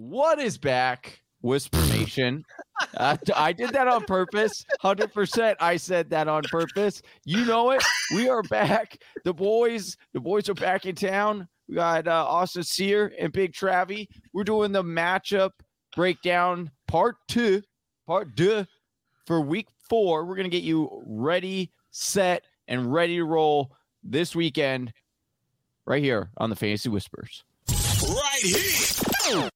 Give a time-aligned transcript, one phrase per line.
[0.00, 1.20] What is back?
[1.42, 2.42] Whisper Nation.
[2.96, 4.64] uh, I did that on purpose.
[4.82, 5.56] 100%.
[5.60, 7.02] I said that on purpose.
[7.26, 7.82] You know it.
[8.14, 8.96] We are back.
[9.24, 11.46] The boys, the boys are back in town.
[11.68, 14.08] We got uh, Austin Sear and Big Travie.
[14.32, 15.50] We're doing the matchup
[15.94, 17.60] breakdown part two,
[18.06, 18.64] part two
[19.26, 20.24] for week four.
[20.24, 24.94] We're going to get you ready, set, and ready to roll this weekend
[25.84, 27.44] right here on the Fantasy Whispers.
[27.68, 29.50] Right here.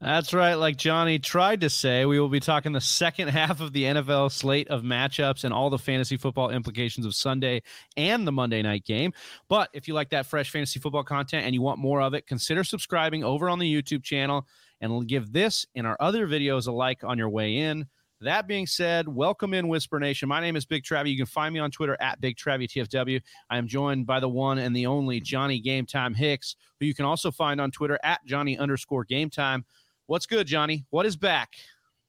[0.00, 0.54] That's right.
[0.54, 4.30] Like Johnny tried to say, we will be talking the second half of the NFL
[4.30, 7.62] slate of matchups and all the fantasy football implications of Sunday
[7.96, 9.12] and the Monday night game.
[9.48, 12.28] But if you like that fresh fantasy football content and you want more of it,
[12.28, 14.46] consider subscribing over on the YouTube channel
[14.80, 17.84] and give this and our other videos a like on your way in.
[18.20, 20.28] That being said, welcome in Whisper Nation.
[20.28, 21.10] My name is Big Travie.
[21.10, 23.20] You can find me on Twitter at Big Travie TFW.
[23.48, 26.94] I am joined by the one and the only Johnny Game Time Hicks, who you
[26.94, 29.64] can also find on Twitter at Johnny underscore Game Time.
[30.08, 30.86] What's good, Johnny?
[30.88, 31.52] What is back?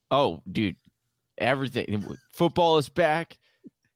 [0.10, 0.78] Oh, dude,
[1.38, 2.06] everything.
[2.32, 3.38] Football is back.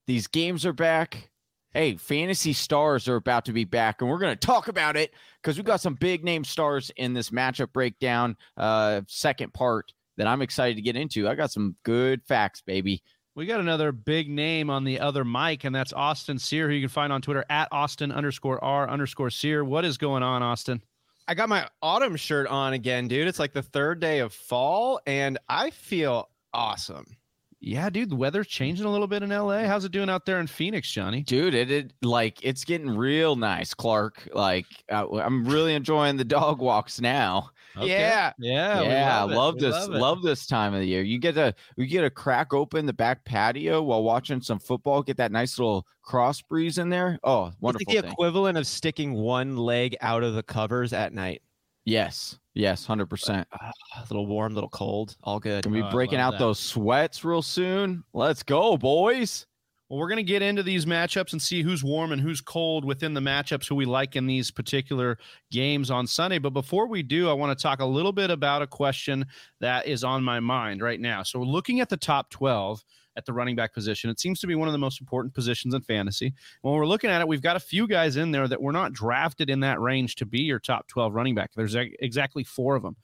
[0.08, 1.30] These games are back.
[1.72, 5.14] Hey, fantasy stars are about to be back, and we're going to talk about it
[5.42, 10.28] because we got some big name stars in this matchup breakdown, uh, second part that
[10.28, 11.30] I'm excited to get into.
[11.30, 13.02] I got some good facts, baby.
[13.36, 16.81] We got another big name on the other mic, and that's Austin Sear, who you
[16.81, 19.64] can find on Twitter at Austin underscore R underscore Sear.
[19.64, 20.81] What is going on, Austin?
[21.28, 23.28] I got my autumn shirt on again, dude.
[23.28, 27.18] It's like the third day of fall, and I feel awesome.
[27.66, 29.64] Yeah, dude, the weather's changing a little bit in LA.
[29.64, 31.24] How's it doing out there in Phoenix, Johnny?
[31.24, 34.28] Dude, it, it like it's getting real nice, Clark.
[34.34, 37.52] Like uh, I'm really enjoying the dog walks now.
[37.76, 37.88] Okay.
[37.88, 39.22] Yeah, yeah, yeah.
[39.22, 39.74] love, love, this.
[39.74, 41.02] Love, love, this time of the year.
[41.02, 45.02] You get to we get to crack open the back patio while watching some football.
[45.02, 47.20] Get that nice little cross breeze in there.
[47.24, 47.86] Oh, wonderful!
[47.88, 51.42] It's like the equivalent of sticking one leg out of the covers at night.
[51.86, 53.48] Yes, yes, hundred percent.
[53.52, 55.64] Uh, a little warm, a little cold, all good.
[55.64, 56.40] Gonna be Oh, breaking out that.
[56.40, 58.04] those sweats real soon.
[58.14, 59.48] Let's go, boys.
[59.89, 62.85] Well, we're going to get into these matchups and see who's warm and who's cold
[62.85, 65.18] within the matchups, who we like in these particular
[65.52, 66.40] games on Sunday.
[66.40, 69.25] But before we do, I want to talk a little bit about a question
[69.59, 71.24] that is on my mind right now.
[71.24, 72.84] So, looking at the top 12
[73.16, 74.09] at the running back position.
[74.09, 76.34] It seems to be one of the most important positions in fantasy.
[76.62, 78.94] When we're looking at it, we've got a few guys in there that were not
[78.94, 81.52] drafted in that range to be your top 12 running back.
[81.56, 82.96] There's exactly four of them.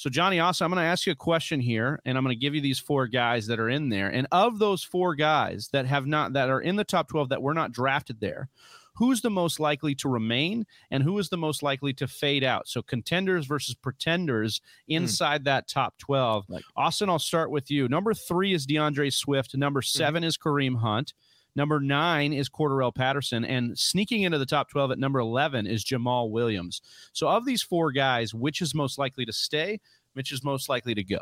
[0.00, 2.40] So, Johnny Austin, I'm going to ask you a question here, and I'm going to
[2.40, 4.08] give you these four guys that are in there.
[4.08, 7.42] And of those four guys that have not that are in the top 12 that
[7.42, 8.48] were not drafted there,
[8.94, 12.66] who's the most likely to remain and who is the most likely to fade out?
[12.66, 14.94] So, contenders versus pretenders hmm.
[14.94, 16.46] inside that top 12.
[16.48, 17.86] Like- Austin, I'll start with you.
[17.86, 19.54] Number three is D'Andre Swift.
[19.54, 19.98] Number hmm.
[19.98, 21.12] 7 is Kareem Hunt.
[21.56, 25.84] Number nine is Cordarrelle Patterson, and sneaking into the top 12 at number 11 is
[25.84, 26.80] Jamaal Williams.
[27.12, 29.80] So, of these four guys, which is most likely to stay?
[30.14, 31.20] Which is most likely to go?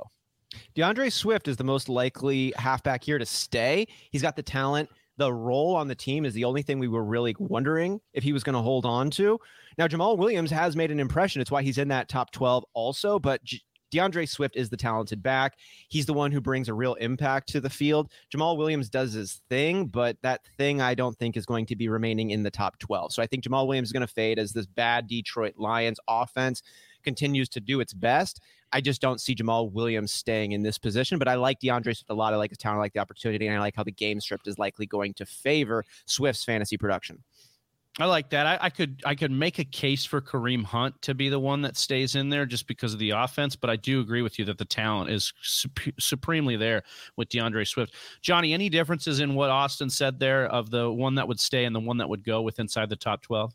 [0.75, 3.87] D'Andre Swift is the most likely halfback here to stay.
[4.11, 4.88] He's got the talent.
[5.19, 8.33] The role on the team is the only thing we were really wondering if he
[8.33, 9.38] was going to hold on to.
[9.77, 11.43] Now, Jamaal Williams has made an impression.
[11.43, 15.22] It's why he's in that top 12 also, but J- D'Andre Swift is the talented
[15.22, 15.56] back.
[15.88, 18.10] He's the one who brings a real impact to the field.
[18.34, 21.88] Jamaal Williams does his thing, but that thing I don't think is going to be
[21.88, 23.12] remaining in the top 12.
[23.12, 26.62] So I think Jamaal Williams is going to fade as this bad Detroit Lions offense
[27.03, 28.41] continues to do its best.
[28.72, 32.10] I just don't see Jamaal Williams staying in this position, but I like D'Andre Swift
[32.10, 32.34] a lot.
[32.34, 34.47] I like his talent, I like the opportunity, and I like how the game script
[34.47, 37.22] is likely going to favor Swift's fantasy production.
[38.01, 38.47] I like that.
[38.47, 41.63] I, I could I could make a case for Kareem Hunt to be the one
[41.63, 44.45] that stays in there just because of the offense, but I do agree with you
[44.45, 46.85] that the talent is sup- supremely there
[47.17, 47.95] with D'Andre Swift.
[48.21, 51.75] Johnny, any differences in what Austin said there of the one that would stay and
[51.75, 53.53] the one that would go with inside the top twelve?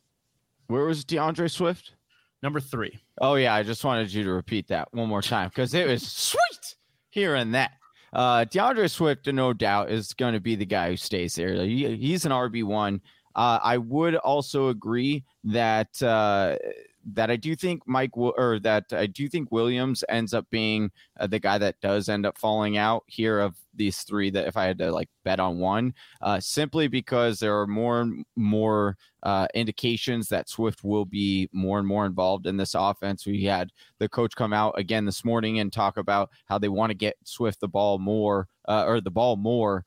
[0.67, 1.93] Where was D'Andre Swift?
[2.41, 2.99] Number three.
[3.21, 6.05] Oh yeah, I just wanted you to repeat that one more time because it was
[6.05, 6.75] sweet
[7.11, 7.71] hearing that.
[8.11, 11.55] Uh, D'Andre Swift, no doubt, is going to be the guy who stays there.
[11.63, 13.01] He, he's an RB one.
[13.35, 16.57] Uh, I would also agree that uh,
[17.05, 21.27] that I do think Mike or that I do think Williams ends up being uh,
[21.27, 24.29] the guy that does end up falling out here of these three.
[24.29, 28.01] That if I had to like bet on one, uh, simply because there are more
[28.01, 33.25] and more uh, indications that Swift will be more and more involved in this offense.
[33.25, 36.91] We had the coach come out again this morning and talk about how they want
[36.91, 39.83] to get Swift the ball more uh, or the ball more,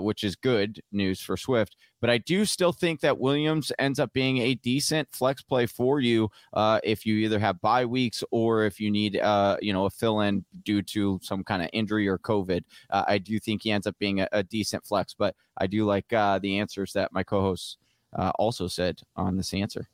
[0.00, 1.76] which is good news for Swift.
[2.00, 6.00] But I do still think that Williams ends up being a decent flex play for
[6.00, 9.86] you uh, if you either have bye weeks or if you need, uh, you know,
[9.86, 12.62] a fill in due to some kind of injury or COVID.
[12.90, 15.14] Uh, I do think he ends up being a, a decent flex.
[15.14, 17.78] But I do like uh, the answers that my co-hosts
[18.16, 19.88] uh, also said on this answer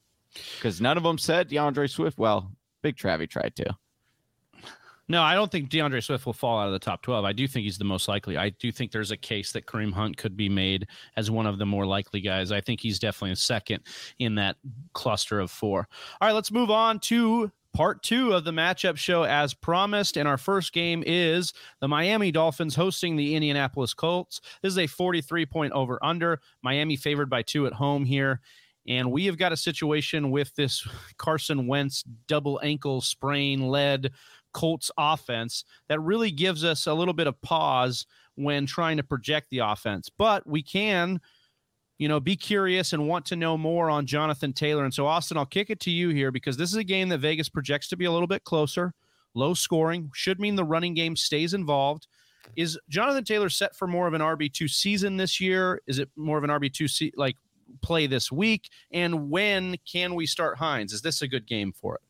[0.57, 2.19] because none of them said D'Andre Swift.
[2.19, 2.53] Well,
[2.83, 3.77] Big Travie tried to.
[5.09, 7.25] No, I don't think D'Andre Swift will fall out of the top 12.
[7.25, 8.39] I do think he's the most likely.
[8.39, 10.87] I do think there's a case that Kareem Hunt could be made
[11.17, 12.51] as one of the more likely guys.
[12.51, 13.83] I think he's definitely a second
[14.19, 14.57] in that
[14.95, 15.89] cluster of four.
[16.21, 20.17] All right, let's move on to part two of the matchup show as promised.
[20.17, 24.41] And our first game is the Miami Dolphins hosting the Indianapolis Colts.
[24.63, 26.41] This is a 43 point over under.
[26.63, 28.41] Miami favored by two at home here.
[28.87, 30.87] And we have got a situation with this
[31.17, 34.13] Carson Wentz double ankle sprain led
[34.55, 38.07] Colts offense that really gives us a little bit of pause
[38.37, 40.09] when trying to project the offense.
[40.09, 41.21] But we can,
[41.99, 44.85] you know, be curious and want to know more on Jonathan Taylor.
[44.85, 47.19] And so, Austin, I'll kick it to you here because this is a game that
[47.19, 48.95] Vegas projects to be a little bit closer,
[49.35, 52.07] low scoring, should mean the running game stays involved.
[52.57, 55.81] Is Jonathan Taylor set for more of an RB2 season this year?
[55.87, 57.37] Is it more of an RB2 se- like
[57.83, 58.69] play this week?
[58.93, 60.93] And when can we start Hines?
[60.93, 62.03] Is this a good game for it?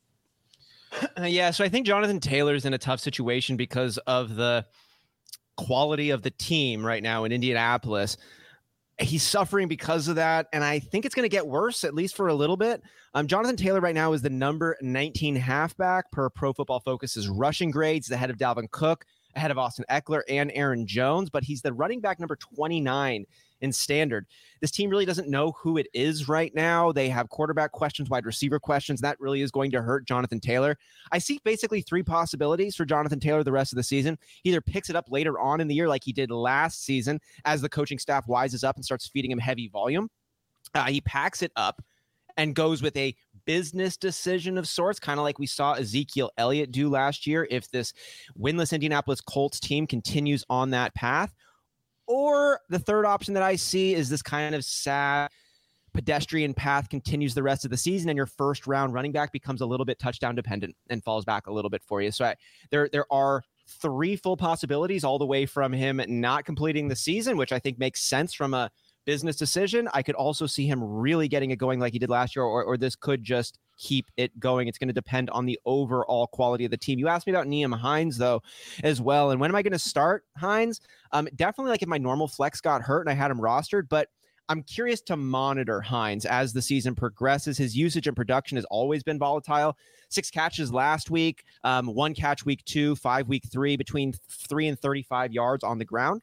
[1.24, 4.66] yeah, so I think Jonathan Taylor's in a tough situation because of the
[5.56, 8.16] quality of the team right now in Indianapolis.
[8.98, 12.14] He's suffering because of that, and I think it's going to get worse at least
[12.16, 12.80] for a little bit.
[13.14, 17.70] Um, Jonathan Taylor right now is the number 19 halfback per Pro Football Focus's rushing
[17.70, 19.04] grades, the head of Dalvin Cook,
[19.34, 23.24] ahead of Austin Ekeler and Aaron Jones, but he's the running back number 29
[23.60, 24.26] in standard.
[24.60, 26.92] This team really doesn't know who it is right now.
[26.92, 29.00] They have quarterback questions, wide receiver questions.
[29.00, 30.76] That really is going to hurt Jonathan Taylor.
[31.12, 34.18] I see basically three possibilities for Jonathan Taylor the rest of the season.
[34.42, 37.20] He either picks it up later on in the year, like he did last season,
[37.44, 40.08] as the coaching staff wises up and starts feeding him heavy volume.
[40.74, 41.82] Uh, he packs it up
[42.36, 43.14] and goes with a
[43.44, 47.46] business decision of sorts, kind of like we saw Ezekiel Elliott do last year.
[47.50, 47.92] If this
[48.38, 51.34] winless Indianapolis Colts team continues on that path,
[52.06, 55.30] or the third option that I see is this kind of sad
[55.94, 59.60] pedestrian path continues the rest of the season and your first round running back becomes
[59.60, 62.10] a little bit touchdown dependent and falls back a little bit for you.
[62.10, 62.34] So I,
[62.70, 63.42] there there are
[63.80, 67.78] three full possibilities all the way from him not completing the season, which I think
[67.78, 68.70] makes sense from a
[69.04, 69.88] business decision.
[69.92, 72.64] I could also see him really getting it going like he did last year, or,
[72.64, 74.68] or this could just keep it going.
[74.68, 76.98] It's going to depend on the overall quality of the team.
[76.98, 78.42] You asked me about Nyheim Hines, though,
[78.82, 79.30] as well.
[79.30, 80.80] And when am I going to start Hines?
[81.12, 84.08] Um, definitely like if my normal flex got hurt and I had him rostered, but
[84.48, 87.56] I'm curious to monitor Hines as the season progresses.
[87.56, 89.76] His usage and production has always been volatile.
[90.10, 94.78] Six catches last week, um, one catch week two, five week three, between three and
[94.78, 96.20] 35 yards on the ground.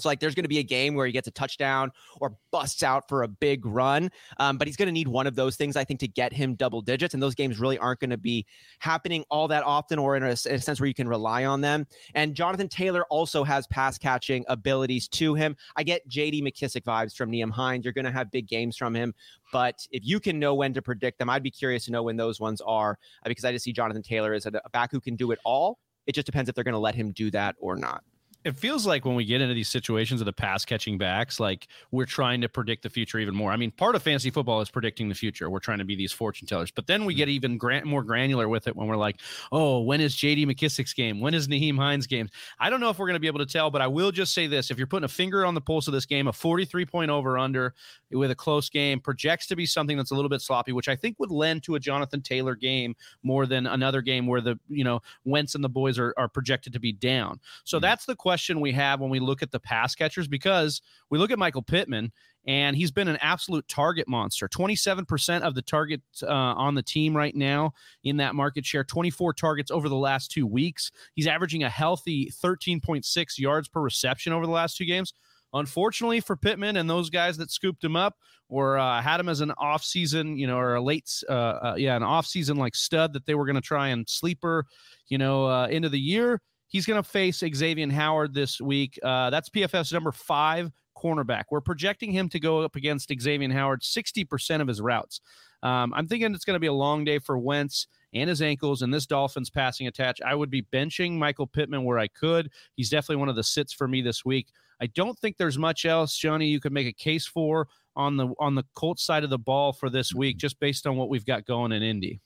[0.00, 2.82] So like there's going to be a game where he gets a touchdown or busts
[2.82, 5.76] out for a big run, um, but he's going to need one of those things
[5.76, 8.46] I think to get him double digits, and those games really aren't going to be
[8.78, 11.60] happening all that often, or in a, in a, sense where you can rely on
[11.60, 11.86] them.
[12.14, 15.56] And Jonathan Taylor also has pass catching abilities to him.
[15.76, 16.42] I get J.D.
[16.42, 17.84] McKissic vibes from Nyheim Hines.
[17.84, 19.14] You're going to have big games from him,
[19.52, 22.16] but if you can know when to predict them, I'd be curious to know when
[22.16, 25.16] those ones are uh, because I just see Jonathan Taylor as a back who can
[25.16, 25.78] do it all.
[26.06, 28.02] It just depends if they're going to let him do that or not
[28.42, 31.68] it feels like when we get into these situations of the pass catching backs, like
[31.90, 33.52] we're trying to predict the future even more.
[33.52, 35.50] I mean, part of fantasy football is predicting the future.
[35.50, 38.48] We're trying to be these fortune tellers, but then we get even grant more granular
[38.48, 39.20] with it when we're like,
[39.52, 41.20] oh, when is JD McKissic's game?
[41.20, 42.30] When is Nyheim Hines' game?
[42.58, 44.32] I don't know if we're going to be able to tell, but I will just
[44.32, 46.86] say this: if you're putting a finger on the pulse of this game, a 43
[46.86, 47.74] point over under
[48.10, 50.96] with a close game projects to be something that's a little bit sloppy, which I
[50.96, 54.84] think would lend to a Jonathan Taylor game more than another game where the you
[54.84, 57.38] know Wentz and the boys are are projected to be down.
[57.64, 57.82] So mm-hmm.
[57.82, 58.29] that's the question
[58.60, 62.12] we have when we look at the pass catchers because we look at Michael Pittman
[62.46, 64.48] and he's been an absolute target monster.
[64.48, 67.72] 27% of the targets uh, on the team right now
[68.02, 70.90] in that market share, 24 targets over the last two weeks.
[71.14, 75.12] He's averaging a healthy 13.6 yards per reception over the last two games.
[75.52, 78.14] Unfortunately for Pittman and those guys that scooped him up
[78.48, 81.96] or uh, had him as an off-season, you know, or a late, uh, uh, yeah,
[81.96, 84.64] an off-season like stud that they were going to try and sleeper,
[85.08, 88.96] you know, uh, into the year He's going to face Xavier Howard this week.
[89.02, 91.44] Uh, that's PFF's number five cornerback.
[91.50, 95.20] We're projecting him to go up against Xavier Howard 60% of his routes.
[95.64, 98.82] Um, I'm thinking it's going to be a long day for Wentz and his ankles
[98.82, 100.20] and this Dolphins passing attach.
[100.22, 102.50] I would be benching Michael Pittman where I could.
[102.76, 104.46] He's definitely one of the sits for me this week.
[104.80, 108.28] I don't think there's much else, Johnny, you could make a case for on the
[108.38, 111.26] on the Colts side of the ball for this week, just based on what we've
[111.26, 112.20] got going in Indy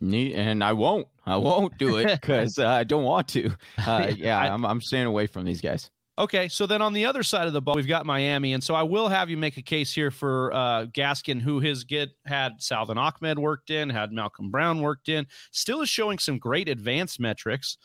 [0.00, 1.06] and I won't.
[1.26, 3.50] I won't do it because uh, I don't want to.
[3.86, 5.90] Uh, yeah, I, I'm I'm staying away from these guys.
[6.18, 8.74] Okay, so then on the other side of the ball, we've got Miami, and so
[8.74, 12.60] I will have you make a case here for uh, Gaskin, who has get had
[12.60, 17.20] Salvon Ahmed worked in, had Malcolm Brown worked in, still is showing some great advanced
[17.20, 17.78] metrics,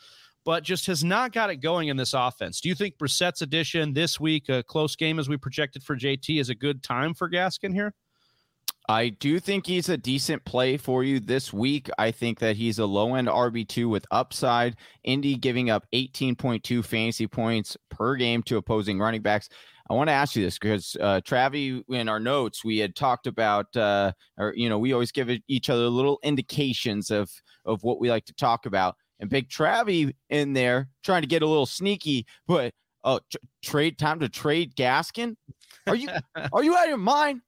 [0.44, 2.60] but just has not got it going in this offense.
[2.60, 6.40] Do you think Brissett's addition this week, a close game as we projected for JT,
[6.40, 7.94] is a good time for Gaskin here?
[8.88, 11.88] I do think he's a decent play for you this week.
[11.96, 14.76] I think that he's a low end RB2 with upside.
[15.04, 19.48] Indy giving up 18.2 fantasy points per game to opposing running backs.
[19.88, 23.26] I want to ask you this because uh, Travi, in our notes, we had talked
[23.26, 27.30] about, uh, or you know, we always give each other little indications of
[27.64, 28.96] of what we like to talk about.
[29.20, 32.72] And Big Travi in there trying to get a little sneaky, but
[33.04, 35.36] oh, t- trade time to trade Gaskin.
[35.86, 36.08] Are you
[36.52, 37.40] are you out of your mind?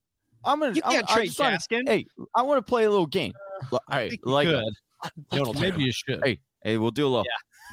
[0.46, 0.74] I'm gonna.
[0.74, 3.06] You I'm, can't I'm trade just trying to- Hey, I want to play a little
[3.06, 3.32] game.
[3.72, 5.54] All right, think you like could.
[5.60, 6.20] Maybe you should.
[6.24, 7.26] Hey, hey, we'll do a little.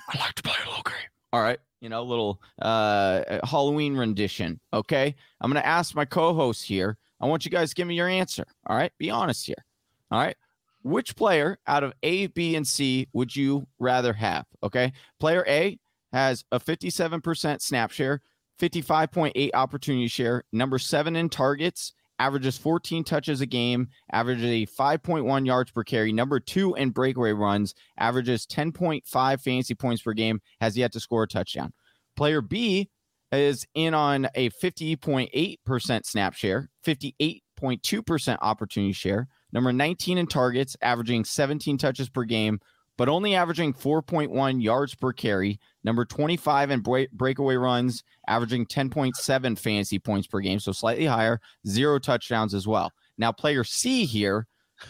[0.10, 0.94] I like to play a little game.
[1.32, 4.60] All right, you know, a little uh Halloween rendition.
[4.74, 6.98] Okay, I'm gonna ask my co-host here.
[7.22, 8.46] I want you guys to give me your answer.
[8.68, 9.64] All right, be honest here.
[10.12, 10.36] All right,
[10.84, 14.46] which player out of A, B, and C would you rather have?
[14.62, 15.80] Okay, player A
[16.12, 18.22] has a 57% snap share,
[18.60, 25.46] 55.8 opportunity share, number seven in targets, averages 14 touches a game, averages a 5.1
[25.46, 30.78] yards per carry, number two in breakaway runs, averages 10.5 fantasy points per game, has
[30.78, 31.74] yet to score a touchdown.
[32.16, 32.90] Player B
[33.34, 41.26] is in on a 50.8% snap share, 58.2% opportunity share, number 19 in targets, averaging
[41.26, 42.62] 17 touches per game,
[42.98, 49.58] but only averaging 4.1 yards per carry, number 25 in break- breakaway runs, averaging 10.7
[49.58, 52.92] fantasy points per game, so slightly higher, zero touchdowns as well.
[53.18, 54.48] Now, player C here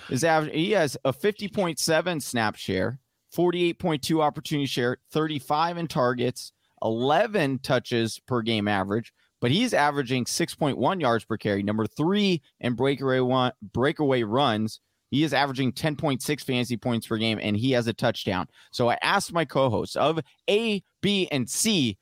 [0.09, 2.99] is aver- he has a 50.7 snap share,
[3.35, 6.51] 48.2 opportunity share, 35 in targets,
[6.83, 12.73] 11 touches per game average, but he's averaging 6.1 yards per carry, number three in
[12.75, 14.79] breakaway one, breakaway runs.
[15.13, 18.47] He is averaging 10.6 fantasy points per game, and he has a touchdown.
[18.71, 21.99] So I asked my co-hosts of A, B, and C,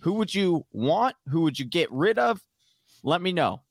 [0.00, 1.16] who would you want?
[1.30, 2.42] Who would you get rid of?
[3.02, 3.62] Let me know.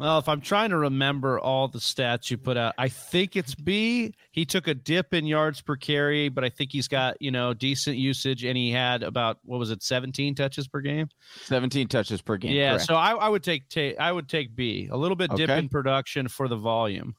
[0.00, 3.54] Well, if I'm trying to remember all the stats you put out, I think it's
[3.54, 4.12] B.
[4.32, 7.54] He took a dip in yards per carry, but I think he's got, you know,
[7.54, 11.08] decent usage and he had about what was it, 17 touches per game?
[11.44, 12.50] 17 touches per game.
[12.50, 12.86] yeah, correct.
[12.86, 14.88] so I, I would take ta- I would take B.
[14.90, 17.14] A little bit dip in production for the volume.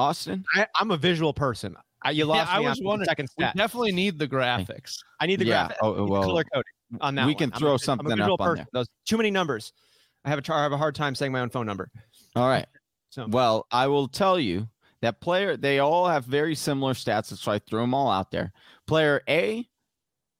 [0.00, 1.76] Austin, I, I'm a visual person.
[2.02, 3.56] I, you lost I me was on the wondering- second We stat.
[3.56, 4.96] defineding need the graphics.
[5.20, 5.76] I need the Yeah, graphic.
[5.82, 7.26] oh, I need the well, color coding on that.
[7.26, 7.38] we one.
[7.38, 8.66] can I'm throw a- I'm a something visual up on person.
[8.72, 9.72] Those too many numbers.
[10.24, 11.90] I have a char- I have a hard time saying my own phone number.
[12.36, 12.66] all right.
[13.12, 14.68] So Well, I will tell you
[15.02, 17.36] that player, they all have very similar stats.
[17.36, 18.52] So I threw them all out there.
[18.86, 19.68] Player A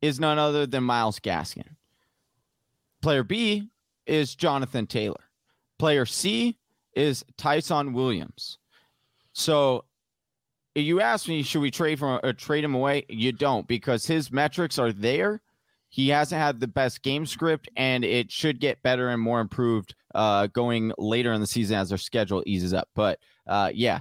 [0.00, 1.67] is none other than Myles Gaskin.
[3.02, 3.69] Player B
[4.07, 5.25] is Jonathan Taylor.
[5.81, 6.59] Player C
[6.95, 8.59] is Ty'Son Williams.
[9.40, 9.87] So
[10.75, 13.06] you ask me, should we trade from or trade him away?
[13.09, 15.40] You don't because his metrics are there.
[15.88, 19.94] He hasn't had the best game script, and it should get better and more improved
[20.14, 22.88] uh, going later in the season as their schedule eases up.
[22.94, 24.00] But uh, yeah,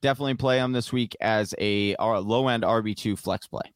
[0.00, 3.72] definitely play him this week as a low end RB two flex play.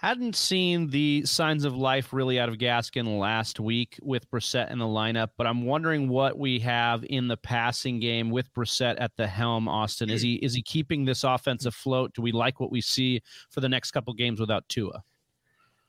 [0.00, 4.78] Hadn't seen the signs of life really out of Gaskin last week with Brissett in
[4.78, 9.12] the lineup, but I'm wondering what we have in the passing game with Brissett at
[9.16, 9.68] the helm.
[9.68, 12.12] Austin, is he is he keeping this offense afloat?
[12.12, 15.02] Do we like what we see for the next couple games without Tua?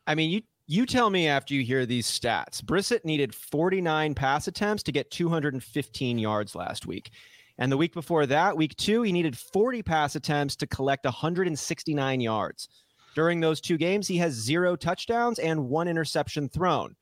[0.07, 2.61] I mean, you you tell me after you hear these stats.
[2.61, 7.11] Brissett needed 49 pass attempts to get 215 yards last week.
[7.57, 12.21] And the week before that, week two, he needed 40 pass attempts to collect 169
[12.21, 12.69] yards.
[13.17, 16.95] During those two games, he has zero touchdowns and one interception thrown.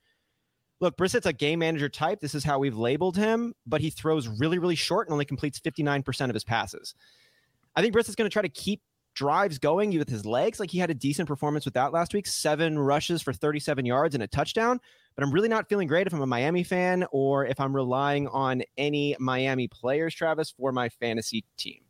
[0.80, 2.22] Look, Brissett's a game manager type.
[2.22, 5.60] This is how we've labeled him, but he throws really, really short and only completes
[5.60, 6.96] 59% of his passes.
[7.76, 8.82] I think Brissett's going to try to keep
[9.14, 10.58] drives going with his legs.
[10.58, 14.16] Like he had a decent performance with that last week, seven rushes for 37 yards
[14.16, 14.80] and a touchdown.
[15.16, 18.30] But I'm really not feeling great if I'm a Miami fan or if I'm relying
[18.30, 21.85] on any Miami players, Travis, for my fantasy team.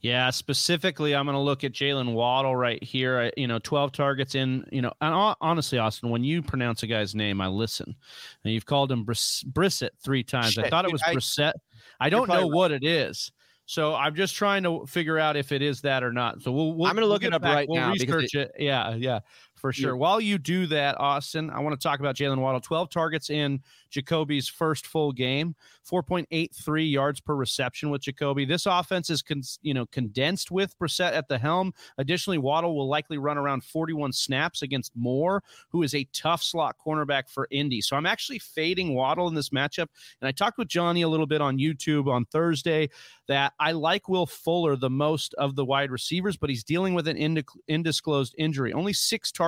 [0.00, 3.18] Yeah, specifically, I'm going to look at Jaylen Waddle right here.
[3.18, 4.64] I, you know, 12 targets in.
[4.70, 7.96] You know, and honestly, Austin, when you pronounce a guy's name, I listen.
[8.44, 10.56] And you've called him Briss- Brissett three times.
[10.56, 11.54] I thought it was I- Brissett.
[12.00, 12.52] I don't know right.
[12.52, 13.32] what it is.
[13.68, 16.40] So I'm just trying to figure out if it is that or not.
[16.40, 17.54] So we'll, we'll I'm gonna we'll look it up back.
[17.54, 18.52] right we'll now research it.
[18.58, 19.20] Yeah, yeah,
[19.58, 19.96] for sure.
[19.96, 22.60] While you do that, Austin, I want to talk about Jaylen Waddle.
[22.60, 23.60] 12 targets in
[23.90, 25.54] Jacoby's first full game,
[25.90, 28.44] 4.83 yards per reception with Jacoby.
[28.44, 31.72] This offense is con- you know condensed with Brissett at the helm.
[31.98, 36.76] Additionally, Waddle will likely run around 41 snaps against Moore, who is a tough slot
[36.84, 37.80] cornerback for Indy.
[37.80, 39.88] So I'm actually fading Waddle in this matchup.
[40.20, 42.88] And I talked with Johnny a little bit on YouTube on Thursday
[43.26, 47.08] that I like Will Fuller the most of the wide receivers, but he's dealing with
[47.08, 48.72] an ind- undisclosed injury.
[48.72, 49.47] Only six targets.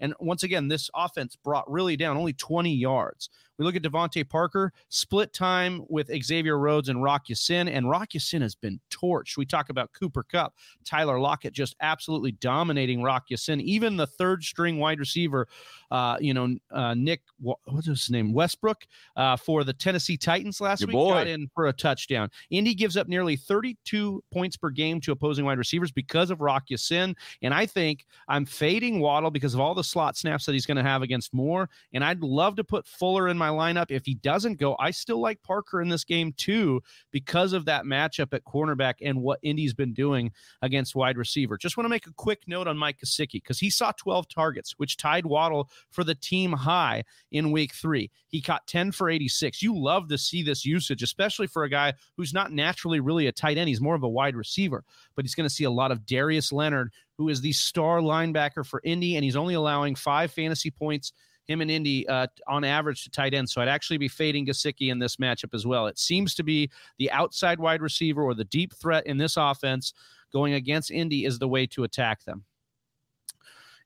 [0.00, 3.28] And once again, this offense brought really down only 20 yards.
[3.58, 8.14] We look at DeVante Parker, split time with Xavier Rhodes and Rock Ya-Sin, and Rock
[8.14, 9.36] Ya-Sin has been torched.
[9.36, 13.60] We talk about Cooper Kupp, Tyler Lockett just absolutely dominating Rock Ya-Sin.
[13.60, 15.48] Even the third string wide receiver,
[15.90, 18.32] uh, you know, uh, Nick, what's his name?
[18.32, 18.86] Westbrook
[19.16, 21.10] uh, for the Tennessee Titans last Your week boy.
[21.14, 22.30] got in for a touchdown.
[22.50, 26.64] Indy gives up nearly 32 points per game to opposing wide receivers because of Rock
[26.68, 27.16] Ya-Sin.
[27.42, 30.76] And I think I'm fading Waddle because of all the slot snaps that he's going
[30.76, 31.68] to have against Moore.
[31.92, 33.90] And I'd love to put Fuller in my lineup.
[33.90, 37.84] If he doesn't go, I still like Parker in this game too because of that
[37.84, 41.56] matchup at cornerback and what Indy's been doing against wide receiver.
[41.56, 44.74] Just want to make a quick note on Mike Gesicki because he saw 12 targets,
[44.78, 48.10] which tied Waddle for the team high in week three.
[48.28, 49.62] He caught 10 for 86.
[49.62, 53.32] You love to see this usage, especially for a guy who's not naturally really a
[53.32, 53.68] tight end.
[53.68, 56.52] He's more of a wide receiver, but he's going to see a lot of Darius
[56.52, 61.12] Leonard, who is the star linebacker for Indy, and he's only allowing five fantasy points.
[61.48, 63.48] Him and Indy uh, on average to tight end.
[63.48, 65.86] So I'd actually be fading Gesicki in this matchup as well.
[65.86, 69.94] It seems to be the outside wide receiver or the deep threat in this offense
[70.30, 72.44] going against Indy is the way to attack them.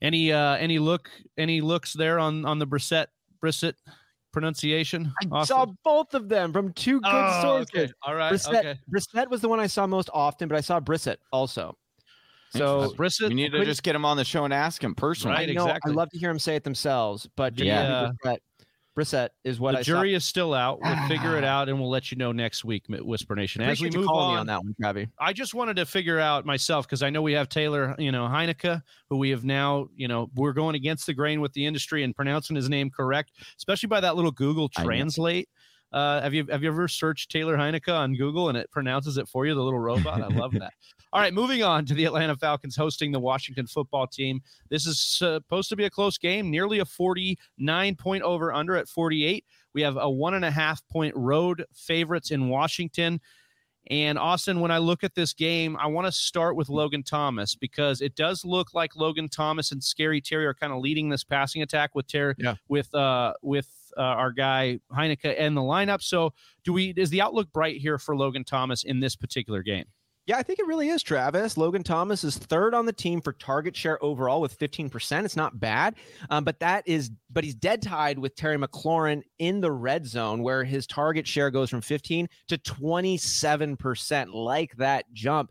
[0.03, 3.07] Any uh any look any looks there on on the Brissett
[3.41, 3.75] Brissett
[4.33, 5.13] pronunciation?
[5.23, 5.57] I Austin?
[5.57, 7.71] saw both of them from two good Oh, sources.
[7.77, 7.93] okay.
[8.03, 8.33] All right.
[8.33, 8.81] Brissett, Okay.
[8.93, 11.77] Brissett was the one I saw most often, but I saw Brissett also.
[12.55, 13.29] So Brissett.
[13.29, 15.37] We need to just get him on the show and ask him personally.
[15.37, 15.93] Right, I know exactly.
[15.93, 18.39] I love to hear him say it themselves, but The, Jacoby uh, Brissett,
[18.97, 20.81] Brissett is what the I jury is still out.
[20.83, 23.63] We'll figure it out, and we'll let you know next week, Whisper Nation.
[23.63, 25.09] As we you move on, me on that one, Travi.
[25.19, 28.27] I just wanted to figure out myself because I know we have Taylor, you know,
[28.27, 32.05] Heinicke, who we have now, you know, we're going against the grain with the industry
[32.05, 34.85] and pronouncing his name correct, especially by that little Google I.
[34.85, 35.49] Translate.
[35.93, 39.29] Uh, have you have you ever searched Taylor Heinicke on Google and it pronounces it
[39.29, 40.23] for you, the little robot?
[40.23, 40.73] I love that.
[41.13, 44.41] All right, moving on to the Atlanta Falcons hosting the Washington football team.
[44.71, 48.89] This is supposed to be a close game, nearly a 49 point over under at
[48.89, 49.45] 48.
[49.75, 53.21] We have a one and a half point road favorites in Washington.
[53.91, 57.57] And Austin, when I look at this game, I want to start with Logan Thomas
[57.57, 61.25] because it does look like Logan Thomas and Scary Terry are kind of leading this
[61.25, 62.55] passing attack with Terry Yeah.
[62.69, 66.03] with uh with uh, our guy Heinicke and the lineup.
[66.03, 66.33] So,
[66.65, 69.87] do we is the outlook bright here for Logan Thomas in this particular game?
[70.27, 71.57] Yeah, I think it really is, Travis.
[71.57, 75.25] Logan Thomas is third on the team for target share overall with 15%.
[75.25, 75.97] It's not bad,
[76.31, 80.45] um, but that is, but he's dead tied with Terry McLaurin in the red zone,
[80.45, 84.33] where his target share goes from 15 to 27%.
[84.33, 85.51] Like that jump.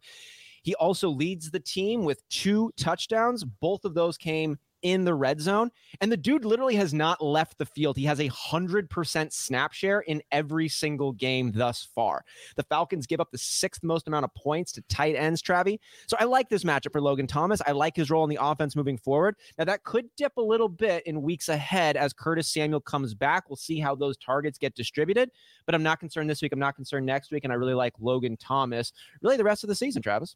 [0.63, 3.44] He also leads the team with two touchdowns.
[3.44, 5.72] Both of those came in the red zone.
[6.00, 7.98] And the dude literally has not left the field.
[7.98, 12.24] He has a 100% snap share in every single game thus far.
[12.56, 15.80] The Falcons give up the sixth most amount of points to tight ends, Travi.
[16.08, 17.62] So I like this matchup for Logan Thomas.
[17.65, 19.36] I like his role in the offense moving forward.
[19.58, 23.50] Now, that could dip a little bit in weeks ahead as Curtis Samuel comes back.
[23.50, 25.32] We'll see how those targets get distributed,
[25.65, 26.54] but I'm not concerned this week.
[26.54, 27.44] I'm not concerned next week.
[27.44, 30.36] And I really like Logan Thomas really the rest of the season, Travis.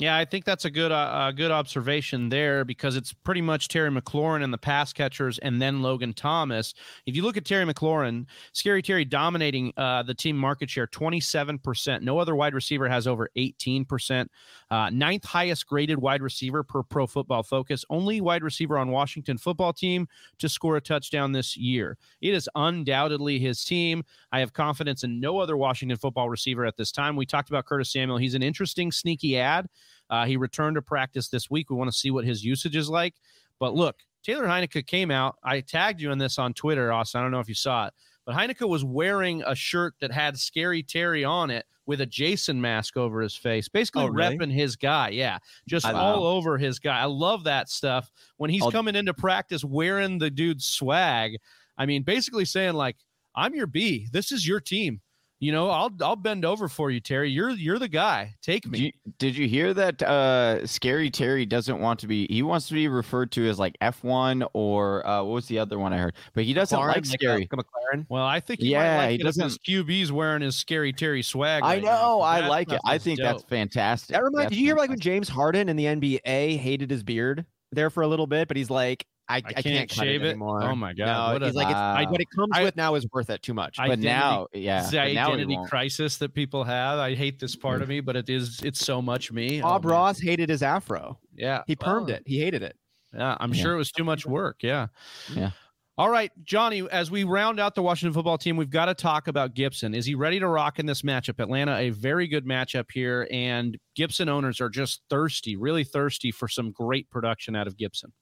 [0.00, 3.68] Yeah, I think that's a good uh, uh, good observation there because it's pretty much
[3.68, 6.72] Terry McLaurin and the pass catchers, and then Logan Thomas.
[7.04, 11.20] If you look at Terry McLaurin, Scary Terry dominating uh, the team market share, twenty
[11.20, 12.02] seven percent.
[12.02, 14.30] No other wide receiver has over eighteen percent.
[14.70, 17.84] Uh, ninth highest graded wide receiver per Pro Football Focus.
[17.90, 20.08] Only wide receiver on Washington Football Team
[20.38, 21.98] to score a touchdown this year.
[22.22, 24.04] It is undoubtedly his team.
[24.32, 27.16] I have confidence in no other Washington football receiver at this time.
[27.16, 28.16] We talked about Curtis Samuel.
[28.16, 29.66] He's an interesting, sneaky ad.
[30.10, 31.70] Uh, he returned to practice this week.
[31.70, 33.14] We want to see what his usage is like.
[33.58, 35.36] But look, Taylor Heinicke came out.
[35.42, 37.20] I tagged you in this on Twitter, Austin.
[37.20, 37.94] I don't know if you saw it,
[38.26, 42.60] but Heinicke was wearing a shirt that had Scary Terry on it with a Jason
[42.60, 44.36] mask over his face, basically Oh, really?
[44.36, 45.08] repping his guy.
[45.10, 46.98] Yeah, just I all over his guy.
[47.00, 48.10] I love that stuff.
[48.36, 51.38] When he's I'll- coming into practice wearing the dude's swag,
[51.78, 52.96] I mean, basically saying like,
[53.34, 54.06] "I'm your B.
[54.12, 55.00] This is your team."
[55.42, 57.30] You know, I'll I'll bend over for you, Terry.
[57.30, 58.34] You're you're the guy.
[58.42, 58.78] Take me.
[58.78, 62.68] Did you, did you hear that uh, Scary Terry doesn't want to be he wants
[62.68, 65.98] to be referred to as like F1 or uh, what was the other one I
[65.98, 66.14] heard?
[66.34, 67.48] But he doesn't McLaurin, like like, Scary.
[67.50, 68.06] uh, McLaren.
[68.10, 70.56] Well, I think he Yeah, might like he it if his doesn't- QB's wearing his
[70.56, 71.62] scary Terry swag.
[71.62, 72.80] I right now, know, 'cause I like it.
[72.84, 74.14] I is think that's fantastic.
[74.14, 74.44] That reminds.
[74.44, 75.00] That's Did you hear like when.
[75.00, 78.68] James Harden in the NBA hated his beard there for a little bit, but he's
[78.68, 80.30] like, I, I, can't can't, shave it it.
[80.30, 80.62] anymore.
[80.62, 82.94] Oh my God, No, what a- like, it's, I, what it comes I- with now
[82.94, 83.76] is worth it too much.
[83.76, 86.98] But identity- now, yeah, the identity crisis that people have.
[86.98, 87.90] I hate this part of mm.
[87.90, 89.60] me, but it is it's so much me.
[89.60, 89.96] Oh Bob Oh, man.
[89.96, 91.18] Ross hated his afro.
[91.34, 91.62] Yeah.
[91.66, 92.22] He permed well, it.
[92.26, 92.76] He hated it.
[93.14, 93.62] Yeah, I'm Yeah.
[93.62, 94.62] sure it was too much work.
[94.62, 94.88] Yeah.
[95.34, 95.50] Yeah.
[95.98, 99.28] All right, Johnny, as we round out the Washington football team, we've got to talk
[99.28, 99.94] about Gibson.
[99.94, 101.38] Is he ready to rock in this matchup?
[101.40, 106.48] Atlanta, a very good matchup here, and Gibson owners are just thirsty, really thirsty for
[106.48, 108.14] some great production out of Gibson.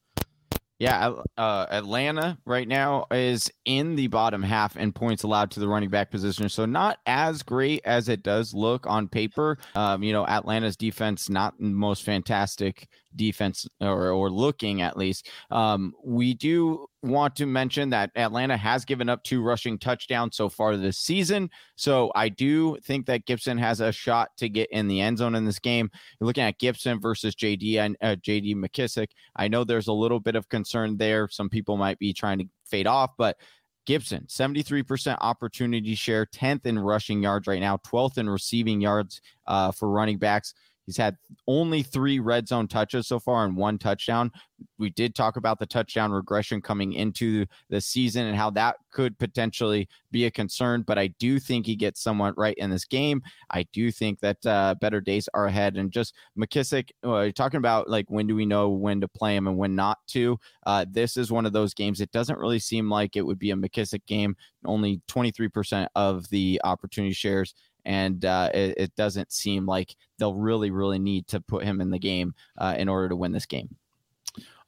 [0.79, 5.67] Yeah, uh, Atlanta right now is in the bottom half in points allowed to the
[5.67, 6.47] running back position.
[6.47, 9.57] So not as great as it does look on paper.
[9.75, 15.29] Um, you know, Atlanta's defense not most fantastic defense or, or looking at least.
[15.51, 20.49] Um, we do want to mention that Atlanta has given up two rushing touchdowns so
[20.49, 21.49] far this season.
[21.75, 25.35] So I do think that Gibson has a shot to get in the end zone
[25.35, 25.89] in this game.
[26.19, 29.09] You're looking at Gibson versus JD and uh, JD McKissic.
[29.35, 31.27] I know there's a little bit of concern there.
[31.29, 33.37] Some people might be trying to fade off, but
[33.85, 39.71] Gibson, 73% opportunity share, 10th in rushing yards right now, 12th in receiving yards uh,
[39.71, 40.53] for running backs.
[40.89, 44.31] He's had only three red zone touches so far and one touchdown.
[44.79, 49.15] We did talk about the touchdown regression coming into the season and how that could
[49.19, 53.21] potentially be a concern, but I do think he gets somewhat right in this game.
[53.51, 55.77] I do think that uh, better days are ahead.
[55.77, 59.47] And just McKissic, uh, talking about like when do we know when to play him
[59.47, 60.39] and when not to.
[60.65, 62.01] Uh, this is one of those games.
[62.01, 64.35] It doesn't really seem like it would be a McKissic game.
[64.65, 67.53] Only 23% of the opportunity shares
[67.89, 71.89] and uh, it, it, doesn't seem like they'll really, really need to put him in
[71.89, 73.75] the game uh, in order to win this game.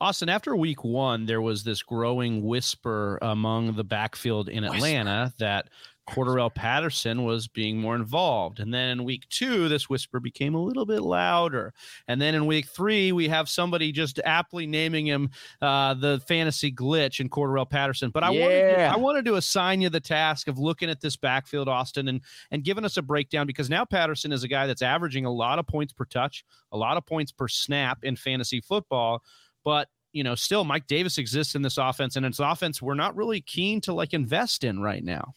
[0.01, 5.35] Austin, after week one, there was this growing whisper among the backfield in Atlanta whisper.
[5.37, 5.69] that
[6.11, 8.59] Cordarrelle Patterson was being more involved.
[8.59, 11.73] And then in week two, this whisper became a little bit louder.
[12.07, 15.29] And then in week three, we have somebody just aptly naming him
[15.61, 18.11] uh, the fantasy glitch in Cordarrelle Patterson.
[18.11, 18.41] But I yeah.
[18.41, 22.09] wanted to, I wanted to assign you the task of looking at this backfield, Austin,
[22.09, 22.21] and
[22.51, 25.59] and giving us a breakdown because now Patterson is a guy that's averaging a lot
[25.59, 26.43] of points per touch,
[26.73, 29.23] a lot of points per snap in fantasy football.
[29.63, 33.15] But you know, still Mike Davis exists in this offense, and it's offense we're not
[33.15, 35.33] really keen to like invest in right now.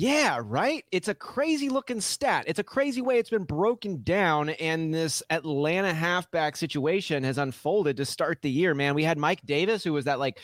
[0.00, 0.84] Yeah, right.
[0.92, 2.44] It's a crazy looking stat.
[2.46, 7.96] It's a crazy way it's been broken down, and this Atlanta halfback situation has unfolded
[7.96, 8.76] to start the year.
[8.76, 10.38] Man, we had Mike Davis, who was that like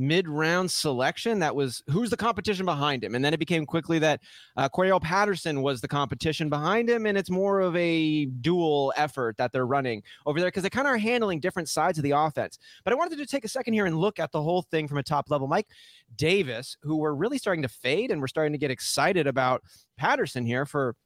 [0.00, 1.38] mid round selection.
[1.38, 4.22] That was who's the competition behind him, and then it became quickly that
[4.56, 4.68] uh,
[5.00, 9.68] Patterson was the competition behind him, and it's more of a dual effort that they're
[9.68, 12.58] running over there because they kind of are handling different sides of the offense.
[12.82, 14.98] But I wanted to take a second here and look at the whole thing from
[14.98, 15.46] a top level.
[15.46, 15.68] Mike
[16.16, 19.62] Davis, who we're really starting to fade, and we're starting to get excited excited about
[19.98, 20.96] Patterson here for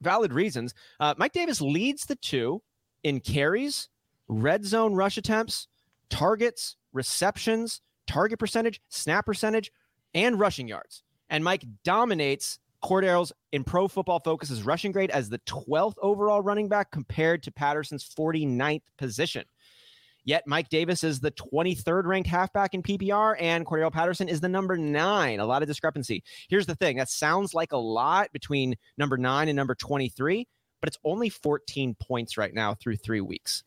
[0.00, 0.72] valid reasons.
[0.98, 2.62] Uh, Mike Davis leads the two
[3.02, 3.90] in carries,
[4.28, 5.68] red zone rush attempts,
[6.08, 9.70] targets, receptions, target percentage, snap percentage,
[10.14, 11.02] and rushing yards.
[11.28, 16.66] And Mike dominates Cordarrelle's in Pro Football Focus's rushing grade as the 12th overall running
[16.66, 19.44] back compared to Patterson's 49th position.
[20.24, 24.48] Yet Mike Davis is the 23rd ranked halfback in PPR, and Cordarrelle Patterson is the
[24.48, 25.40] number nine.
[25.40, 26.22] A lot of discrepancy.
[26.48, 30.46] Here's the thing that sounds like a lot between number nine and number 23,
[30.80, 33.64] but it's only 14 points right now through three weeks.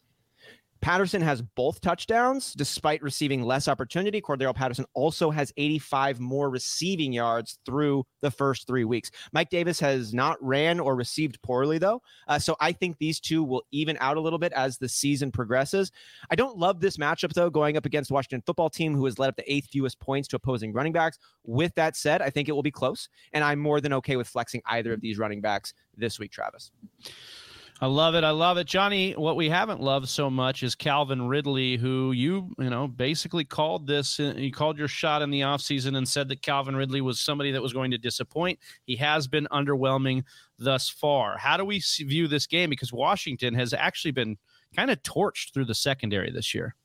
[0.82, 4.20] Patterson has both touchdowns despite receiving less opportunity.
[4.20, 9.12] Cordarrelle Patterson also has 85 more receiving yards through the first three weeks.
[9.32, 12.02] Mike Davis has not ran or received poorly, though.
[12.28, 15.32] Uh, so I think these two will even out a little bit as the season
[15.32, 15.92] progresses.
[16.30, 19.30] I don't love this matchup, though, going up against Washington football team, who has led
[19.30, 21.20] up the eighth fewest points to opposing running backs.
[21.44, 24.28] With that said, I think it will be close, and I'm more than okay with
[24.28, 26.72] flexing either of these running backs this week, Travis.
[27.84, 28.24] I love it.
[28.24, 28.68] I love it.
[28.68, 33.44] Johnny, what we haven't loved so much is Calvin Ridley, who you, you know, basically
[33.44, 37.02] called this, uh, you called your shot in the offseason and said that Calvin Ridley
[37.02, 38.60] was somebody that was going to disappoint.
[38.86, 40.26] He has been underwhelming
[40.60, 41.40] thus far.
[41.40, 42.70] How do we view this game?
[42.70, 44.38] Because Washington has actually been
[44.76, 46.76] kind of torched through the secondary this year.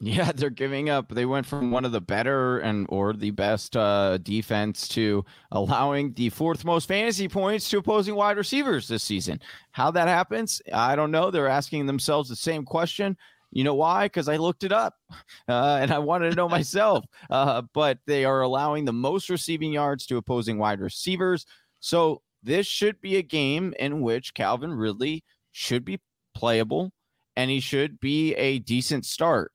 [0.00, 1.08] Yeah, they're giving up.
[1.08, 6.12] They went from one of the better and or the best uh, defense to allowing
[6.12, 9.40] the fourth most fantasy points to opposing wide receivers this season.
[9.72, 11.30] How that happens, I don't know.
[11.30, 13.16] They're asking themselves the same question.
[13.50, 14.04] You know why?
[14.06, 14.96] Because I looked it up
[15.48, 17.04] uh, and I wanted to know myself.
[17.30, 21.44] Uh, but they are allowing the most receiving yards to opposing wide receivers.
[21.80, 26.00] So this should be a game in which Calvin Ridley should be
[26.34, 26.92] playable
[27.36, 29.52] and he should be a decent start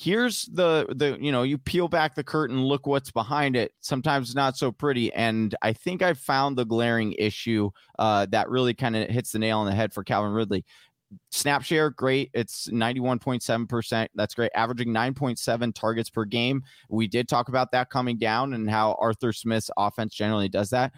[0.00, 3.72] here's the the you know you peel back the curtain look what's behind it.
[3.80, 8.72] Sometimes not so pretty and i think i found the glaring issue uh, that really
[8.72, 10.64] kind of hits the nail on the head for calvin ridley.
[11.30, 16.62] Snap share great it's 91.7% that's great averaging 9.7 targets per game.
[16.88, 20.92] We did talk about that coming down and how arthur smith's offense generally does that.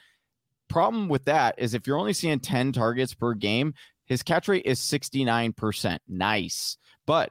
[0.69, 4.67] Problem with that is if you're only seeing 10 targets per game his catch rate
[4.67, 6.77] is 69% nice.
[7.07, 7.31] But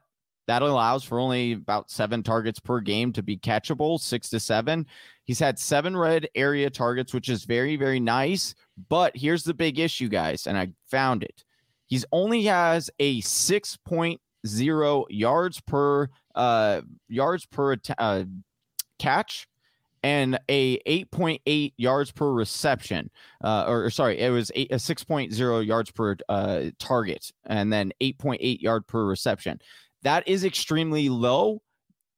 [0.52, 4.86] that allows for only about seven targets per game to be catchable, six to seven.
[5.24, 8.54] He's had seven red area targets, which is very, very nice.
[8.90, 11.46] But here's the big issue, guys, and I found it.
[11.86, 18.24] He's only has a 6.0 yards per uh, yards per uh,
[19.00, 19.48] catch
[20.04, 23.10] and a 8.8 yards per reception
[23.42, 27.92] uh, or, or sorry it was eight, a 6.0 yards per uh, target and then
[28.02, 29.60] 8.8 yard per reception
[30.04, 31.62] that is extremely low.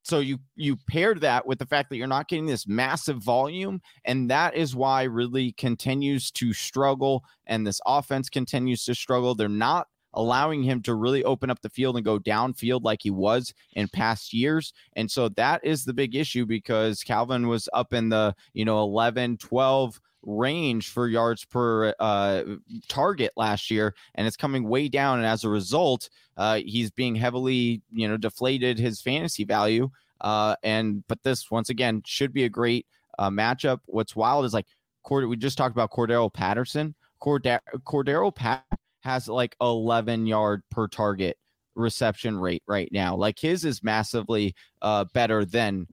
[0.03, 3.81] So you you paired that with the fact that you're not getting this massive volume
[4.03, 9.33] and that is why really continues to struggle and this offense continues to struggle.
[9.33, 13.09] They're not allowing him to really open up the field and go downfield like he
[13.09, 14.73] was in past years.
[14.95, 18.83] And so that is the big issue because calvin was up in the you know
[18.83, 22.43] 11 12 range for yards per uh,
[22.87, 27.15] target last year and it's coming way down and as a result uh, he's being
[27.15, 29.89] heavily you know deflated his fantasy value
[30.21, 32.87] uh, and but this once again should be a great
[33.19, 33.79] uh, matchup.
[33.85, 34.65] What's wild is like
[35.03, 36.95] Cord- we just talked about cordarrelle patterson.
[37.21, 38.65] Corda- cordarrelle pat
[39.01, 41.37] has like 11 yard per target
[41.75, 43.15] reception rate right now.
[43.15, 45.87] Like his is massively uh better than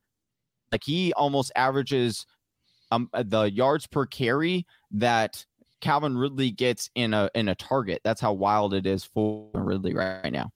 [0.71, 2.25] like he almost averages
[2.90, 5.44] um the yards per carry that
[5.81, 8.00] Calvin Ridley gets in a in a target.
[8.05, 10.50] That's how wild it is for Ridley right now.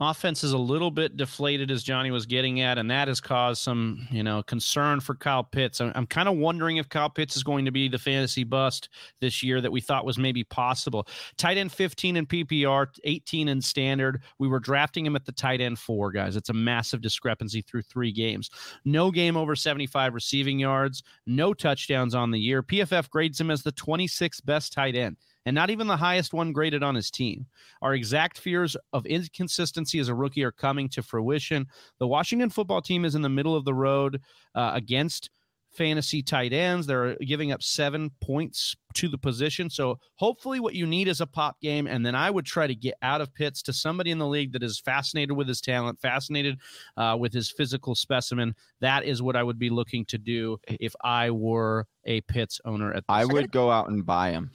[0.00, 3.62] Offense is a little bit deflated as Johnny was getting at, and that has caused
[3.62, 5.80] some, you know, concern for Kyle Pitts.
[5.80, 8.88] I'm, I'm kind of wondering if Kyle Pitts is going to be the fantasy bust
[9.20, 11.06] this year that we thought was maybe possible.
[11.36, 14.22] Tight end 15 in PPR, 18 in standard.
[14.38, 16.36] We were drafting him at the tight end four, guys.
[16.36, 18.50] It's a massive discrepancy through three games.
[18.84, 22.62] No game over 75 receiving yards, no touchdowns on the year.
[22.62, 25.16] PFF grades him as the 26th best tight end
[25.50, 27.44] and not even the highest one graded on his team.
[27.82, 31.66] Our exact fears of inconsistency as a rookie are coming to fruition.
[31.98, 34.20] The Washington football team is in the middle of the road
[34.54, 35.28] uh, against
[35.72, 36.86] fantasy tight ends.
[36.86, 39.68] They're giving up seven points to the position.
[39.70, 41.88] So hopefully, what you need is a pop game.
[41.88, 44.52] And then I would try to get out of Pitts to somebody in the league
[44.52, 46.60] that is fascinated with his talent, fascinated
[46.96, 48.54] uh, with his physical specimen.
[48.80, 52.92] That is what I would be looking to do if I were a Pitts owner
[52.92, 54.52] at I would go out and buy him.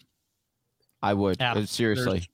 [1.06, 2.28] I would uh, seriously.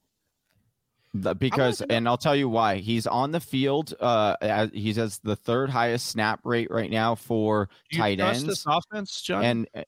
[1.14, 4.70] Because wanted to know- and I'll tell you why he's on the field uh as,
[4.74, 9.44] he's has the third highest snap rate right now for tight ends this offense, John?
[9.44, 9.84] and uh,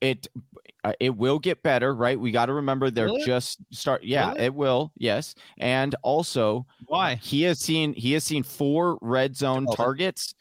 [0.00, 0.28] it
[0.84, 3.26] uh, it will get better right we got to remember they're it?
[3.26, 4.44] just start yeah Really?
[4.44, 7.16] it will yes and also Why?
[7.16, 9.76] he has seen he has seen four red zone Delta.
[9.82, 10.34] targets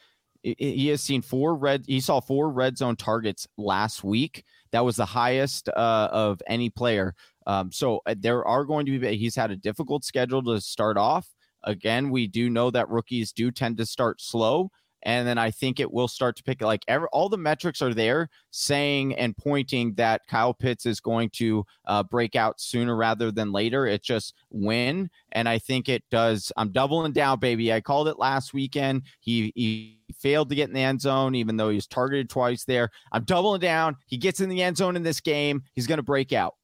[0.44, 4.98] he has seen four red he saw four red zone targets last week that was
[4.98, 7.16] the highest uh, of any player
[7.48, 10.98] um, so uh, there are going to be he's had a difficult schedule to start
[10.98, 11.28] off
[11.64, 14.70] again we do know that rookies do tend to start slow
[15.04, 17.94] and then I think it will start to pick like every, all the metrics are
[17.94, 23.32] there saying and pointing that Kyle Pitts is going to uh, break out sooner rather
[23.32, 23.86] than later.
[23.86, 26.52] It's just when, and I think it does.
[26.58, 27.72] I'm doubling down, baby.
[27.72, 29.04] I called it last weekend.
[29.20, 32.64] He he failed to get in the end zone, even though he was targeted twice
[32.64, 32.90] there.
[33.12, 33.98] I'm doubling down.
[34.08, 35.64] He gets in the end zone in this game.
[35.74, 36.56] He's going to break out.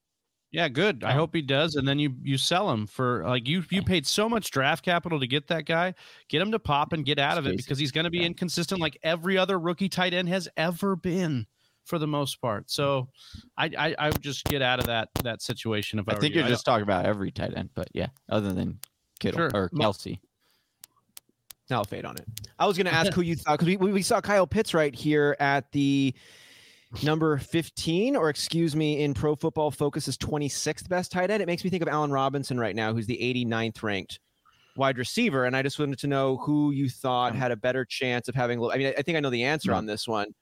[0.52, 1.04] Yeah, good.
[1.04, 1.76] I um hope he does.
[1.76, 5.20] And then you you sell him for like you you paid so much draft capital
[5.20, 5.94] to get that guy.
[6.28, 7.66] Get him to pop and get out of it Space.
[7.66, 8.26] because he's going to be Yeah.
[8.28, 11.46] inconsistent like every other rookie tight end has ever been
[11.86, 12.72] for the most part.
[12.72, 13.10] So
[13.58, 16.34] I I, I would just get out of that that situation if I, I think
[16.34, 16.40] you.
[16.40, 18.80] you're I just talking about every tight end, but yeah, other than
[19.20, 19.52] Kittle Sure.
[19.54, 20.20] or Kelce.
[21.70, 22.26] Now I'll fade on it.
[22.58, 24.74] I was going to ask who you thought because we, we we saw Kyle Pitts
[24.74, 26.16] right here at the
[27.04, 31.42] number 15, or excuse me, in Pro Football Focus's 26th best tight end.
[31.42, 34.20] It makes me think of Allen Robinson right now, who's the 89th ranked
[34.76, 35.46] wide receiver.
[35.46, 38.64] And I just wanted to know who you thought had a better chance of having.
[38.64, 39.78] I mean, I think I know the answer Yeah.
[39.78, 40.34] on this one.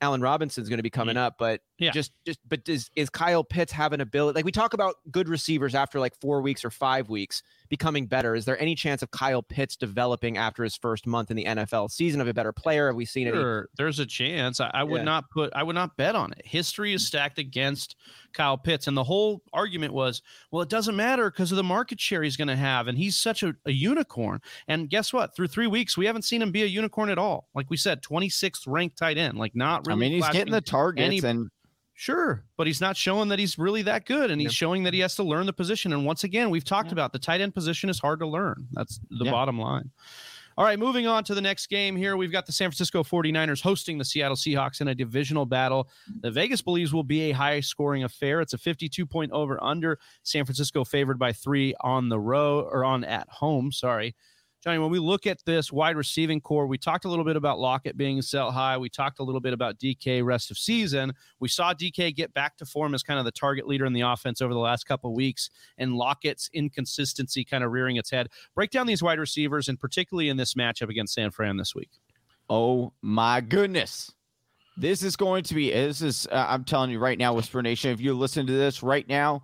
[0.00, 1.92] Allen Robinson's going to be coming up, but Yeah.
[1.92, 4.34] just just but is is Kyle Pitts have an ability?
[4.36, 8.34] Like we talk about good receivers after like four weeks or five weeks becoming better.
[8.34, 11.90] Is there any chance of Kyle Pitts developing after his first month in the NFL
[11.90, 12.88] season of a better player?
[12.88, 13.32] Have we seen it?
[13.32, 14.60] Sure, there's a chance.
[14.60, 15.04] I, I would Yeah.
[15.04, 15.50] not put.
[15.54, 16.42] I would not bet on it.
[16.44, 17.96] History is stacked against
[18.34, 21.98] Kyle Pitts, and the whole argument was, well, it doesn't matter because of the market
[21.98, 24.42] share he's going to have, and he's such a, a unicorn.
[24.68, 25.34] And guess what?
[25.34, 27.48] Through three weeks, we haven't seen him be a unicorn at all.
[27.54, 29.38] Like we said, 26th ranked tight end.
[29.38, 29.96] Like not really.
[29.96, 31.48] I mean, he's getting the targets, any- and
[31.94, 34.54] Sure, but he's not showing that he's really that good, and he's Yep.
[34.54, 35.92] showing that he has to learn the position.
[35.92, 36.94] And once again, we've talked Yeah.
[36.94, 38.66] about the tight end position is hard to learn.
[38.72, 39.30] That's the Yeah.
[39.30, 39.90] bottom line.
[40.58, 42.14] All right, moving on to the next game here.
[42.16, 45.88] We've got the San Francisco 49ers hosting the Seattle Seahawks in a divisional battle.
[46.20, 48.40] The Vegas believes will be a high scoring affair.
[48.42, 49.98] It's a 52 point over under.
[50.24, 53.72] San Francisco favored by three on the road or on at home.
[53.72, 54.14] Sorry.
[54.62, 57.58] Johnny, when we look at this wide receiving core, we talked a little bit about
[57.58, 58.78] Lockett being set high.
[58.78, 61.12] We talked a little bit about DK rest of season.
[61.40, 64.02] We saw DK get back to form as kind of the target leader in the
[64.02, 68.28] offense over the last couple weeks, and Lockett's inconsistency kind of rearing its head.
[68.54, 71.90] Break down these wide receivers, and particularly in this matchup against San Fran this week.
[72.48, 74.12] Oh my goodness.
[74.76, 77.90] This is going to be, this is, uh, I'm telling you right now, Whisper Nation,
[77.90, 79.42] if you listen to this right now,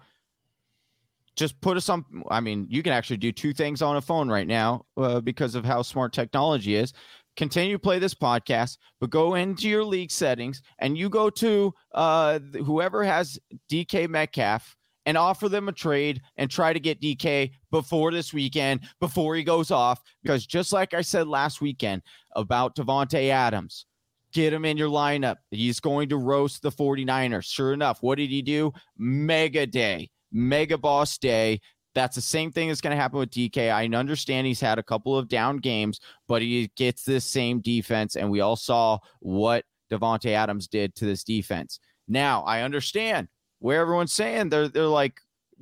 [1.38, 2.04] just put us on.
[2.30, 5.54] I mean, you can actually do two things on a phone right now uh, because
[5.54, 6.92] of how smart technology is.
[7.36, 11.72] Continue to play this podcast, but go into your league settings and you go to
[11.94, 13.38] uh, whoever has
[13.70, 18.80] DK Metcalf and offer them a trade and try to get DK before this weekend,
[18.98, 20.02] before he goes off.
[20.22, 22.02] Because just like I said last weekend
[22.34, 23.86] about Davante Adams,
[24.32, 25.36] get him in your lineup.
[25.52, 27.44] He's going to roast the 49ers.
[27.44, 28.72] Sure enough, what did he do?
[28.98, 31.60] Mega day mega boss day.
[31.94, 33.72] That's the same thing that's going to happen with DK.
[33.72, 38.14] I understand he's had a couple of down games, but he gets this same defense,
[38.14, 41.80] and we all saw what Davante Adams did to this defense.
[42.06, 45.20] Now I understand where everyone's saying they're they're like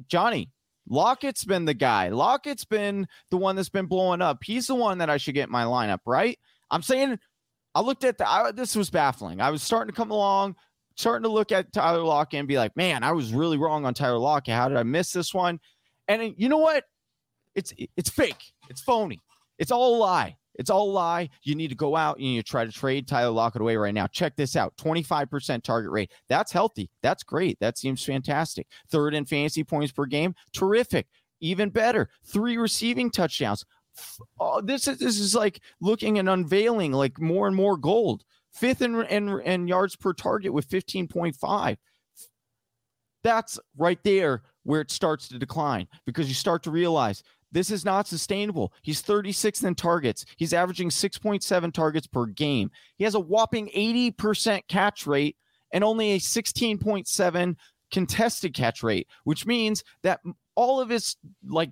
[0.08, 0.50] Johnny
[0.88, 2.08] Lockett's been the guy.
[2.08, 4.38] Lockett's been the one that's been blowing up.
[4.44, 6.38] He's the one that I should get my lineup right.
[6.70, 7.18] I'm saying
[7.74, 9.40] I looked at the I, this was baffling.
[9.40, 10.56] I was starting to come along
[10.96, 13.94] starting to look at Tyler Lockett and be like, man, I was really wrong on
[13.94, 14.54] Tyler Lockett.
[14.54, 15.60] How did I miss this one?
[16.08, 16.84] And you know what?
[17.54, 18.52] It's it's fake.
[18.68, 19.20] It's phony.
[19.58, 20.36] It's all a lie.
[20.58, 21.28] It's all a lie.
[21.42, 24.06] You need to go out and you try to trade Tyler Lockett away right now.
[24.06, 26.12] Check this out 25% target rate.
[26.28, 26.90] That's healthy.
[27.02, 27.58] That's great.
[27.60, 28.66] That seems fantastic.
[28.90, 30.34] Third in fantasy points per game.
[30.52, 31.06] Terrific.
[31.40, 32.08] Even better.
[32.24, 33.64] Three receiving touchdowns.
[34.38, 38.24] Oh, this is this is like looking and unveiling like more and more gold
[38.56, 41.76] fifth in, in, in yards per target with 15.5.
[43.22, 47.84] That's right there where it starts to decline because you start to realize this is
[47.84, 48.72] not sustainable.
[48.82, 50.24] He's 36th in targets.
[50.36, 52.70] He's averaging 6.7 targets per game.
[52.98, 55.36] He has a whopping 80% catch rate
[55.72, 57.56] and only a 16.7
[57.92, 60.20] contested catch rate, which means that
[60.54, 61.16] all of his
[61.48, 61.70] like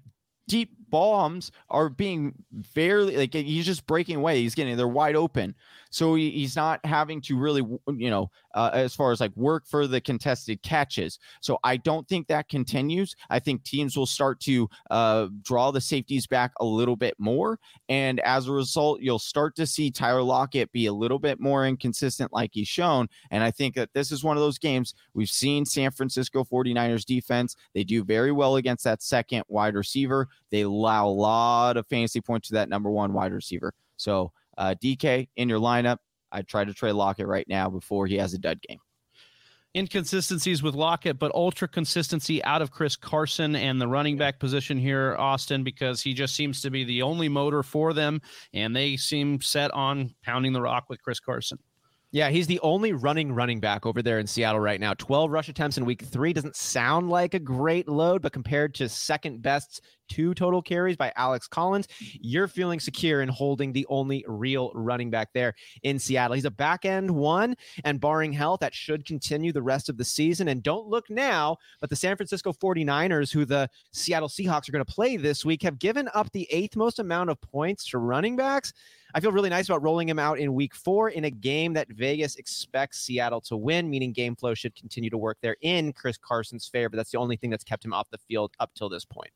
[0.49, 2.33] deep bombs are being
[2.73, 4.41] fairly like he's just breaking away.
[4.41, 5.57] He's getting they're wide open.
[5.95, 9.65] So he, he's not having to really, you know, uh, as far as like work
[9.65, 11.21] for the contested catches.
[11.41, 13.15] So I don't think that continues.
[13.31, 17.61] I think teams will start to uh, draw the safeties back a little bit more.
[17.89, 21.65] And as a result, you'll start to see Tyler Lockett be a little bit more
[21.65, 23.09] inconsistent, like he's shown.
[23.31, 27.05] And I think that this is one of those games we've seen San Francisco 49ers
[27.05, 27.55] defense.
[27.73, 30.29] They do very well against that second wide receiver.
[30.51, 33.73] They allow a lot of fantasy points to that number one wide receiver.
[33.97, 35.99] So, uh, DK in your lineup.
[36.31, 38.79] I'd try to trade Lockett right now before he has a dud game.
[39.77, 44.79] Inconsistencies with Lockett, but ultra consistency out of Chris Carson and the running back position
[44.79, 48.21] here, Austin, because he just seems to be the only motor for them,
[48.53, 51.59] and they seem set on pounding the rock with Chris Carson.
[52.15, 54.95] Yeah, he's the only running running back over there in Seattle right now.
[54.95, 58.89] 12 rush attempts in week three doesn't sound like a great load, but compared to
[58.89, 64.25] second best two total carries by Alex Collins, you're feeling secure in holding the only
[64.29, 66.37] real running back there in Seattle.
[66.37, 70.05] He's a back end one, and barring health, that should continue the rest of the
[70.05, 70.47] season.
[70.47, 74.85] And don't look now, but the San Francisco 49ers, who the Seattle Seahawks are going
[74.85, 78.37] to play this week, have given up the eighth most amount of points to running
[78.37, 78.73] backs.
[79.17, 81.89] I feel really nice about rolling him out in week four in a game that
[81.89, 86.19] Vegas expects Seattle to win, meaning game flow should continue to work there in Chris
[86.19, 86.89] Carson's favor.
[86.89, 89.31] But that's the only thing that's kept him off the field up till this point.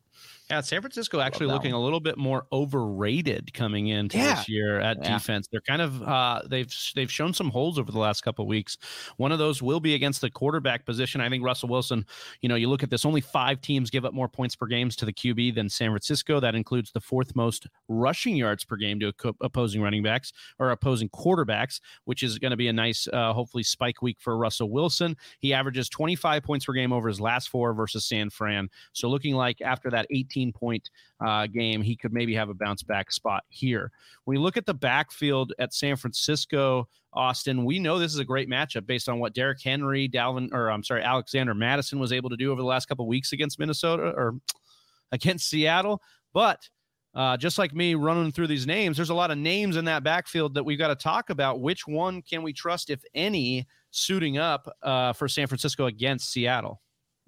[0.49, 1.81] Yeah, San Francisco actually looking one.
[1.81, 4.35] a little bit more overrated coming into yeah.
[4.35, 5.13] this year at yeah.
[5.13, 5.47] defense.
[5.51, 8.77] They're kind of uh, they've they've shown some holes over the last couple weeks.
[9.17, 11.21] One of those will be against the quarterback position.
[11.21, 12.03] I think Russell Wilson.
[12.41, 14.95] You know, you look at this, only five teams give up more points per games
[14.97, 16.39] to the QB than San Francisco.
[16.39, 21.09] That includes the fourth most rushing yards per game to opposing running backs or opposing
[21.09, 25.15] quarterbacks, which is going to be a nice, uh, hopefully, spike week for Russell Wilson.
[25.39, 28.69] He averages 25 points per game over his last four versus San Fran.
[28.93, 30.89] So looking like after that 18 point
[31.25, 33.91] uh, game, he could maybe have a bounce back spot here.
[34.23, 38.25] When we look at the backfield at San Francisco, Austin, we know this is a
[38.25, 42.29] great matchup based on what Derrick Henry, Dalvin, or I'm sorry, Alexander Mattison was able
[42.29, 44.35] to do over the last couple weeks against Minnesota or
[45.11, 46.01] against Seattle.
[46.33, 46.69] But
[47.15, 50.03] uh, just like me running through these names, there's a lot of names in that
[50.03, 51.59] backfield that we've got to talk about.
[51.59, 56.81] Which one can we trust, if any, suiting up uh, for San Francisco against Seattle?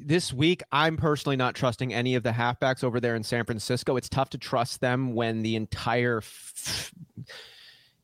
[0.06, 3.96] This week, I'm personally not trusting any of the halfbacks over there in San Francisco.
[3.96, 6.92] It's tough to trust them when the entire f-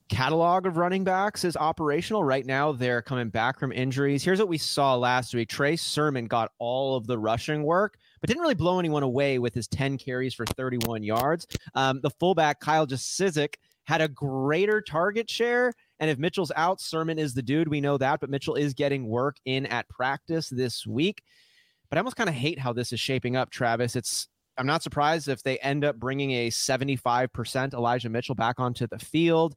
[0.10, 2.24] catalog of running backs is operational.
[2.24, 4.24] Right now, they're coming back from injuries.
[4.24, 8.28] Here's what we saw last week Trey Sermon got all of the rushing work, but
[8.28, 11.48] didn't really blow anyone away with his 10 carries for 31 yards.
[11.76, 15.74] Um, the fullback, Kyle Juszczyk, had a greater target share.
[16.00, 17.70] And if Mitchell's out, Sermon is the dude.
[17.70, 21.24] We know that, but Mitchell is getting work in at practice this week.
[21.90, 23.96] But I almost kind of hate how this is shaping up, Travis.
[23.96, 24.28] It's
[24.58, 28.98] I'm not surprised if they end up bringing a 75% Elijah Mitchell back onto the
[28.98, 29.56] field,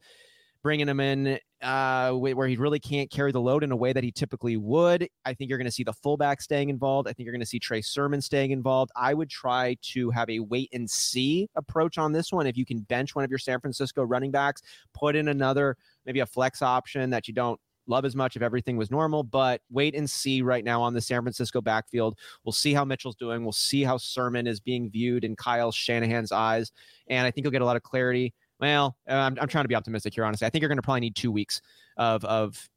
[0.61, 4.03] bringing him in uh, where he really can't carry the load in a way that
[4.03, 5.07] he typically would.
[5.25, 7.07] I think you're going to see the fullback staying involved.
[7.07, 8.91] I think you're going to see Trey Sermon staying involved.
[8.95, 12.45] I would try to have a wait and see approach on this one.
[12.45, 14.61] If you can bench one of your San Francisco running backs,
[14.93, 18.77] put in another, maybe a flex option that you don't love as much if everything
[18.77, 22.17] was normal, but wait and see right now on the San Francisco backfield.
[22.43, 23.43] We'll see how Mitchell's doing.
[23.43, 26.71] We'll see how Sermon is being viewed in Kyle Shanahan's eyes.
[27.07, 28.33] And I think you'll get a lot of clarity.
[28.59, 30.45] Well, I'm, I'm trying to be optimistic here, honestly.
[30.45, 31.61] I think you're going to probably need two weeks
[31.97, 32.69] of, of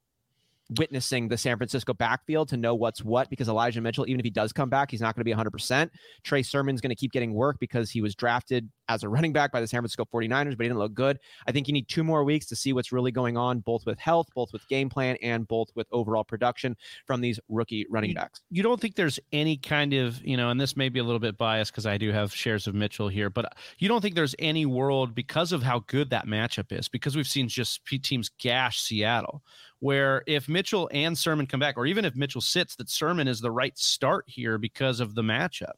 [0.77, 4.31] witnessing the San Francisco backfield to know what's what because Elijah Mitchell, even if he
[4.31, 5.89] does come back, he's not going to be 100%.
[6.23, 9.51] Trey Sermon's going to keep getting work because he was drafted as a running back
[9.51, 11.19] by the San Francisco 49ers, but he didn't look good.
[11.47, 13.99] I think you need two more weeks to see what's really going on, both with
[13.99, 16.75] health, both with game plan, and both with overall production
[17.05, 18.41] from these rookie running you, backs.
[18.49, 21.19] You don't think there's any kind of, you know, and this may be a little
[21.19, 24.35] bit biased because I do have shares of Mitchell here, but you don't think there's
[24.39, 28.81] any world because of how good that matchup is, because we've seen just teams gash
[28.81, 29.41] Seattle
[29.79, 33.39] where if Mitchell and Sermon come back, or even if Mitchell sits, that Sermon is
[33.39, 35.73] the right start here because of the matchup.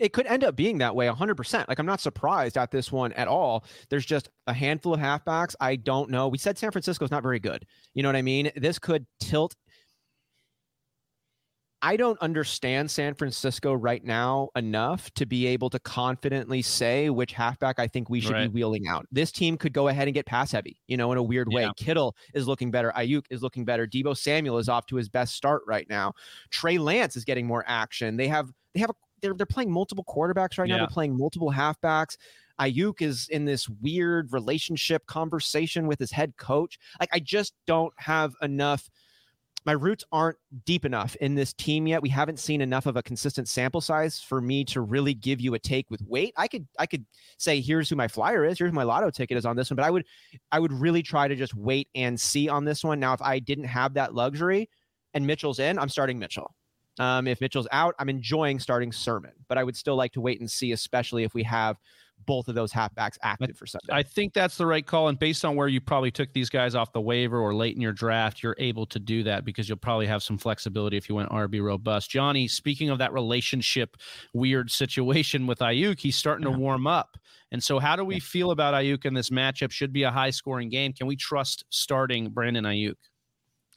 [0.00, 1.68] It could end up being that way 100%.
[1.68, 3.64] Like, I'm not surprised at this one at all.
[3.90, 5.54] There's just a handful of halfbacks.
[5.60, 6.28] I don't know.
[6.28, 7.64] We said San Francisco's not very good.
[7.94, 8.50] You know what I mean?
[8.56, 9.54] This could tilt
[11.80, 17.32] I don't understand San Francisco right now enough to be able to confidently say which
[17.32, 18.52] halfback I think we should right.
[18.52, 19.06] be wheeling out.
[19.12, 21.62] This team could go ahead and get pass heavy, you know, in a weird way.
[21.62, 21.70] Yeah.
[21.76, 22.92] Kittle is looking better.
[22.96, 23.86] Aiyuk is looking better.
[23.86, 26.14] Deebo Samuel is off to his best start right now.
[26.50, 28.16] Trey Lance is getting more action.
[28.16, 30.76] They have they have a they're they're playing multiple quarterbacks right now.
[30.78, 32.16] They're playing multiple halfbacks.
[32.60, 36.78] Aiyuk is in this weird relationship conversation with his head coach.
[36.98, 38.90] Like I just don't have enough
[39.68, 42.00] my roots aren't deep enough in this team yet.
[42.00, 45.52] We haven't seen enough of a consistent sample size for me to really give you
[45.52, 46.32] a take with weight.
[46.36, 47.04] I could I could
[47.36, 49.84] say here's who my flyer is, here's my lotto ticket is on this one, but
[49.84, 50.06] I would
[50.52, 52.98] I would really try to just wait and see on this one.
[52.98, 54.70] Now, if I didn't have that luxury
[55.12, 56.54] and Mitchell's in, I'm starting Mitchell.
[56.98, 60.40] Um, if Mitchell's out, I'm enjoying starting Sermon, but I would still like to wait
[60.40, 61.76] and see, especially if we have
[62.26, 63.92] both of those halfbacks active for Sunday.
[63.92, 65.08] I think that's the right call.
[65.08, 67.80] And based on where you probably took these guys off the waiver or late in
[67.80, 71.14] your draft, you're able to do that because you'll probably have some flexibility if you
[71.14, 72.10] went RB robust.
[72.10, 73.96] Johnny, speaking of that relationship
[74.34, 77.16] weird situation with Aiyuk, he's starting to warm up.
[77.50, 79.70] And so, how do we feel about Aiyuk in this matchup?
[79.70, 80.92] Should be a high scoring game.
[80.92, 82.96] Can we trust starting Brandon Aiyuk?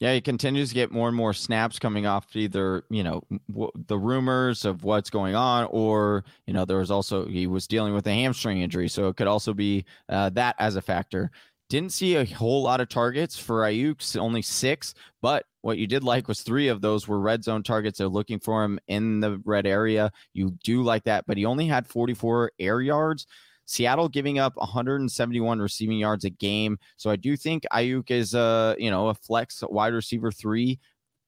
[0.02, 3.72] Yeah, he continues to get more and more snaps coming off either, you know, w-
[3.86, 7.94] the rumors of what's going on, or, you know, there was also, he was dealing
[7.94, 8.90] with a hamstring injury.
[8.90, 11.30] So it could also be uh, that as a factor.
[11.70, 16.04] Didn't see a whole lot of targets for Aiyuk, only six, but what you did
[16.04, 18.00] like was three of those were red zone targets.
[18.00, 20.12] They're looking for him in the red area.
[20.34, 23.28] You do like that, but he only had 44 air yards.
[23.72, 26.78] Seattle giving up 171 receiving yards a game.
[26.98, 30.78] So I do think Aiyuk is a, you know, a flex wide receiver three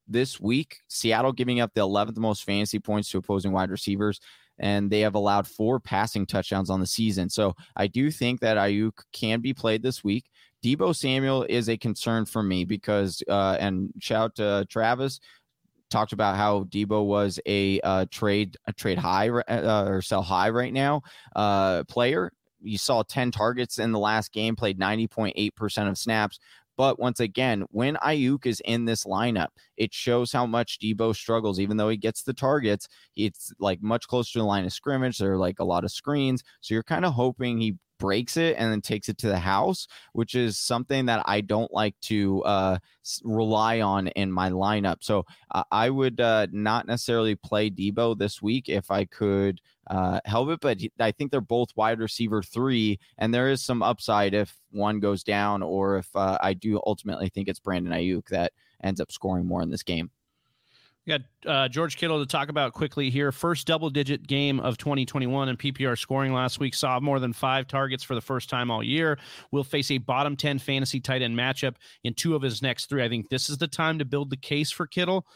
[0.09, 0.79] this week.
[0.89, 4.19] Seattle giving up the 11th most fantasy points to opposing wide receivers
[4.59, 7.29] and they have allowed four passing touchdowns on the season.
[7.29, 10.29] So I do think that Aiyuk can be played this week.
[10.61, 15.21] Deebo Samuel is a concern for me because, uh, and shout to Travis,
[15.93, 20.49] talked about how Deebo was a uh, trade a trade high uh, or sell high
[20.49, 21.01] right now
[21.35, 22.31] uh, player.
[22.61, 26.39] You saw 10 targets in the last game, played 90.8% of snaps.
[26.75, 31.59] But once again, when Aiyuk is in this lineup, it shows how much Deebo struggles.
[31.59, 35.17] Even though he gets the targets, it's like much closer to the line of scrimmage.
[35.17, 36.43] There are like a lot of screens.
[36.61, 39.87] So you're kind of hoping he breaks it and then takes it to the house,
[40.11, 42.77] which is something that I don't like to uh,
[43.23, 44.97] rely on in my lineup.
[44.99, 50.19] So uh, I would uh, not necessarily play Deebo this week if I could uh,
[50.25, 54.33] help it, but I think they're both wide receiver three, and there is some upside
[54.33, 58.51] if one goes down or if uh, I do ultimately think it's Brandon Aiyuk that
[58.83, 60.11] ends up scoring more in this game.
[61.05, 63.33] We got uh, George Kittle to talk about quickly here.
[63.33, 66.73] First double digit game of 2021 in PPR scoring last week.
[66.73, 69.19] Saw more than five targets for the first time all year.
[69.51, 71.75] Will face a bottom 10 fantasy tight end matchup
[72.05, 73.03] in two of his next three.
[73.03, 75.27] I think this is the time to build the case for Kittle.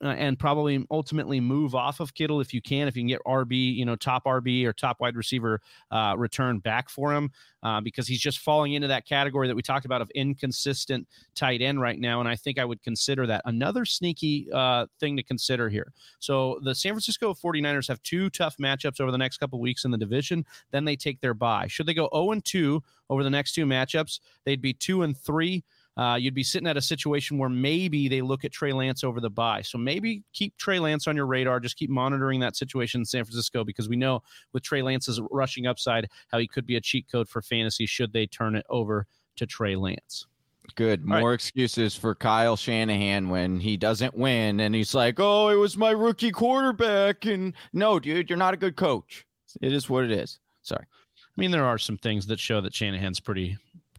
[0.00, 3.74] And probably ultimately move off of Kittle if you can, if you can get RB,
[3.74, 5.60] you know, top RB or top wide receiver
[5.90, 7.30] uh, return back for him,
[7.62, 11.60] uh, because he's just falling into that category that we talked about of inconsistent tight
[11.60, 12.20] end right now.
[12.20, 15.92] And I think I would consider that another sneaky uh, thing to consider here.
[16.20, 19.90] So the San Francisco 49ers have two tough matchups over the next couple weeks in
[19.90, 20.44] the division.
[20.70, 21.66] Then they take their bye.
[21.66, 25.16] Should they go 0 and 2 over the next two matchups, they'd be 2 and
[25.16, 25.64] 3
[25.96, 29.20] uh, you'd be sitting at a situation where maybe they look at Trey Lance over
[29.20, 29.62] the bye.
[29.62, 31.58] So maybe keep Trey Lance on your radar.
[31.58, 34.22] Just keep monitoring that situation in San Francisco because we know
[34.52, 38.12] with Trey Lance's rushing upside how he could be a cheat code for fantasy should
[38.12, 40.26] they turn it over to Trey Lance.
[40.74, 41.04] Good.
[41.04, 41.34] More right.
[41.34, 45.90] excuses for Kyle Shanahan when he doesn't win and he's like, oh, it was my
[45.90, 47.24] rookie quarterback.
[47.24, 49.24] And no, dude, you're not a good coach.
[49.62, 50.40] It is what it is.
[50.62, 50.84] Sorry.
[50.84, 53.56] I mean, there are some things that show that Shanahan's pretty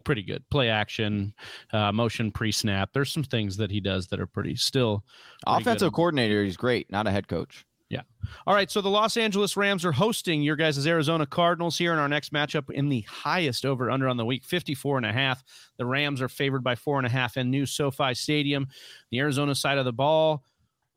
[0.08, 0.42] pretty good.
[0.50, 1.34] Play action,
[1.74, 2.90] uh, motion pre snap.
[2.94, 5.04] There's some things that he does that are pretty still.
[5.46, 5.96] Pretty Offensive good.
[5.96, 7.66] coordinator, he's great, not a head coach.
[7.90, 8.02] Yeah.
[8.46, 8.70] All right.
[8.72, 12.34] So the Los Angeles Rams are hosting your guys' Arizona Cardinals here in our next
[12.34, 15.44] matchup in the highest over under on the week, 54 and a half.
[15.78, 18.68] The Rams are favored by four and a half in new SoFi Stadium.
[19.12, 20.44] The Arizona side of the ball.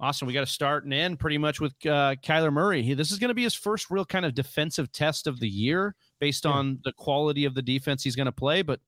[0.00, 0.26] Awesome.
[0.26, 2.82] We got to start and end pretty much with uh, Kyler Murray.
[2.82, 5.48] He, this is going to be his first real kind of defensive test of the
[5.48, 6.52] year based yeah.
[6.52, 8.62] on the quality of the defense he's going to play.
[8.62, 8.80] But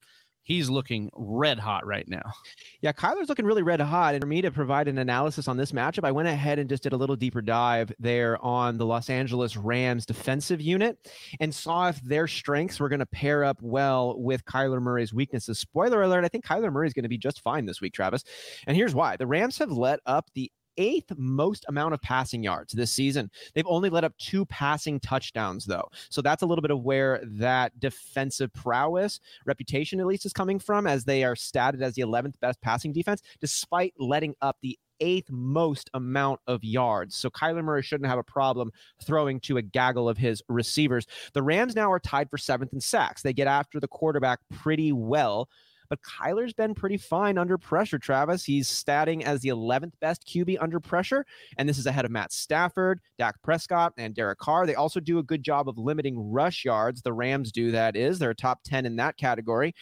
[0.42, 2.32] he's looking red hot right now.
[2.80, 4.14] Yeah, Kyler's looking really red hot.
[4.14, 6.82] And for me to provide an analysis on this matchup, I went ahead and just
[6.82, 10.96] did a little deeper dive there on the Los Angeles Rams defensive unit
[11.40, 15.58] and saw if their strengths were going to pair up well with Kyler Murray's weaknesses.
[15.58, 18.24] Spoiler alert, I think Kyler Murray is going to be just fine this week, Travis.
[18.66, 22.72] And here's why the Rams have let up the eighth most amount of passing yards
[22.72, 23.30] this season.
[23.54, 25.88] They've only let up two passing touchdowns, though.
[26.10, 30.58] So that's a little bit of where that defensive prowess reputation, at least, is coming
[30.58, 34.78] from, as they are statted as the 11th best passing defense, despite letting up the
[35.00, 37.16] eighth most amount of yards.
[37.16, 38.70] So Kyler Murray shouldn't have a problem
[39.02, 41.06] throwing to a gaggle of his receivers.
[41.34, 43.20] The Rams now are tied for seventh in sacks.
[43.20, 45.48] They get after the quarterback pretty well.
[45.88, 48.44] But Kyler's been pretty fine under pressure, Travis.
[48.44, 51.24] He's statting as the 11th best QB under pressure.
[51.58, 54.66] And this is ahead of Matt Stafford, Dak Prescott, and Derek Carr.
[54.66, 57.02] They also do a good job of limiting rush yards.
[57.02, 58.18] The Rams do that is.
[58.18, 59.74] They're top 10 in that category.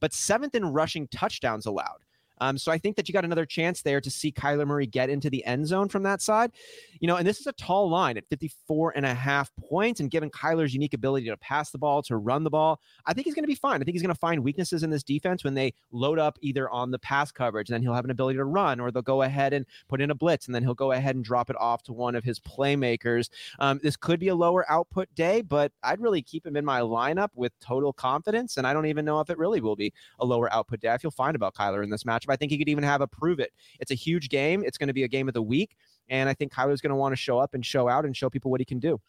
[0.00, 1.98] But seventh in rushing touchdowns allowed.
[2.42, 5.08] Um, so I think that you got another chance there to see Kyler Murray get
[5.08, 6.50] into the end zone from that side.
[6.98, 10.00] You know, and this is a tall line at 54 and a half points.
[10.00, 13.26] And given Kyler's unique ability to pass the ball, to run the ball, I think
[13.26, 13.80] he's going to be fine.
[13.80, 16.68] I think he's going to find weaknesses in this defense when they load up either
[16.70, 19.22] on the pass coverage, and then he'll have an ability to run, or they'll go
[19.22, 21.84] ahead and put in a blitz, and then he'll go ahead and drop it off
[21.84, 23.30] to one of his playmakers.
[23.60, 26.80] Um, this could be a lower output day, but I'd really keep him in my
[26.80, 28.56] lineup with total confidence.
[28.56, 30.88] And I don't even know if it really will be a lower output day.
[30.88, 32.31] I feel fine about Kyler in this matchup.
[32.32, 33.52] I think he could even have a prove it.
[33.80, 34.62] It's a huge game.
[34.64, 35.76] It's going to be a game of the week.
[36.08, 38.28] And I think Kyler's going to want to show up and show out and show
[38.28, 39.00] people what he can do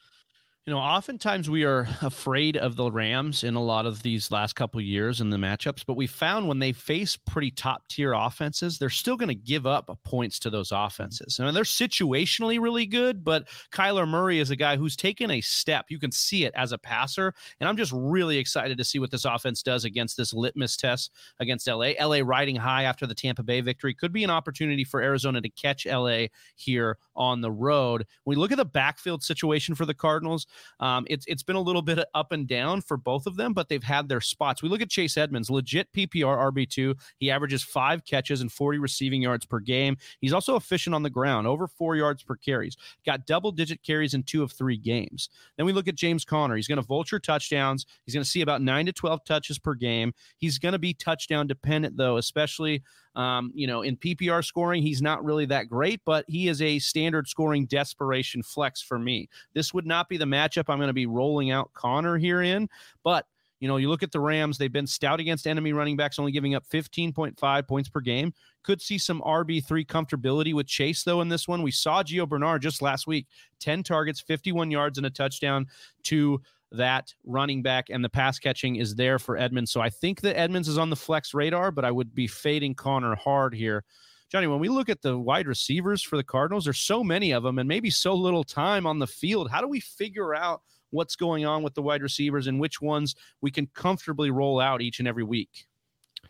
[0.65, 4.53] you know, oftentimes we are afraid of the Rams in a lot of these last
[4.53, 8.77] couple years in the matchups, but we found when they face pretty top tier offenses,
[8.77, 11.37] they're still going to give up points to those offenses.
[11.39, 15.41] I mean, they're situationally really good, but Kyler Murray is a guy who's taken a
[15.41, 15.87] step.
[15.89, 19.11] You can see it as a passer, and I'm just really excited to see what
[19.11, 21.11] this offense does against this litmus test
[21.41, 21.91] against LA.
[21.99, 25.49] LA riding high after the Tampa Bay victory could be an opportunity for Arizona to
[25.49, 28.05] catch LA here on the road.
[28.23, 30.47] When we look at the backfield situation for the Cardinals,
[30.79, 33.69] um, it's it's been a little bit up and down for both of them, but
[33.69, 34.61] they've had their spots.
[34.61, 36.95] We look at Chase Edmonds, legit PPR RB two.
[37.17, 39.97] He averages five catches and 40 receiving yards per game.
[40.19, 42.77] He's also efficient on the ground, over four yards per carries.
[43.05, 45.29] Got double digit carries in two of three games.
[45.57, 46.55] Then we look at James Conner.
[46.55, 47.85] He's going to vulture touchdowns.
[48.05, 50.13] He's going to see about nine to 12 touches per game.
[50.37, 52.83] He's going to be touchdown dependent though, especially
[53.15, 56.79] um, you know, in PPR scoring, he's not really that great, but he is a
[56.79, 59.29] standard scoring desperation flex for me.
[59.53, 62.69] This would not be the matchup I'm going to be rolling out Conner here in,
[63.03, 63.25] but
[63.63, 66.33] you know, you look at the Rams, they've been stout against enemy running backs, only
[66.33, 68.33] giving up 15.5 points per game.
[68.61, 71.61] Could see some RB3 comfortability with Chase, though, in this one.
[71.61, 73.25] We saw Gio Bernard just last week
[73.61, 75.67] 10 targets, 51 yards, and a touchdown
[76.03, 76.41] to
[76.73, 79.71] that running back and the pass catching is there for Edmonds.
[79.71, 82.75] So I think that Edmonds is on the flex radar, but I would be fading
[82.75, 83.83] Conner hard here.
[84.31, 87.43] Johnny, when we look at the wide receivers for the Cardinals, there's so many of
[87.43, 89.51] them and maybe so little time on the field.
[89.51, 93.15] How do we figure out what's going on with the wide receivers and which ones
[93.41, 95.67] we can comfortably roll out each and every week?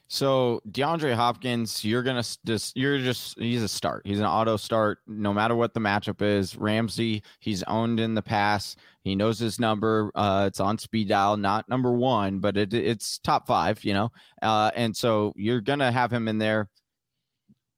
[0.09, 4.03] So DeAndre Hopkins, you're gonna just you're just he's a start.
[4.05, 6.55] He's an auto start no matter what the matchup is.
[6.55, 8.77] Ramsey, he's owned in the past.
[9.01, 10.11] He knows his number.
[10.13, 13.83] Uh, it's on speed dial, not number one, but it, it's top five.
[13.83, 14.11] You know,
[14.43, 16.69] uh, and so you're gonna have him in there.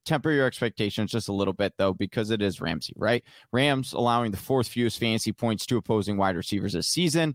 [0.05, 3.23] temper your expectations just a little bit though, because it is Ramsey, right?
[3.51, 7.33] Rams allowing the fourth fewest fantasy points to opposing wide receivers this season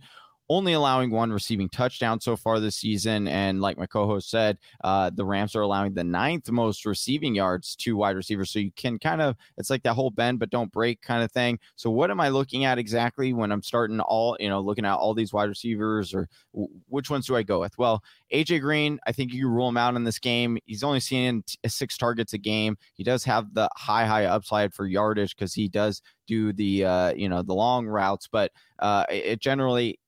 [0.50, 3.28] only allowing one receiving touchdown so far this season.
[3.28, 7.36] And like my co host said, uh, the Rams are allowing the ninth most receiving
[7.36, 8.50] yards to wide receivers.
[8.50, 11.30] So you can kind of, it's like that whole bend but don't break kind of
[11.30, 11.60] thing.
[11.76, 14.94] So what am I looking at exactly when I'm starting all, you know, looking at
[14.94, 17.78] all these wide receivers or w- which ones do I go with?
[17.78, 18.02] Well,
[18.34, 20.58] AJ Green, I think you rule him out in this game.
[20.66, 22.76] He's only seeing t- six targets a game.
[22.94, 27.14] He does have the high, high upside for yardage because he does do the, uh,
[27.14, 30.00] you know, the long routes, but uh, it generally,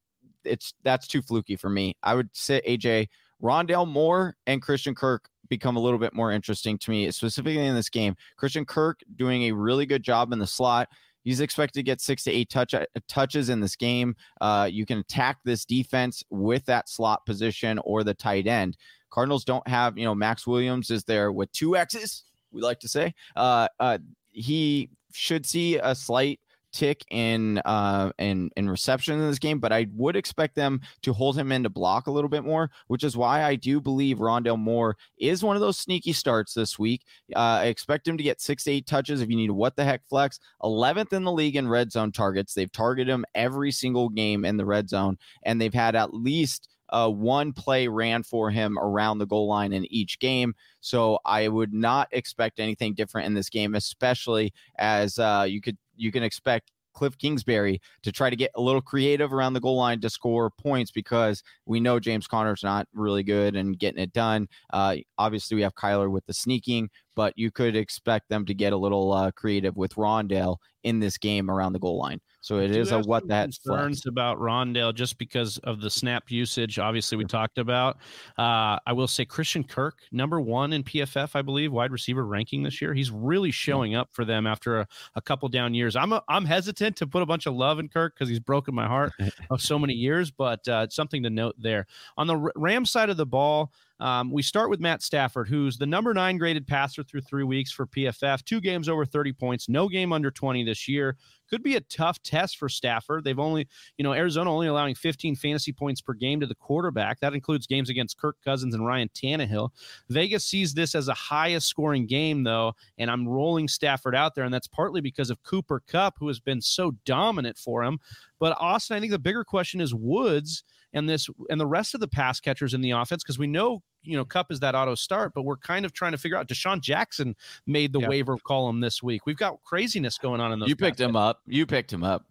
[0.45, 1.97] it's that's too fluky for me.
[2.03, 3.09] I would sit AJ
[3.43, 7.75] Rondale Moore and Christian Kirk become a little bit more interesting to me, specifically in
[7.75, 8.17] this game.
[8.37, 10.89] Christian Kirk doing a really good job in the slot.
[11.25, 14.17] He's expected to get six to eight touch, uh, touches in this game.
[14.41, 18.77] Uh, you can attack this defense with that slot position or the tight end.
[19.11, 22.89] Cardinals don't have, you know, Maxx Williams is there with two X's, we like to
[22.89, 23.15] say.
[23.37, 23.99] Uh, uh,
[24.31, 26.41] he should see a slight
[26.73, 31.13] tick in uh in in reception in this game, but I would expect them to
[31.13, 34.19] hold him in to block a little bit more, which is why I do believe
[34.19, 37.05] Rondale Moore is one of those sneaky starts this week.
[37.35, 39.85] Uh, I expect him to get six to eight touches if you need what the
[39.85, 40.39] heck flex.
[40.63, 42.55] 11th in the league in red zone targets.
[42.55, 46.69] They've targeted him every single game in the red zone, and they've had at least
[46.93, 50.55] uh, one play ran for him around the goal line in each game.
[50.81, 55.79] So I would not expect anything different in this game, especially as uh, you could
[55.97, 59.77] you can expect Cliff Kingsbury to try to get a little creative around the goal
[59.77, 64.13] line to score points because we know James Conner's not really good and getting it
[64.13, 64.49] done.
[64.73, 68.73] Uh, obviously, we have Kyler with the sneaking, but you could expect them to get
[68.73, 72.21] a little uh, creative with Rondale in this game around the goal line.
[72.41, 76.77] So it is a what that concerns about Rondale just because of the snap usage.
[76.77, 77.99] Obviously, we talked about.
[78.37, 82.65] Uh, I will say Christian Kirk, number one in PFF, I believe, wide receiver ranking
[82.65, 82.95] this year.
[82.95, 85.95] He's really showing up for them after a, a couple down years.
[85.95, 88.75] I'm a, I'm hesitant to put a bunch of love in Kirk because he's broken
[88.75, 89.13] my heart
[89.51, 91.87] of so many years, but uh, it's something to note there.
[92.17, 93.73] On the Ram side of the ball.
[94.03, 97.71] Um, we start with Matt Stafford, who's the number nine graded passer through three weeks
[97.71, 101.17] for PFF, two games over 30 points, no game under 20 this year.
[101.49, 103.23] Could be a tough test for Stafford.
[103.23, 107.21] They've only, you know, Arizona only allowing 15 fantasy points per game to the quarterback.
[107.21, 109.71] That includes games against Kirk Cousins and Ryan Tannehill.
[110.09, 114.45] Vegas sees this as a highest scoring game, though, and I'm rolling Stafford out there,
[114.45, 118.01] and that's partly because of Cooper Kupp, who has been so dominant for him.
[118.41, 122.01] But Austin, I think the bigger question is Woods and this and the rest of
[122.01, 124.95] the pass catchers in the offense because we know you know Kupp is that auto
[124.95, 126.49] start, but we're kind of trying to figure out.
[126.49, 127.35] DeSean Jackson
[127.67, 128.09] made the yep.
[128.09, 129.27] waiver column this week.
[129.27, 130.69] We've got craziness going on in those.
[130.69, 131.41] You picked him up.
[131.47, 132.27] You picked him up.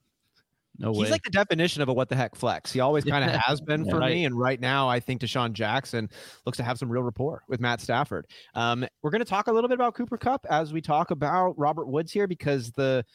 [0.78, 1.10] No He's way.
[1.12, 2.72] like the definition of a what the heck flex.
[2.72, 4.14] He always kind of has been for right.
[4.14, 4.26] me.
[4.26, 6.10] And right now, I think DeSean Jackson
[6.46, 8.26] looks to have some real rapport with Matt Stafford.
[8.56, 11.58] Um, we're going to talk a little bit about Cooper Kupp as we talk about
[11.58, 13.06] Robert Woods here because the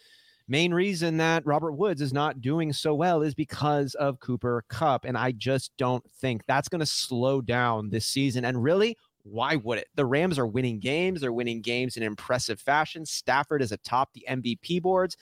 [0.49, 5.05] main reason that Robert Woods is not doing so well is because of Cooper Kupp.
[5.05, 8.45] And I just don't think that's going to slow down this season.
[8.45, 9.89] And really, why would it?
[9.97, 11.21] The Rams are winning games.
[11.21, 13.05] They're winning games in impressive fashion.
[13.05, 15.17] Stafford is atop the MVP boards.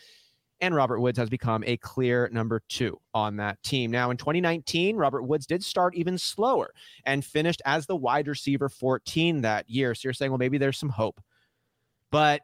[0.61, 3.91] And Robert Woods has become a clear number two on that team.
[3.91, 6.73] Now, in 2019, Robert Woods did start even slower
[7.05, 9.95] and finished as the wide receiver 14 that year.
[9.95, 11.21] So you're saying, well, maybe there's some hope.
[12.11, 12.43] But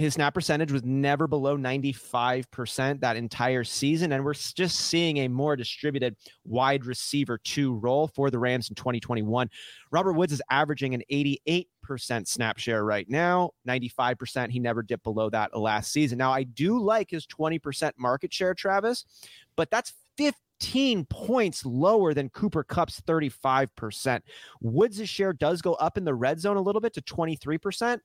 [0.00, 4.12] his snap percentage was never below 95% that entire season.
[4.12, 8.74] And we're just seeing a more distributed wide receiver two role for the Rams in
[8.74, 9.50] 2021.
[9.90, 11.66] Robert Woods is averaging an 88%
[12.26, 14.50] snap share right now, 95%.
[14.50, 16.18] He never dipped below that last season.
[16.18, 19.04] Now, I do like his 20% market share, Travis,
[19.56, 24.20] but that's 15 points lower than Cooper Kupp's 35%.
[24.60, 28.00] Woods' share does go up in the red zone a little bit to 23%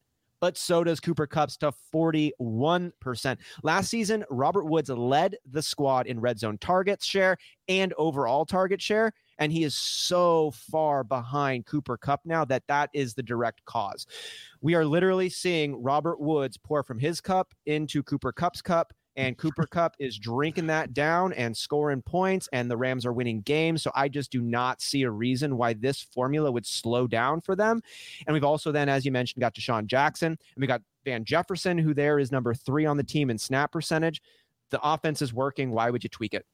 [0.46, 3.38] but so does Cooper Kupp's to 41%.
[3.64, 7.36] Last season, Robert Woods led the squad in red zone targets share
[7.68, 9.12] and overall target share.
[9.40, 14.06] And he is so far behind Cooper Kupp now that that is the direct cause.
[14.62, 19.38] We are literally seeing Robert Woods pour from his cup into Cooper Kupp's cup and
[19.38, 23.84] Cooper Kupp is drinking that down and scoring points, and the Rams are winning games.
[23.84, 27.56] So I just do not see a reason why this formula would slow down for
[27.56, 27.82] them.
[28.28, 31.78] And we've also then, as you mentioned, got DeSean Jackson, and we got Van Jefferson,
[31.78, 34.22] who there is number three on the team in snap percentage.
[34.72, 35.72] The offense is working.
[35.72, 36.46] Why would you tweak it?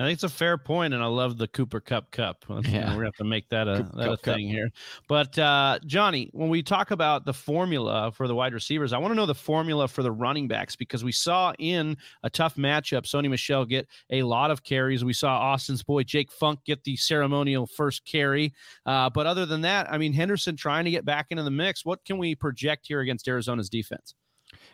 [0.00, 2.44] I think it's a fair point, and I love the Cooper Kupp Cup.
[2.48, 2.86] You know, Yeah.
[2.90, 4.34] we're gonna have to make that a, that a Kupp Cup.
[4.36, 4.68] thing here.
[5.08, 9.10] But uh, Johnny, when we talk about the formula for the wide receivers, I want
[9.10, 13.02] to know the formula for the running backs because we saw in a tough matchup,
[13.06, 15.04] Sony Michel get a lot of carries.
[15.04, 18.54] We saw Austin's boy Jake Funk get the ceremonial first carry.
[18.86, 21.84] Uh, but other than that, I mean Henderson trying to get back into the mix.
[21.84, 24.14] What can we project here against Arizona's defense?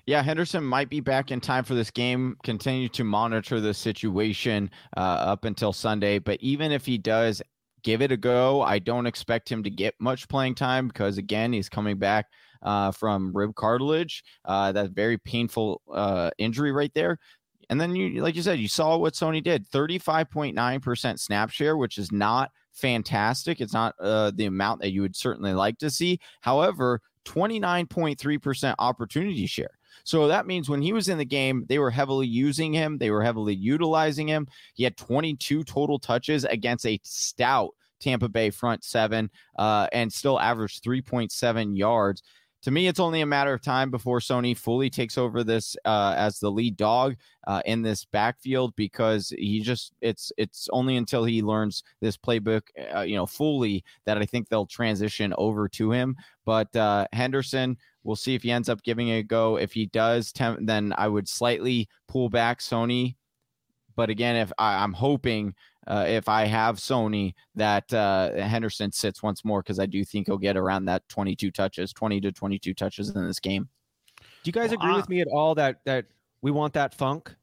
[0.07, 2.37] Yeah, Henderson might be back in time for this game.
[2.43, 6.19] Continue to monitor the situation uh, up until Sunday.
[6.19, 7.43] But even if he does
[7.83, 11.53] give it a go, I don't expect him to get much playing time because, again,
[11.53, 12.27] he's coming back
[12.63, 14.25] uh, from rib cartilage.
[14.45, 17.19] Uh, that very painful uh, injury right there.
[17.71, 21.99] And then you, like you said, you saw what Sony did 35.9% snap share, which
[21.99, 23.61] is not fantastic.
[23.61, 26.21] It's not uh, the amount that you would certainly like to see.
[26.41, 29.79] However, 29.3% opportunity share.
[30.03, 33.11] So that means when he was in the game, they were heavily using him, they
[33.11, 34.49] were heavily utilizing him.
[34.75, 40.39] He had 22 total touches against a stout Tampa Bay front seven uh, and still
[40.39, 42.23] averaged 3.7 yards.
[42.65, 46.15] To me, it's only a matter of time before Sony fully takes over this uh,
[46.17, 51.25] as the lead dog uh, in this backfield because he just it's it's only until
[51.25, 52.63] he learns this playbook,
[52.95, 56.17] uh, you know, fully that I think they'll transition over to him.
[56.47, 59.57] But uh, Henderson, we'll see if he ends up giving it a go.
[59.57, 63.17] If he does, then I would slightly pull back Sony.
[63.95, 65.55] But again, if I, I'm hoping
[65.87, 70.27] uh, if I have Sony that uh, Henderson sits once more because I do think
[70.27, 73.69] he'll get around that 22 touches, 20 to 22 touches in this game.
[74.19, 76.07] Do you guys Well, agree I- with me at all that that
[76.43, 77.35] we want that funk?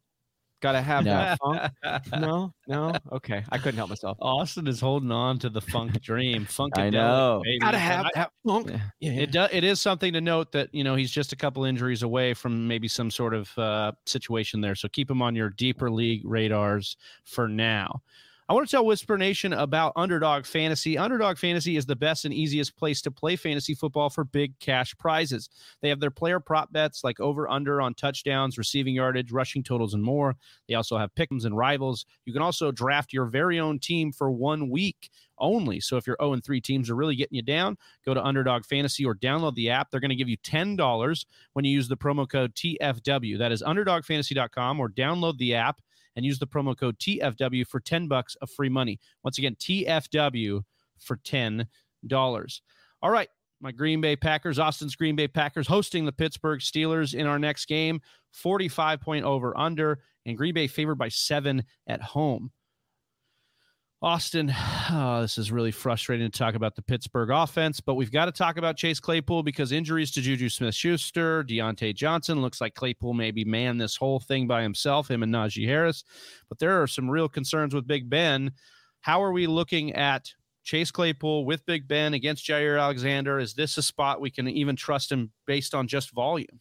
[0.61, 1.11] Got to have No.
[1.11, 1.71] that funk.
[2.21, 2.93] No, no.
[3.11, 4.15] Okay, I couldn't help myself.
[4.21, 6.45] Austin is holding on to the funk dream.
[6.45, 7.41] Funk I know.
[7.59, 8.69] Got to have I- that funk.
[8.69, 8.79] Yeah.
[8.99, 9.49] Yeah, It does.
[9.51, 12.67] It is something to note that you know he's just a couple injuries away from
[12.67, 14.75] maybe some sort of uh, situation there.
[14.75, 18.03] So keep him on your deeper league radars for now.
[18.51, 20.97] I want to tell Whisper Nation about Underdog Fantasy.
[20.97, 24.93] Underdog Fantasy is the best and easiest place to play fantasy football for big cash
[24.97, 25.49] prizes.
[25.81, 29.93] They have their player prop bets like over under on touchdowns, receiving yardage, rushing totals,
[29.93, 30.35] and more.
[30.67, 32.05] They also have pick'ems and rivals.
[32.25, 35.79] You can also draft your very own team for one week only.
[35.79, 38.65] So if your 0 and 3 teams are really getting you down, go to Underdog
[38.65, 39.91] Fantasy or download the app.
[39.91, 43.37] They're going to give you $10 when you use the promo code TFW.
[43.37, 45.79] That is underdogfantasy.com or download the app
[46.15, 48.99] and use the promo code TFW for 10 bucks of free money.
[49.23, 50.61] Once again, TFW
[50.99, 51.67] for $10.
[53.01, 53.29] All right,
[53.61, 57.65] my Green Bay Packers, Austin's Green Bay Packers hosting the Pittsburgh Steelers in our next
[57.65, 58.01] game,
[58.31, 62.51] 45 point over under, and Green Bay favored by seven at home.
[64.03, 64.51] Austin,
[64.91, 68.31] oh, this is really frustrating to talk about the Pittsburgh offense, but we've got to
[68.31, 72.41] talk about Chase Claypool because injuries to Juju Smith Schuster, Diontae Johnson.
[72.41, 76.03] Looks like Claypool maybe man this whole thing by himself, him and Najee Harris.
[76.49, 78.51] But there are some real concerns with Big Ben.
[79.01, 80.33] How are we looking at
[80.63, 83.39] Chase Claypool with Big Ben against Jaire Alexander?
[83.39, 86.59] Is this a spot we can even trust him based on just volume?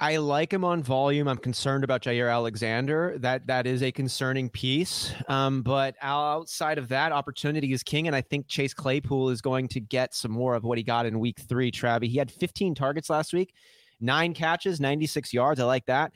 [0.00, 1.26] I like him on volume.
[1.26, 3.16] I'm concerned about Jaire Alexander.
[3.18, 5.12] That that is a concerning piece.
[5.26, 9.66] Um, but outside of that, opportunity is king, and I think Chase Claypool is going
[9.68, 11.72] to get some more of what he got in Week Three.
[11.72, 13.52] Travi, he had 15 targets last week,
[14.00, 15.58] nine catches, 96 yards.
[15.58, 16.12] I like that.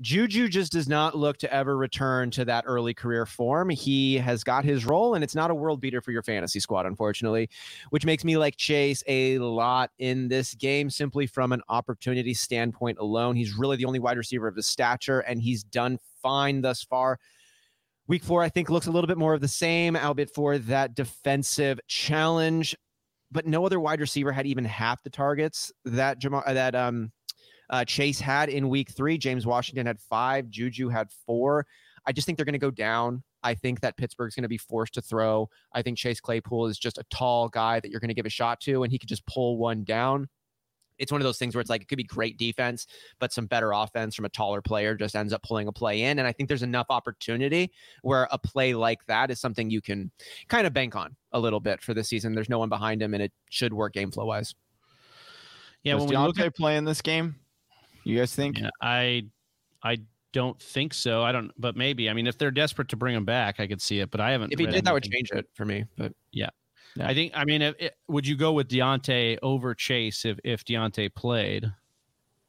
[0.00, 3.68] Juju just does not look to ever return to that early career form.
[3.68, 6.86] He has got his role, and it's not a world beater for your fantasy squad,
[6.86, 7.50] unfortunately,
[7.90, 12.98] which makes me like Chase a lot in this game simply from an opportunity standpoint
[13.00, 13.34] alone.
[13.34, 17.18] He's really the only wide receiver of his stature, and he's done fine thus far.
[18.06, 20.94] Week four, I think, looks a little bit more of the same, albeit for that
[20.94, 22.76] defensive challenge.
[23.30, 27.12] But no other wide receiver had even half the targets that Jamar, that um
[27.70, 29.18] uh, Chase had in week three.
[29.18, 30.48] James Washington had five.
[30.48, 31.66] Juju had four.
[32.06, 33.22] I just think they're going to go down.
[33.42, 35.48] I think that Pittsburgh's going to be forced to throw.
[35.72, 38.30] I think Chase Claypool is just a tall guy that you're going to give a
[38.30, 40.28] shot to, and he could just pull one down.
[40.98, 42.86] It's one of those things where it's like it could be great defense,
[43.20, 46.18] but some better offense from a taller player just ends up pulling a play in.
[46.18, 47.70] And I think there's enough opportunity
[48.02, 50.10] where a play like that is something you can
[50.48, 52.34] kind of bank on a little bit for this season.
[52.34, 54.56] There's no one behind him, and it should work game flow wise.
[55.84, 57.36] Yeah, Does when we Diontae look at play in this game?
[58.08, 58.58] You guys think?
[58.58, 59.26] Yeah, I
[59.82, 59.98] I
[60.32, 61.22] don't think so.
[61.22, 62.08] I don't, but maybe.
[62.08, 64.10] I mean, if they're desperate to bring him back, I could see it.
[64.10, 64.52] But I haven't.
[64.52, 65.84] If he read did, that would change it for me.
[65.96, 66.50] But yeah.
[67.00, 67.32] I think.
[67.34, 71.70] I mean, if, it, would you go with Diontae over Chase if if Diontae played?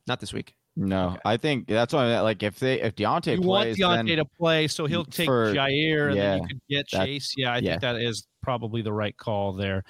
[0.10, 0.56] not this week.
[0.82, 2.22] No, I think that's why.
[2.22, 5.26] Like if they if Diontae You want plays, Diontae then to play, so he'll take
[5.26, 7.34] for- Jaire, and then you could get that- Chase.
[7.36, 7.72] Yeah, I yeah.
[7.72, 9.84] think that is probably the right call there.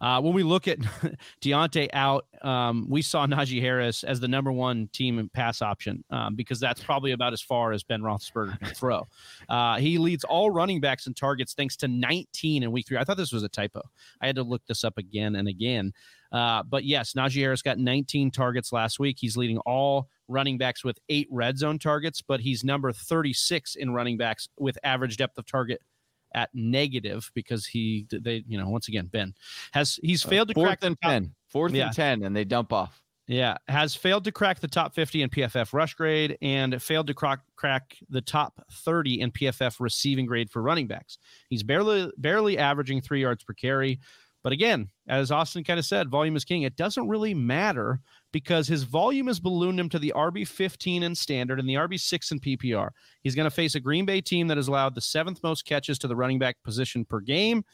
[0.00, 0.78] Uh, when we look at
[1.42, 6.36] Diontae out, um, we saw Najee Harris as the number one team pass option um,
[6.36, 9.04] because that's probably about as far as Ben Roethlisberger can throw.
[9.48, 12.98] Uh, he leads all running backs in targets thanks to 19 in week three.
[12.98, 13.82] I thought this was a typo.
[14.20, 15.92] I had to look this up again and again.
[16.32, 19.16] Uh, but yes, Najee Harris got 19 targets last week.
[19.20, 23.92] He's leading all running backs with eight red zone targets, but he's number 36 in
[23.92, 25.80] running backs with average depth of target
[26.34, 29.32] at negative because he they you know once again Ben
[29.72, 31.86] has he's failed to fourth crack the and top- ten, fourth Yeah.
[31.86, 33.00] and ten, and they dump off.
[33.28, 37.14] yeah, has failed to crack the top 50 in PFF rush grade and failed to
[37.14, 41.18] crack, crack the top 30 in PFF receiving grade for running backs.
[41.48, 44.00] He's barely barely averaging 3 yards per carry.
[44.46, 46.62] But again, as Austin kind of said, volume is king.
[46.62, 47.98] It doesn't really matter
[48.30, 51.98] because his volume has ballooned him to the RB 15 in standard and the RB
[51.98, 52.90] 6 in PPR.
[53.24, 55.98] He's going to face a Green Bay team that has allowed the seventh most catches
[55.98, 57.64] to the running back position per game.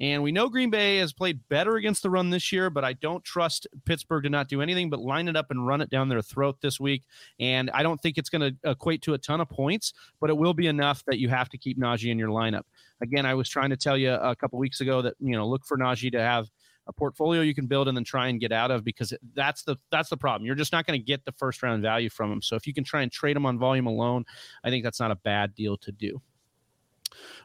[0.00, 2.94] And we know Green Bay has played better against the run this year, but I
[2.94, 6.08] don't trust Pittsburgh to not do anything but line it up and run it down
[6.08, 7.04] their throat this week.
[7.38, 10.36] And I don't think it's going to equate to a ton of points, but it
[10.36, 12.62] will be enough that you have to keep Najee in your lineup.
[13.00, 15.64] Again, I was trying to tell you a couple weeks ago that you know look
[15.64, 16.50] for Najee to have
[16.86, 19.76] a portfolio you can build and then try and get out of because that's the
[19.90, 20.44] that's the problem.
[20.46, 22.42] You're just not going to get the first round value from him.
[22.42, 24.24] So if you can try and trade him on volume alone,
[24.64, 26.20] I think that's not a bad deal to do.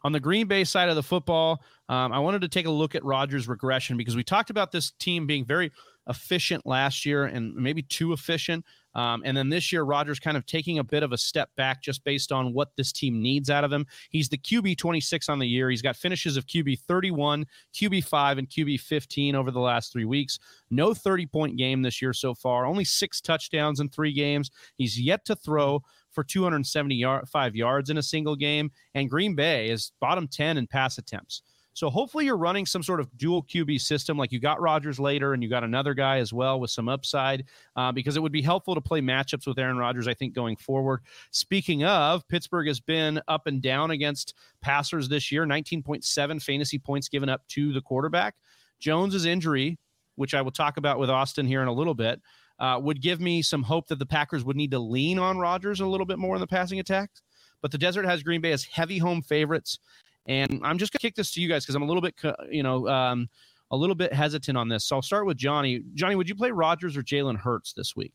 [0.03, 2.95] On the Green Bay side of the football, um, I wanted to take a look
[2.95, 5.71] at Rodgers' regression because we talked about this team being very
[6.07, 8.65] efficient last year and maybe too efficient.
[8.95, 11.81] Um, and then this year, Rodgers kind of taking a bit of a step back
[11.81, 13.85] just based on what this team needs out of him.
[14.09, 15.69] He's the QB 26 on the year.
[15.69, 20.05] He's got finishes of QB 31, QB 5, and QB 15 over the last three
[20.05, 20.39] weeks.
[20.71, 24.49] No 30 point game this year so far, only six touchdowns in three games.
[24.75, 25.83] He's yet to throw
[26.19, 28.69] for 275 yards in a single game.
[28.93, 31.43] And Green Bay is bottom 10 in pass attempts.
[31.71, 35.33] So hopefully you're running some sort of dual QB system, like you got Rodgers later,
[35.33, 37.45] and you got another guy as well with some upside,
[37.77, 40.09] uh, because it would be helpful to play matchups with Aaron Rodgers.
[40.09, 41.03] I think going forward.
[41.31, 45.45] Speaking of, Pittsburgh has been up and down against passers this year.
[45.45, 48.35] 19.7 fantasy points given up to the quarterback.
[48.81, 49.77] Jones's injury,
[50.17, 52.19] which I will talk about with Austin here in a little bit,
[52.59, 55.79] uh, would give me some hope that the Packers would need to lean on Rodgers
[55.79, 57.21] a little bit more in the passing attacks.
[57.61, 59.79] But the Desert has Green Bay as heavy home favorites.
[60.27, 62.15] And I'm just gonna kick this to you guys because I'm a little bit,
[62.49, 63.29] you know, um,
[63.71, 64.85] a little bit hesitant on this.
[64.85, 65.81] So I'll start with Johnny.
[65.93, 68.13] Johnny, would you play Rodgers or Jalen Hurts this week?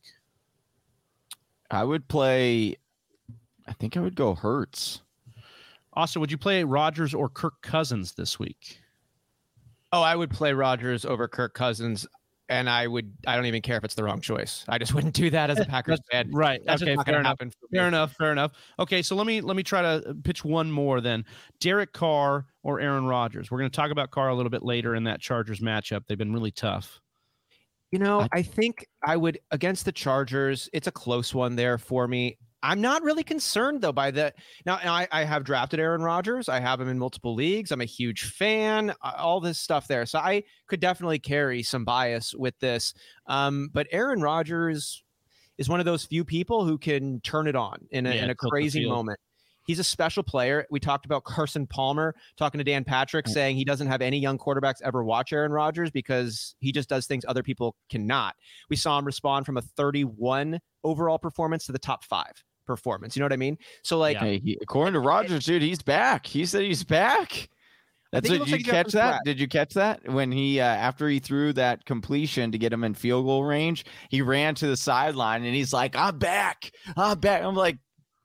[1.70, 2.76] I would play.
[3.66, 5.00] I think I would go Hurts.
[5.94, 8.80] Austin, would you play Rodgers or Kirk Cousins this week?
[9.92, 12.04] Oh, I would play Rodgers over Kirk Cousins,
[12.48, 13.12] and I would.
[13.26, 14.64] I don't even care if it's the wrong choice.
[14.68, 16.30] I just wouldn't do that as a Packers fan.
[16.32, 16.60] Right.
[16.64, 16.90] That's okay.
[16.92, 17.30] just not Fair going to enough.
[17.30, 17.50] happen.
[17.50, 17.78] For me.
[17.78, 18.12] Fair enough.
[18.12, 18.52] Fair enough.
[18.78, 19.02] Okay.
[19.02, 21.24] So let me let me try to uh, pitch one more then.
[21.60, 23.50] Derek Carr or Aaron Rodgers.
[23.50, 26.02] We're going to talk about Carr a little bit later in that Chargers matchup.
[26.06, 27.00] They've been really tough.
[27.92, 30.68] You know, I- I think I would against the Chargers.
[30.72, 32.36] It's a close one there for me.
[32.64, 34.32] I'm not really concerned though by the
[34.64, 34.76] now.
[34.82, 36.48] I, I have drafted Aaron Rodgers.
[36.48, 37.70] I have him in multiple leagues.
[37.70, 38.90] I'm a huge fan.
[39.02, 42.94] uh, All this stuff there, so I could definitely carry some bias with this.
[43.26, 45.02] Um, but Aaron Rodgers
[45.58, 48.30] is one of those few people who can turn it on in a, Yeah, in
[48.30, 49.20] a crazy moment.
[49.66, 50.66] He's a special player.
[50.70, 53.30] We talked about Carson Palmer talking to Dan Patrick, Mm.
[53.32, 57.06] saying he doesn't have any young quarterbacks ever watch Aaron Rodgers because he just does
[57.06, 58.34] things other people cannot.
[58.68, 62.32] We saw him respond from a 31 overall performance to the top five
[62.66, 63.16] performance.
[63.16, 63.58] You know what I mean?
[63.82, 64.24] So like, Yeah.
[64.24, 66.26] Hey, he, according to Rodgers, dude, he's back.
[66.26, 67.48] He said he's back.
[68.12, 68.92] That's it what did like you catch that?
[68.92, 69.20] slack.
[69.24, 72.84] Did you catch that when he uh, after he threw that completion to get him
[72.84, 77.18] in field goal range, he ran to the sideline and he's like, "I'm back, I'm
[77.18, 77.78] back." I'm like,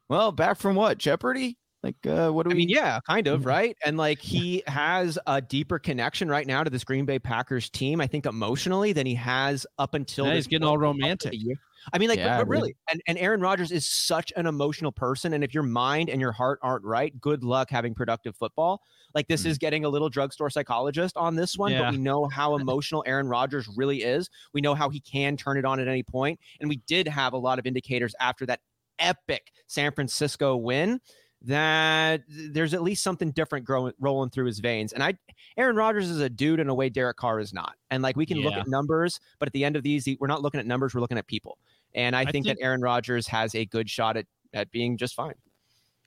[0.07, 0.99] "Well, back from what?
[0.99, 1.57] Jeopardy?
[1.81, 3.45] Like, uh, what do I we?" mean, yeah, kind of, Mhm.
[3.47, 3.75] right?
[3.83, 7.99] And like he has a deeper connection right now to this Green Bay Packers team,
[7.99, 11.33] I think emotionally, than he has up until Yeah, this he's getting all romantic.
[11.33, 11.55] year.
[11.93, 12.49] I mean, like, but- Yeah, but, dude.
[12.49, 15.33] really, and, and Aaron Rodgers is such an emotional person.
[15.33, 18.81] And if your mind and your heart aren't right, good luck having productive football.
[19.15, 19.47] Like, this Mhm.
[19.47, 21.83] is getting a little drugstore psychologist on this one, Yeah.
[21.83, 24.29] but we know how emotional Aaron Rodgers really is.
[24.53, 26.39] We know how he can turn it on at any point.
[26.59, 28.59] And we did have a lot of indicators after that
[28.99, 30.99] epic San Francisco win
[31.41, 34.91] that there's at least something different growing rolling through his veins.
[34.91, 35.13] And I
[35.55, 37.75] Aaron Rodgers is a dude in a way Derek Carr is not.
[37.91, 40.41] And like we can look at numbers, but at the end of these, we're not
[40.41, 41.57] looking at numbers, we're looking at people.
[41.95, 44.97] And I, I think, think- that Aaron Rodgers has a good shot at at being
[44.97, 45.35] just fine.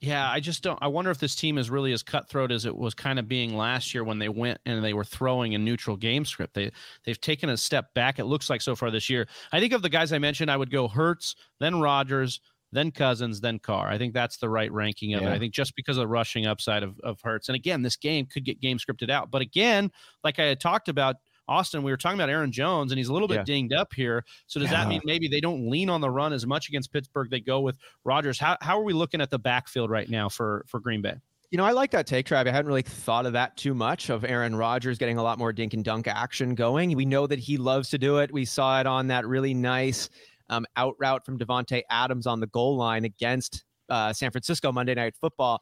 [0.00, 0.80] Yeah, I just don't.
[0.82, 3.56] I wonder if this team is really as cutthroat as it was kind of being
[3.56, 6.54] last year when they went and they were throwing a neutral game script.
[6.54, 6.72] They
[7.04, 8.18] they've taken a step back.
[8.18, 9.28] It looks like so far this year.
[9.52, 12.40] I think of the guys I mentioned, I would go Hurts, then Rodgers,
[12.72, 13.86] then Cousins, then Carr.
[13.88, 15.30] I think that's the right ranking of Yeah.
[15.30, 15.34] it.
[15.34, 18.26] I think just because of the rushing upside of of Hurts, and again, this game
[18.26, 19.30] could get game scripted out.
[19.30, 19.92] But again,
[20.24, 21.14] like I had talked about.
[21.48, 23.44] Austin, we were talking about Aaron Jones, and he's a little bit Yeah.
[23.44, 24.24] dinged up here.
[24.46, 27.30] So does that mean maybe they don't lean on the run as much against Pittsburgh?
[27.30, 28.38] They go with Rodgers.
[28.38, 31.14] How how are we looking at the backfield right now for for Green Bay?
[31.50, 32.46] You know, I like that take, Trav.
[32.46, 35.52] I hadn't really thought of that too much of Aaron Rodgers getting a lot more
[35.52, 36.96] dink and dunk action going.
[36.96, 38.32] We know that he loves to do it.
[38.32, 40.08] We saw it on that really nice
[40.48, 44.94] um, out route from Davante Adams on the goal line against uh, San Francisco Monday
[44.94, 45.60] Night Football.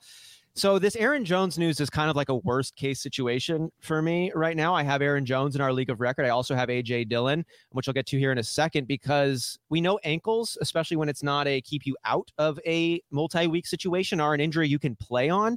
[0.55, 4.33] So this Aaron Jones news is kind of like a worst case situation for me
[4.35, 4.75] right now.
[4.75, 6.27] I have Aaron Jones in our league of record.
[6.27, 9.81] I also have AJ Dillon, which I'll get to here in a second because we
[9.81, 14.35] know ankles, especially when it's not a keep you out of a multi-week situation, are
[14.35, 15.57] an injury you can play on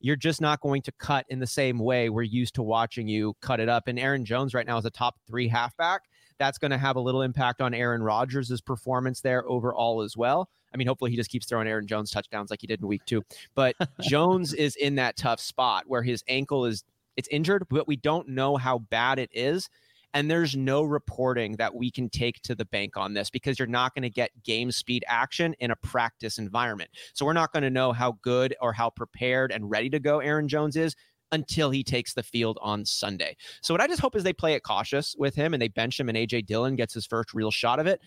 [0.00, 3.34] you're just not going to cut in the same way we're used to watching you
[3.40, 3.86] cut it up.
[3.86, 6.02] And Aaron Jones right now is a top three halfback.
[6.40, 10.48] That's going to have a little impact on Aaron Rodgers' performance there overall as well.
[10.72, 13.02] I mean, hopefully he just keeps throwing Aaron Jones touchdowns like he did in week
[13.04, 13.22] two.
[13.54, 16.82] But Jones is in that tough spot where his ankle is
[17.16, 19.68] it's injured, but we don't know how bad it is.
[20.14, 23.68] And there's no reporting that we can take to the bank on this because you're
[23.68, 26.90] not going to get game speed action in a practice environment.
[27.12, 30.20] So we're not going to know how good or how prepared and ready to go
[30.20, 30.96] Aaron Jones is
[31.32, 33.36] until he takes the field on Sunday.
[33.62, 35.98] So what I just hope is they play it cautious with him and they bench
[35.98, 38.00] him and AJ Dillon gets his first real shot of it.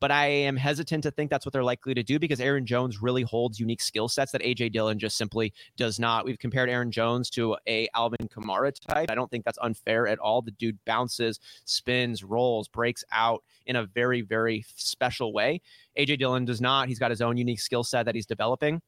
[0.00, 3.02] But I am hesitant to think that's what they're likely to do because Aaron Jones
[3.02, 6.24] really holds unique skill sets that AJ Dillon just simply does not.
[6.24, 9.10] We've compared Aaron Jones to a Alvin Kamara type.
[9.10, 10.40] I don't think that's unfair at all.
[10.40, 15.60] The dude bounces, spins, rolls, breaks out in a very, very special way.
[15.98, 16.86] AJ Dillon does not.
[16.86, 18.80] He's got his own unique skill set that he's developing.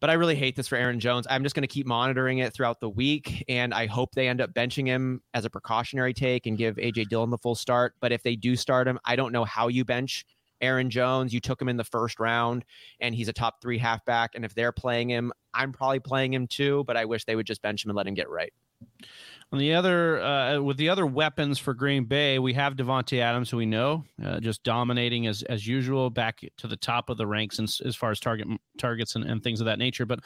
[0.00, 1.26] But I really hate this for Aaron Jones.
[1.30, 4.40] I'm just going to keep monitoring it throughout the week, and I hope they end
[4.40, 7.94] up benching him as a precautionary take and give AJ Dillon the full start.
[8.00, 10.26] But if they do start him, I don't know how you bench
[10.60, 11.32] Aaron Jones.
[11.32, 12.64] You took him in the first round,
[13.00, 14.34] and he's a top three halfback.
[14.34, 16.84] And if they're playing him, I'm probably playing him too.
[16.86, 18.52] But I wish they would just bench him and let him get right.
[19.52, 23.48] On the other, uh, with the other weapons for Green Bay, we have Davante Adams,
[23.48, 27.28] who we know uh, just dominating as as usual, back to the top of the
[27.28, 30.04] ranks as, as far as target targets and, and things of that nature.
[30.04, 30.20] But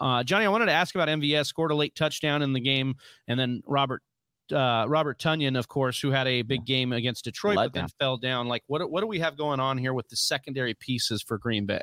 [0.00, 1.46] uh, Johnny, I wanted to ask about MVS.
[1.46, 2.94] Scored a late touchdown in the game,
[3.28, 4.02] and then Robert
[4.50, 8.16] uh, Robert Tonyan, of course, who had a big game against Detroit, but then fell
[8.16, 8.48] down.
[8.48, 11.66] Like, what what do we have going on here with the secondary pieces for Green
[11.66, 11.82] Bay?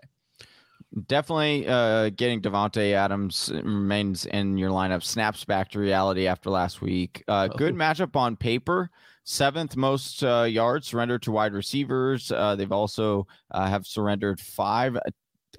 [1.05, 5.03] Definitely uh, getting Davante Adams remains in your lineup.
[5.03, 7.23] Snaps back to reality after last week.
[7.27, 7.77] Uh, good Oh.
[7.77, 8.89] matchup on paper.
[9.23, 12.31] Seventh most uh, yards surrendered to wide receivers.
[12.31, 14.97] Uh, they've also uh, have surrendered five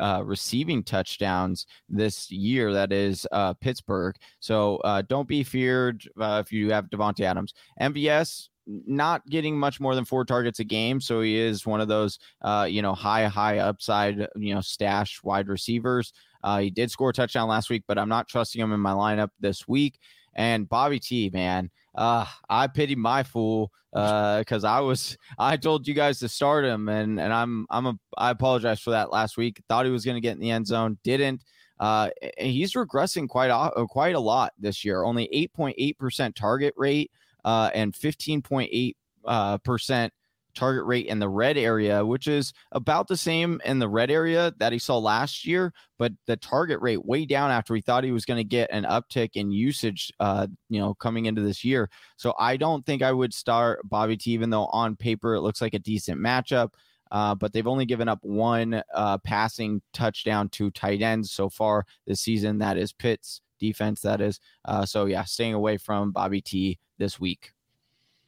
[0.00, 2.72] uh, receiving touchdowns this year.
[2.72, 4.16] That is uh, Pittsburgh.
[4.40, 7.54] So uh, don't be feared uh, if you have Davante Adams.
[7.80, 8.48] MVS
[8.86, 12.18] not getting much more than four targets a game, so he is one of those
[12.42, 16.12] uh, you know high high upside you know stash wide receivers.
[16.42, 18.92] Uh, he did score a touchdown last week, but I'm not trusting him in my
[18.92, 19.98] lineup this week.
[20.34, 25.94] And Bobby T, man, uh, I pity my fool because I was I told you
[25.94, 29.60] guys to start him, and and I'm I'm a I apologize for that last week.
[29.68, 31.42] Thought he was going to get in the end zone, didn't.
[31.78, 35.02] Uh, he's regressing quite a, quite a lot this year.
[35.02, 37.10] Only 8.8 percent target rate,
[37.44, 40.12] uh, and 15.8 uh, percent
[40.54, 44.52] target rate in the red area, which is about the same in the red area
[44.58, 48.12] that he saw last year, but the target rate way down after he thought he
[48.12, 51.88] was going to get an uptick in usage, uh, you know, coming into this year.
[52.16, 55.60] So I don't think I would start Bobby T, even though on paper it looks
[55.60, 56.70] like a decent matchup.
[57.10, 61.84] Uh, but they've only given up one uh, passing touchdown to tight ends so far
[62.06, 62.58] this season.
[62.58, 64.00] That is Pitt's defense.
[64.00, 64.40] That is.
[64.64, 67.52] Uh, so yeah, staying away from Bobby T this week.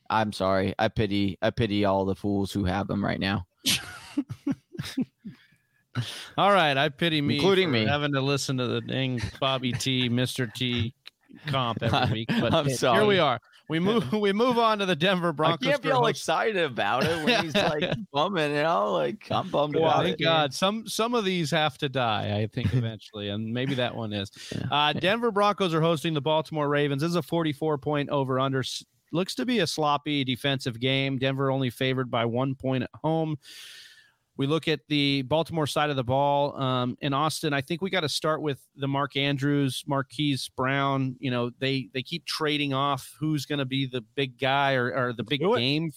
[0.08, 0.74] I'm sorry.
[0.78, 3.46] I pity I pity all the fools who have him right now.
[6.38, 7.84] All right, I pity me, Including me.
[7.84, 10.94] having to listen to the dang Bobby T, Mister T
[11.48, 12.28] comp every week.
[12.40, 13.00] But I'm sorry.
[13.00, 13.38] here we are.
[13.68, 14.12] We move.
[14.20, 15.66] We move on to the Denver I Broncos.
[15.68, 19.48] can't be all host- excited about it when he's like bumming, you know, like I'm
[19.50, 20.24] bummed about Thank it.
[20.24, 20.52] God.
[20.52, 24.30] Some some of these have to die, I think, eventually, and maybe that one is.
[24.70, 27.02] Uh, Denver Broncos are hosting the Baltimore Ravens.
[27.02, 28.62] This is a 44 point over under.
[29.14, 31.18] Looks to be a sloppy defensive game.
[31.18, 33.36] Denver only favored by one point at home.
[34.36, 36.56] We look at the Baltimore side of the ball.
[36.60, 41.16] Um, in Austin, I think we got to start with the Mark Andrews, Marquise Brown.
[41.18, 44.94] You know, they they keep trading off who's going to be the big guy or,
[44.94, 45.92] or the big game.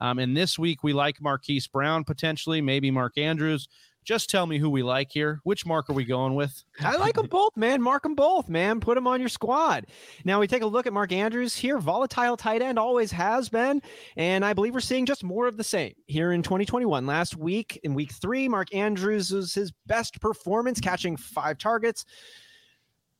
[0.00, 3.68] Um, and this week we like Marquise Brown potentially, maybe Mark Andrews.
[4.06, 5.40] Just tell me who we like here.
[5.42, 6.62] Which mark are we going with?
[6.78, 7.82] I like them both, man.
[7.82, 8.78] Mark them both, man.
[8.78, 9.86] Put them on your squad.
[10.24, 11.78] Now we take a look at Mark Andrews here.
[11.78, 13.82] Volatile tight end always has been.
[14.16, 17.04] And I believe we're seeing just more of the same here in 2021.
[17.04, 22.04] Last week, in week three, Mark Andrews was his best performance, catching five targets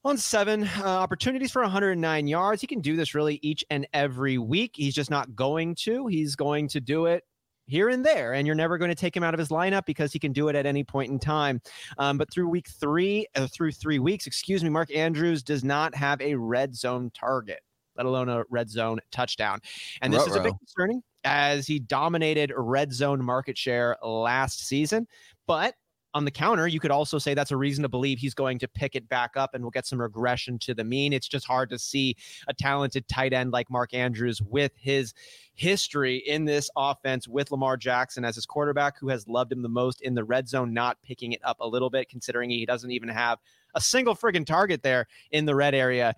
[0.05, 2.61] on seven uh, opportunities for 109 yards.
[2.61, 4.71] He can do this really each and every week.
[4.77, 6.07] He's just not going to.
[6.07, 7.25] He's going to do it
[7.67, 10.13] here and there, and you're never going to take him out of his lineup because
[10.13, 11.61] he can do it at any point in time.
[11.99, 15.95] Um, but through week three, uh, through three weeks, excuse me, Mark Andrews does not
[15.95, 17.61] have a red zone target,
[17.97, 19.61] let alone a red zone touchdown.
[20.03, 25.09] And this is a bit concerning as he dominated red zone market share last season.
[25.47, 25.75] But
[26.15, 28.69] on the counter, you could also say that's a reason to believe he's going to
[28.69, 31.13] pick it back up and we'll get some regression to the mean.
[31.13, 32.17] It's just hard to see
[32.49, 35.13] a talented tight end like Mark Andrews with his
[35.55, 39.69] history in this offense with Lamar Jackson as his quarterback who has loved him the
[39.69, 42.91] most in the red zone, not picking it up a little bit, considering he doesn't
[42.91, 43.39] even have
[43.75, 46.15] a single friggin' target there in the red area.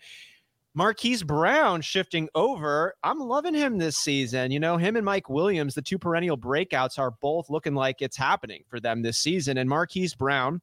[0.79, 2.95] Marquise Brown shifting over.
[3.03, 4.53] I'm loving him this season.
[4.53, 8.17] You know, him and Mike Williams, the two perennial breakouts, are both looking like it's
[8.17, 9.59] happening for them this season.
[9.59, 10.61] And Marquise Brown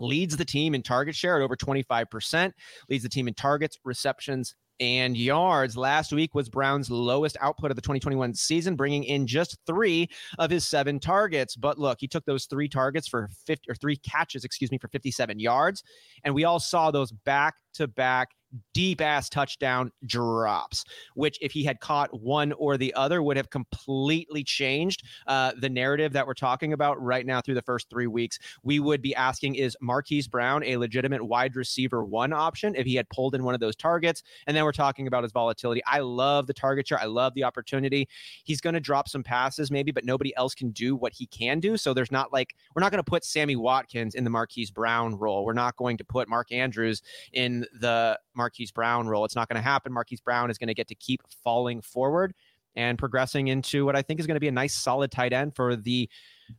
[0.00, 2.50] leads the team in target share at over 25%,
[2.88, 5.76] leads the team in targets, receptions, and yards.
[5.76, 10.50] Last week was Brown's lowest output of the 2021 season, bringing in just three of
[10.50, 11.56] his seven targets.
[11.56, 14.88] But look, he took those three targets for 50 or three catches, excuse me, for
[14.88, 15.82] 57 yards.
[16.24, 18.30] And we all saw those back to back
[18.74, 20.84] deep ass touchdown drops,
[21.14, 25.68] which if he had caught one or the other would have completely changed uh, the
[25.68, 28.38] narrative that we're talking about right now through the first three weeks.
[28.62, 32.94] We would be asking, is Marquise Brown a legitimate wide receiver one option if he
[32.94, 34.22] had pulled in one of those targets?
[34.46, 35.82] And then we're talking about his volatility.
[35.86, 37.00] I love the target share.
[37.00, 38.08] I love the opportunity.
[38.44, 41.60] He's going to drop some passes maybe, but nobody else can do what he can
[41.60, 41.76] do.
[41.76, 45.16] So there's not like, we're not going to put Sammy Watkins in the Marquise Brown
[45.16, 45.44] role.
[45.44, 49.24] We're not going to put Mark Andrews in the Marquise Brown role.
[49.24, 49.92] It's not going to happen.
[49.92, 52.34] Marquise Brown is going to get to keep falling forward
[52.76, 55.54] and progressing into what I think is going to be a nice, solid tight end
[55.54, 56.08] for the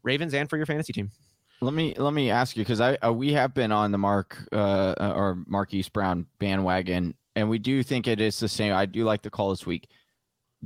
[0.04, 1.12] Ravens and for your fantasy team.
[1.62, 4.38] Let me let me ask you because I uh, we have been on the Mark
[4.52, 8.74] uh, or Marquise Brown bandwagon, and we do think it is the same.
[8.74, 9.88] I do like the call this week.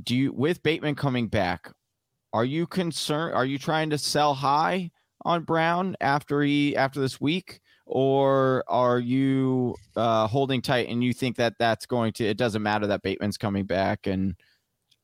[0.01, 1.71] Do you with Bateman coming back?
[2.33, 3.35] Are you concerned?
[3.35, 4.89] Are you trying to sell high
[5.23, 7.59] on Brown after he after this week?
[7.87, 12.25] Or are you uh, holding tight and you think that that's going to?
[12.25, 14.35] It doesn't matter that Bateman's coming back and.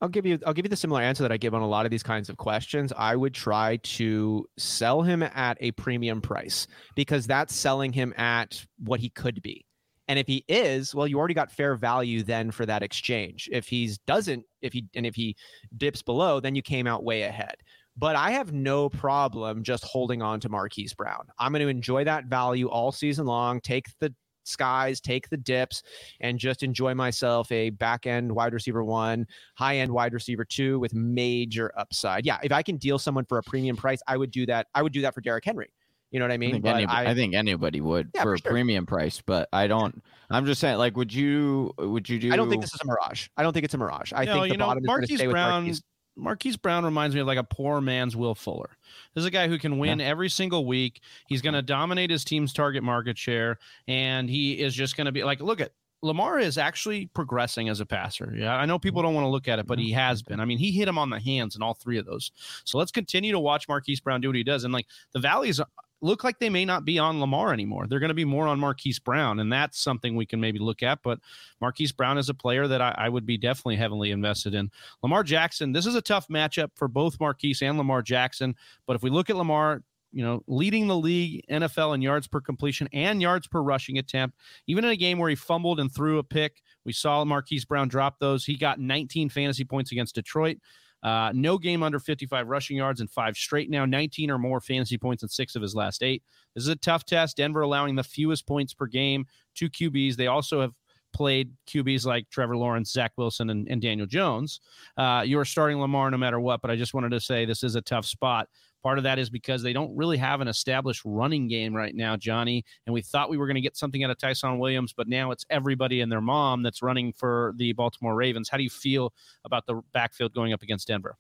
[0.02, 1.86] I'll give you I'll give you the similar answer that I give on a lot
[1.86, 2.92] of these kinds of questions.
[2.98, 8.66] I would try to sell him at a premium price because that's selling him at
[8.80, 9.66] what he could be.
[10.10, 13.48] And if he is, well, you already got fair value then for that exchange.
[13.50, 15.38] If he's doesn't, if he and if he
[15.78, 17.56] dips below, then you came out way ahead
[17.98, 21.28] but I have no problem just holding on to Marquise Brown.
[21.40, 24.14] I'm going to enjoy that value all season long, take the
[24.46, 25.84] skies, take the dips,
[26.20, 29.26] and just enjoy myself a back end wide receiver one,
[29.56, 32.26] high end wide receiver two with major upside.
[32.26, 34.68] Yeah, if I can deal someone for a premium price, I would do that.
[34.74, 35.72] I would do that for Derrick Henry.
[36.12, 36.50] You know what I mean?
[36.50, 38.52] I think, anybody, I, I think anybody would yeah, for, for a sure.
[38.52, 40.04] premium price, but I don't.
[40.30, 41.74] I'm just saying, like, would you?
[41.80, 42.32] Would you do?
[42.32, 43.30] I don't think this is a mirage.
[43.36, 44.14] I don't think it's a mirage.
[44.16, 45.84] I no, think the bottom know, is going to stay Brown, with Marquise.
[46.16, 48.78] Marquise Brown reminds me of like a poor man's Will Fuller.
[49.14, 50.06] This is a guy who can win yeah.
[50.06, 51.02] every single week.
[51.28, 53.58] He's going to dominate his team's target market share,
[53.88, 55.72] and he is just going to be like, look at
[56.04, 58.34] Lamar is actually progressing as a passer.
[58.38, 60.42] Yeah, I know people don't want to look at it, but he has been.
[60.42, 62.32] I mean, he hit him on the hands in all three of those.
[62.66, 64.66] So let's continue to watch Marquise Brown do what he does.
[64.66, 65.62] And like the Valley's
[66.04, 67.88] look like they may not be on Lamar anymore.
[67.88, 70.84] They're going to be more on Marquise Brown, and that's something we can maybe look
[70.84, 71.00] at.
[71.04, 71.20] But
[71.62, 74.70] Marquise Brown is a player that I, I, would be definitely heavily invested in.
[75.02, 78.56] Lamar Jackson, this is a tough matchup for both Marquise and Lamar Jackson.
[78.86, 79.82] But if we look at Lamar,
[80.12, 84.38] you know, leading the league NFL in yards per completion and yards per rushing attempt,
[84.68, 86.62] even in a game where he fumbled and threw a pick.
[86.86, 88.46] We saw Marquise Brown drop those.
[88.46, 90.58] He got 19 fantasy points against Detroit.
[91.04, 94.98] Uh, no game under 55 rushing yards in five straight now, 19 or more fantasy
[94.98, 96.24] points in six of his last eight.
[96.56, 97.38] This is a tough test.
[97.38, 99.26] Denver allowing the fewest points per game
[99.56, 100.16] to QBs.
[100.16, 100.72] They also have
[101.14, 104.62] played QBs like Trevor Lawrence, Zach Wilson, and, and Daniel Jones.
[104.98, 107.64] Uh, you are starting Lamar no matter what, but I just wanted to say this
[107.64, 108.48] is a tough spot
[108.84, 112.18] Part of that is because they don't really have an established running game right now,
[112.18, 112.66] Johnny.
[112.86, 115.32] And we thought we were going to get something out of Ty'Son Williams, but now
[115.32, 118.50] it's everybody and their mom that's running for the Baltimore Ravens.
[118.50, 119.14] How do you feel
[119.46, 121.18] about the backfield going up against Denver?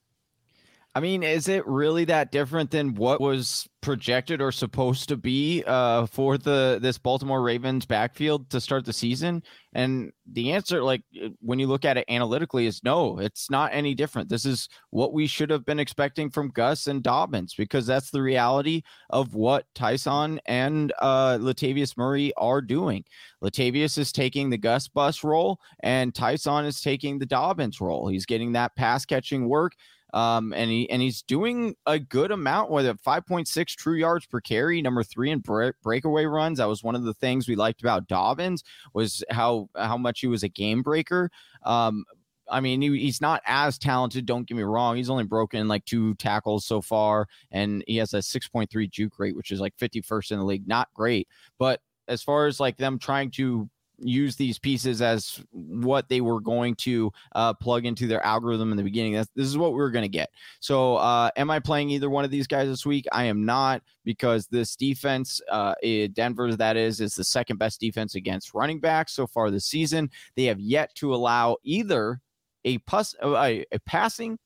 [0.96, 5.64] I mean, is it really that different than what was projected or supposed to be
[5.66, 9.42] uh, for the this Baltimore Ravens backfield to start the season?
[9.74, 13.18] And the answer, like uh, when you look at it analytically, is no.
[13.18, 14.30] It's not any different.
[14.30, 18.22] This is what we should have been expecting from Gus and Dobbins because that's the
[18.22, 23.04] reality of what Ty'Son and uh, Latavius Murray are doing.
[23.44, 28.10] Latavius is taking the Gus bus role, and Ty'Son is taking the Dobbins role.
[28.10, 29.74] He's getting that pass catching work.
[30.14, 33.02] Um, and he and he's doing a good amount with it.
[33.02, 36.60] 5.6 true yards per carry, number three in breakaway runs.
[36.60, 38.64] That was one of the things we liked about Dobbins
[38.94, 41.32] was how how much he was a game breaker.
[41.64, 42.06] Um,
[42.50, 44.26] I mean, he, he's not as talented.
[44.26, 44.98] Don't get me wrong.
[44.98, 49.36] He's only broken like two tackles so far, and he has a 6.3 juke rate,
[49.36, 50.68] which is like 51st in the league.
[50.68, 51.28] Not great,
[51.58, 53.70] but as far as like them trying to
[54.04, 58.78] use these pieces as what they were going to uh, plug into their algorithm in
[58.78, 59.14] the beginning.
[59.14, 60.30] That's, this is what we are going to get.
[60.60, 63.06] So, uh, am I playing either one of these guys this week?
[63.12, 65.74] I am not because this defense, uh,
[66.14, 70.10] Denver, that is, is the second best defense against running backs so far this season.
[70.36, 72.20] They have yet to allow either
[72.66, 74.38] a, pus- a, a passing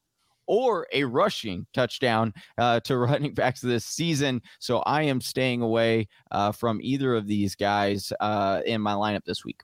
[0.48, 4.42] or a rushing touchdown uh, to running backs this season.
[4.60, 9.26] So I am staying away uh, from either of these guys uh, in my lineup
[9.26, 9.62] this week.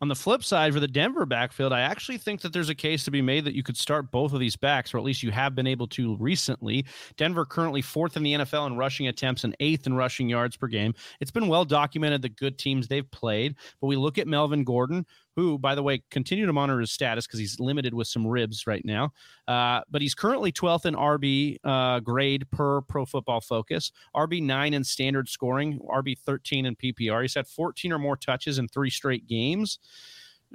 [0.00, 3.04] On the flip side, for the Denver backfield, I actually think that there's a case
[3.04, 5.30] to be made that you could start both of these backs, or at least you
[5.30, 6.84] have been able to recently.
[7.16, 10.66] Denver currently fourth in the NFL in rushing attempts and eighth in rushing yards per
[10.66, 10.94] game.
[11.20, 15.06] It's been well documented the good teams they've played, but we look at Melvin Gordon,
[15.36, 18.66] who, by the way, continue to monitor his status because he's limited with some ribs
[18.66, 19.12] right now.
[19.48, 24.74] Uh, but he's currently 12th in RB uh, grade per Pro Football Focus, RB 9
[24.74, 27.22] in standard scoring, RB 13 in PPR.
[27.22, 29.78] He's had 14 or more touches in three straight games.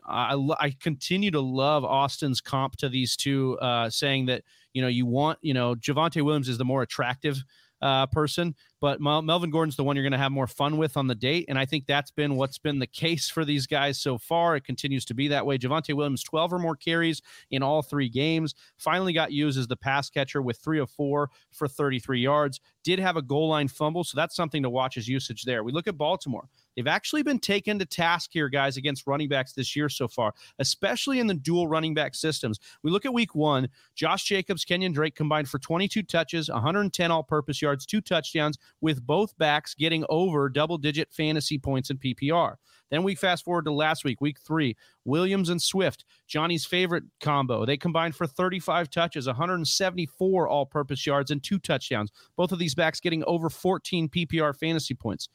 [0.08, 4.44] I, I continue to love Austin's comp to these two, uh, saying that
[4.74, 7.44] you know you want you know Javonte Williams is the more attractive
[7.82, 10.98] uh, person, but Mel- Melvin Gordon's the one you're going to have more fun with
[10.98, 11.46] on the date.
[11.50, 14.56] And I think that's been what's been the case for these guys so far.
[14.56, 15.58] It continues to be that way.
[15.58, 19.76] Javonte Williams, 12 or more carries in all three games, finally got used as the
[19.76, 22.60] pass catcher with three of four for 33 yards.
[22.84, 25.64] Did have a goal line fumble, so that's something to watch his usage there.
[25.64, 26.48] We look at Baltimore.
[26.76, 30.34] They've actually been taken to task here, guys, against running backs this year so far,
[30.60, 32.58] especially in the dual running back systems.
[32.84, 37.24] We look at week one, Josh Jacobs, Kenyon Drake combined for 22 touches, 110 all
[37.24, 42.56] purpose yards, two touchdowns, with both backs getting over double digit fantasy points in PPR.
[42.90, 44.76] Then we fast forward to last week, week three,
[45.06, 47.66] Williams and Swift, Johnny's favorite combo.
[47.66, 52.12] They combined for 35 touches, 174 all purpose yards, and two touchdowns.
[52.36, 55.30] Both of these backs getting over 14 PPR fantasy points.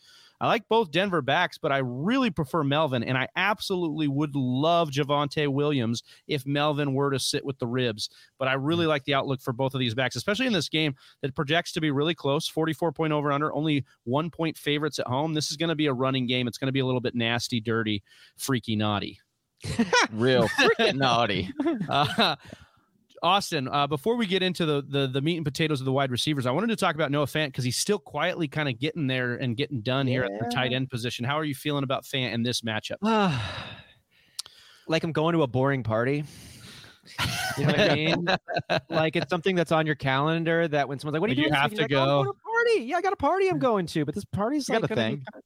[0.44, 4.90] I like both Denver backs, but I really prefer Melvin, and I absolutely would love
[4.90, 8.10] Javonte Williams if Melvin were to sit with the ribs.
[8.38, 8.88] But I really mm.
[8.88, 11.80] like the outlook for both of these backs, especially in this game that projects to
[11.80, 15.32] be really close 44 point over under, only one point favorites at home.
[15.32, 16.46] This is going to be a running game.
[16.46, 18.02] It's going to be a little bit nasty, dirty,
[18.36, 19.20] freaky, naughty.
[20.12, 21.50] Real freaking naughty.
[21.88, 22.36] Uh,
[23.24, 26.10] Austin, uh, before we get into the, the, the meat and potatoes of the wide
[26.10, 29.06] receivers, I wanted to talk about Noah Fant because he's still quietly kind of getting
[29.06, 30.34] there and getting done here yeah.
[30.36, 31.24] at the tight end position.
[31.24, 32.96] How are you feeling about Fant in this matchup?
[34.88, 36.24] like I'm going to a boring party.
[37.56, 38.26] You know what I mean?
[38.90, 41.48] like it's something that's on your calendar that when someone's like, "What are you, you
[41.48, 42.20] doing?" have to like, go.
[42.20, 42.84] Oh, party.
[42.84, 44.94] Yeah, I got a party I'm going to, but this party's you like got a
[44.94, 45.16] thing.
[45.16, 45.40] Be,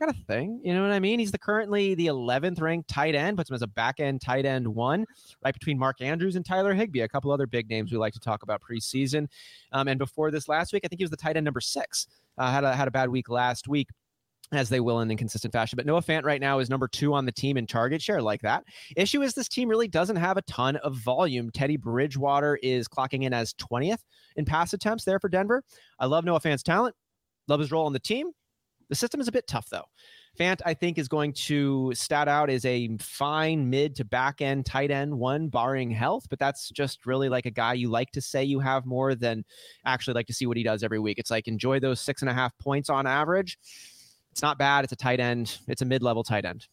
[0.00, 0.60] I got a thing.
[0.62, 1.18] You know what I mean?
[1.18, 4.46] He's the currently the 11th ranked tight end, puts him as a back end tight
[4.46, 5.04] end one,
[5.44, 8.20] right between Mark Andrews and Tyler Higbee, a couple other big names we like to
[8.20, 9.26] talk about preseason.
[9.72, 12.06] Um, and before this last week, I think he was the tight end number six.
[12.36, 13.88] Uh, had a had a bad week last week
[14.52, 15.76] as they will in inconsistent fashion.
[15.76, 18.40] But Noah Fant right now is number two on the team in target share, like
[18.42, 18.64] that.
[18.96, 21.50] Issue is this team really doesn't have a ton of volume.
[21.50, 23.98] Teddy Bridgewater is clocking in as 20th
[24.36, 25.62] in pass attempts there for Denver.
[25.98, 26.94] I love Noah Fant's talent,
[27.48, 28.30] love his role on the team.
[28.88, 29.84] The system is a bit tough, though.
[30.38, 34.66] Fant, I think, is going to stat out as a fine mid to back end
[34.66, 36.26] tight end one, barring health.
[36.30, 39.44] But that's just really like a guy you like to say you have more than
[39.84, 41.18] actually like to see what he does every week.
[41.18, 43.58] It's like enjoy those six and a half points on average.
[44.30, 44.84] It's not bad.
[44.84, 45.58] It's a tight end.
[45.66, 46.66] It's a mid level tight end.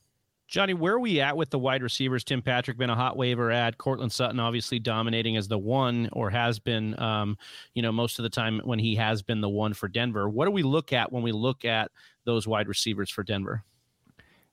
[0.47, 2.23] Johnny, where are we at with the wide receivers?
[2.23, 3.77] Tim Patrick been a hot waiver ad.
[3.77, 7.37] Courtland Sutton obviously dominating as the one, or has been, um,
[7.73, 10.29] you know, most of the time when he has been the one for Denver.
[10.29, 11.89] What do we look at when we look at
[12.25, 13.63] those wide receivers for Denver?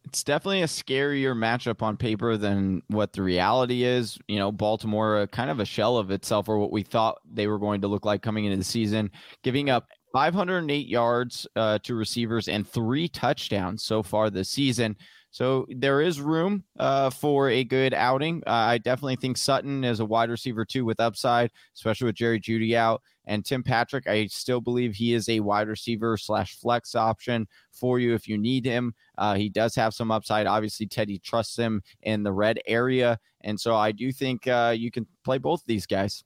[0.04, 4.18] It's definitely a scarier matchup on paper than what the reality is.
[4.28, 7.46] You know, Baltimore, uh, kind of a shell of itself, or what we thought they
[7.46, 9.10] were going to look like coming into the season,
[9.42, 14.96] giving up 508 yards uh, to receivers and three touchdowns so far this season.
[15.32, 18.42] So there is room uh, for a good outing.
[18.46, 22.38] Uh, I definitely think Sutton is a wide receiver too with upside, especially with Jerry
[22.38, 23.00] Jeudy out.
[23.24, 27.98] And Tim Patrick, I still believe he is a wide receiver slash flex option for
[27.98, 28.94] you if you need him.
[29.16, 30.46] Uh, he does have some upside.
[30.46, 33.18] Obviously, Teddy trusts him in the red area.
[33.40, 36.24] And so I do think uh, you can play both of these guys.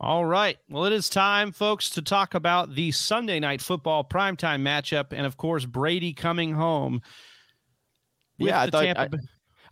[0.00, 0.56] All right.
[0.70, 5.12] Well, it is time, folks, to talk about the Sunday night football primetime matchup.
[5.12, 7.02] And of course, Brady coming home.
[8.38, 9.08] Yeah, I thought, I,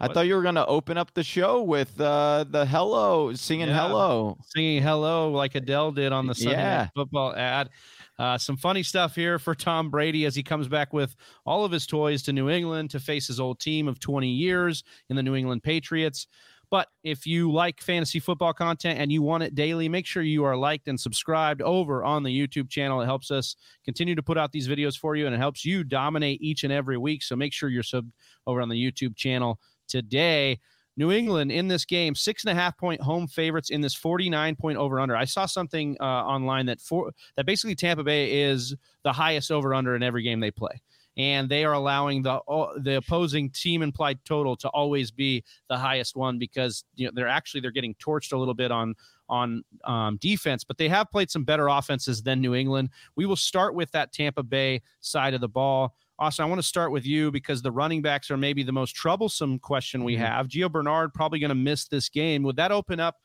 [0.00, 3.68] I thought you were going to open up the show with uh, the hello, singing
[3.68, 4.36] yeah, hello.
[4.46, 6.78] Singing hello like Adele did on the Sunday yeah.
[6.78, 7.70] night football ad.
[8.18, 11.16] Uh, some funny stuff here for Tom Brady as he comes back with
[11.46, 14.84] all of his toys to New England to face his old team of 20 years
[15.08, 16.26] in the New England Patriots.
[16.72, 20.42] But if you like fantasy football content and you want it daily, make sure you
[20.44, 23.02] are liked and subscribed over on the YouTube channel.
[23.02, 25.84] It helps us continue to put out these videos for you and it helps you
[25.84, 27.22] dominate each and every week.
[27.24, 28.08] So make sure you're sub
[28.46, 30.60] over on the YouTube channel today.
[30.96, 34.56] New England in this game, six and a half point home favorites in this 49
[34.56, 35.14] point over under.
[35.14, 38.74] I saw something uh, online that for that basically Tampa Bay is
[39.04, 40.80] the highest over under in every game they play
[41.16, 42.40] and they are allowing the
[42.78, 47.28] the opposing team implied total to always be the highest one because you know they're
[47.28, 48.94] actually they're getting torched a little bit on
[49.28, 52.90] on um, defense, but they have played some better offenses than New England.
[53.16, 55.94] We will start with that Tampa Bay side of the ball.
[56.18, 58.94] Austin, I want to start with you because the running backs are maybe the most
[58.94, 60.24] troublesome question we mm-hmm.
[60.24, 60.48] have.
[60.48, 62.42] Gio Bernard probably going to miss this game.
[62.42, 63.16] Would that open up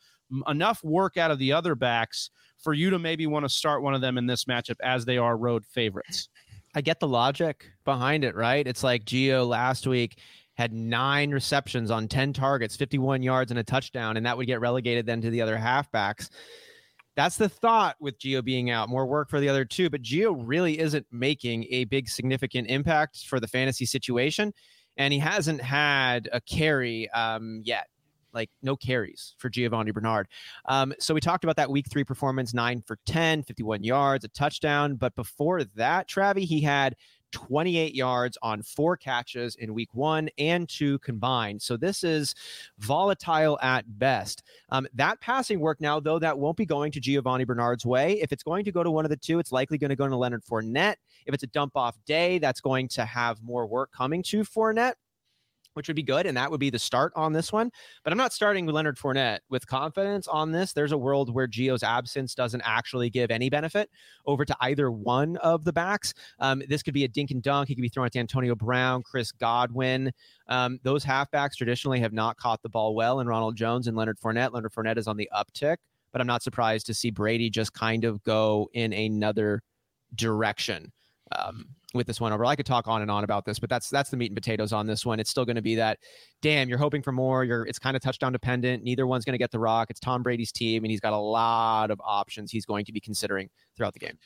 [0.48, 3.94] enough work out of the other backs for you to maybe want to start one
[3.94, 6.30] of them in this matchup as they are road favorites?
[6.74, 8.66] I get the logic behind it, right?
[8.66, 10.18] It's like Gio last week
[10.54, 14.60] had nine receptions on 10 targets, 51 yards, and a touchdown, and that would get
[14.60, 16.30] relegated then to the other halfbacks.
[17.14, 18.88] That's the thought with Gio being out.
[18.88, 23.26] More work for the other two, but Gio really isn't making a big significant impact
[23.26, 24.52] for the fantasy situation.
[24.96, 27.86] And he hasn't had a carry um, yet
[28.32, 30.28] like no carries for Giovanni Bernard.
[30.66, 34.28] Um, so we talked about that week three performance, nine for 10, 51 yards, a
[34.28, 34.96] touchdown.
[34.96, 36.96] But before that, Travi, he had
[37.32, 41.60] 28 yards on four catches in week one and two combined.
[41.62, 42.34] So this is
[42.78, 44.42] volatile at best.
[44.70, 48.20] Um, that passing work now, though, that won't be going to Giovanni Bernard's way.
[48.20, 50.08] If it's going to go to one of the two, it's likely going to go
[50.08, 50.96] to Leonard Fournette.
[51.26, 54.94] If it's a dump off day, that's going to have more work coming to Fournette
[55.78, 56.26] which would be good.
[56.26, 57.70] And that would be the start on this one.
[58.02, 60.72] But I'm not starting with Leonard Fournette with confidence on this.
[60.72, 63.88] There's a world where Gio's absence doesn't actually give any benefit
[64.26, 66.14] over to either one of the backs.
[66.40, 67.68] Um, this could be a dink and dunk.
[67.68, 70.12] He could be thrown to Antonio Brown, Chris Godwin.
[70.48, 74.18] Um, those halfbacks traditionally have not caught the ball well, and Ronald Jones and Leonard
[74.18, 74.52] Fournette.
[74.52, 75.76] Leonard Fournette is on the uptick,
[76.10, 79.62] but I'm not surprised to see Brady just kind of go in another
[80.16, 80.90] direction.
[81.36, 82.44] Um, with this one over.
[82.44, 84.72] I could talk on and on about this, but that's that's the meat and potatoes
[84.72, 85.18] on this one.
[85.20, 85.98] It's still going to be that,
[86.42, 87.44] damn, you're hoping for more.
[87.44, 88.84] You're it's kind of touchdown dependent.
[88.84, 89.88] Neither one's going to get the rock.
[89.90, 93.00] It's Tom Brady's team, and he's got a lot of options he's going to be
[93.00, 94.18] considering throughout the game.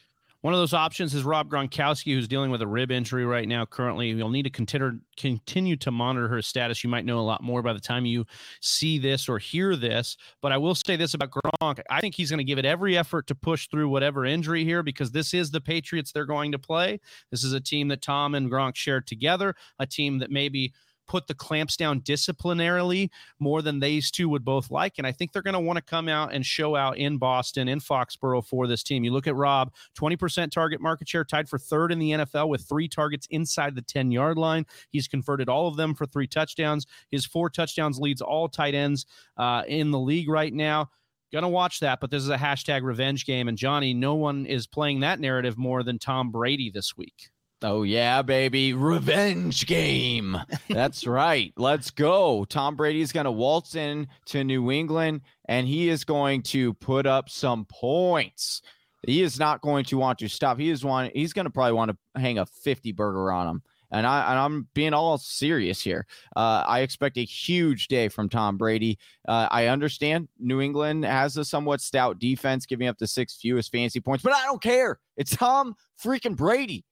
[0.43, 3.65] One of those options is Rob Gronkowski, who's dealing with a rib injury right now.
[3.65, 6.83] Currently, you'll need to consider continue to monitor her status.
[6.83, 8.27] You might know a lot more by the time you
[8.61, 10.17] see this or hear this.
[10.41, 12.99] But I will say this about Gronk: I think he's going to give it every
[12.99, 16.59] effort to push through whatever injury here, because this is the Patriots they're going to
[16.59, 16.99] play.
[17.31, 20.73] This is a team that Tom and Gronk shared together, a team that maybe
[21.07, 24.95] put the clamps down disciplinarily more than these two would both like.
[24.99, 27.69] And I think they're going to want to come out and show out in Boston,
[27.69, 29.05] in Foxborough for this team.
[29.05, 32.69] You look at Rob, 20% target market share, tied for third in the NFL with
[32.69, 34.67] three targets inside the 10 yard line.
[34.91, 36.87] He's converted all of them for three touchdowns.
[37.11, 39.07] His four touchdowns leads all tight ends
[39.37, 40.91] uh, in the league right now.
[41.33, 43.49] Gonna watch that, but this is a hashtag revenge game.
[43.49, 47.32] And Johnny, no one is playing that narrative more than Tom Brady this week.
[47.65, 48.73] Oh, yeah, baby.
[48.73, 50.37] Revenge game.
[50.69, 51.53] That's right.
[51.57, 52.45] Let's go.
[52.45, 56.75] Tom Brady is going to waltz in to New England and he is going to
[56.75, 58.63] put up some points.
[59.07, 60.59] He is not going to want to stop.
[60.59, 61.11] He is one.
[61.15, 63.63] He's going to probably want to hang a 50 burger on him.
[63.93, 66.07] And, I, and I'm being all serious here.
[66.35, 68.99] Uh, I expect a huge day from Tom Brady.
[69.29, 73.71] Uh, I understand New England has a somewhat stout defense, giving up the six fewest
[73.71, 74.99] fantasy points, but I don't care.
[75.17, 76.85] It's Tom freaking Brady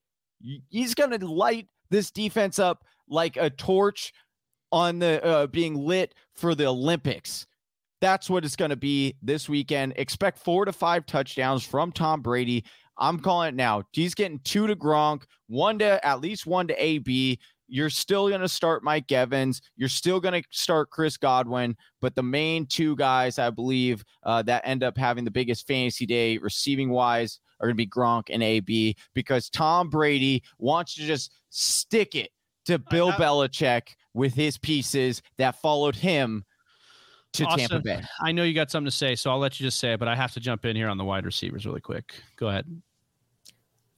[0.68, 4.12] he's going to light this defense up like a torch
[4.72, 7.46] on the uh, being lit for the Olympics.
[8.00, 9.94] That's what it's going to be this weekend.
[9.96, 12.64] Expect four to five touchdowns from Tom Brady.
[12.96, 13.82] I'm calling it now.
[13.92, 17.38] He's getting two to Gronk, one to at least one to AB.
[17.68, 19.60] You're still going to start Mike Evans.
[19.76, 21.76] You're still going to start Chris Godwin.
[22.00, 26.06] But the main two guys, I believe, uh, that end up having the biggest fantasy
[26.06, 31.02] day receiving wise are going to be Gronk and AB because Tom Brady wants to
[31.02, 32.30] just stick it
[32.66, 36.44] to Bill have- Belichick with his pieces that followed him
[37.34, 38.02] to Tampa Bay.
[38.20, 40.08] I know you got something to say, so I'll let you just say it, but
[40.08, 42.14] I have to jump in here on the wide receivers really quick.
[42.36, 42.66] Go ahead.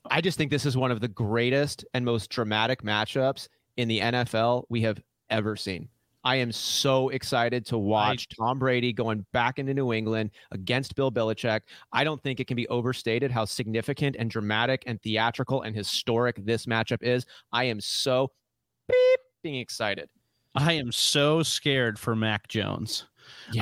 [0.09, 3.99] I just think this is one of the greatest and most dramatic matchups in the
[4.01, 5.89] NFL we have ever seen.
[6.23, 11.11] I am so excited to watch Tom Brady going back into New England against Bill
[11.11, 11.61] Belichick.
[11.91, 16.37] I don't think it can be overstated how significant and dramatic and theatrical and historic
[16.45, 17.25] this matchup is.
[17.51, 18.31] I am so
[18.87, 20.09] beep being excited.
[20.55, 23.07] I am so scared for Mac Jones.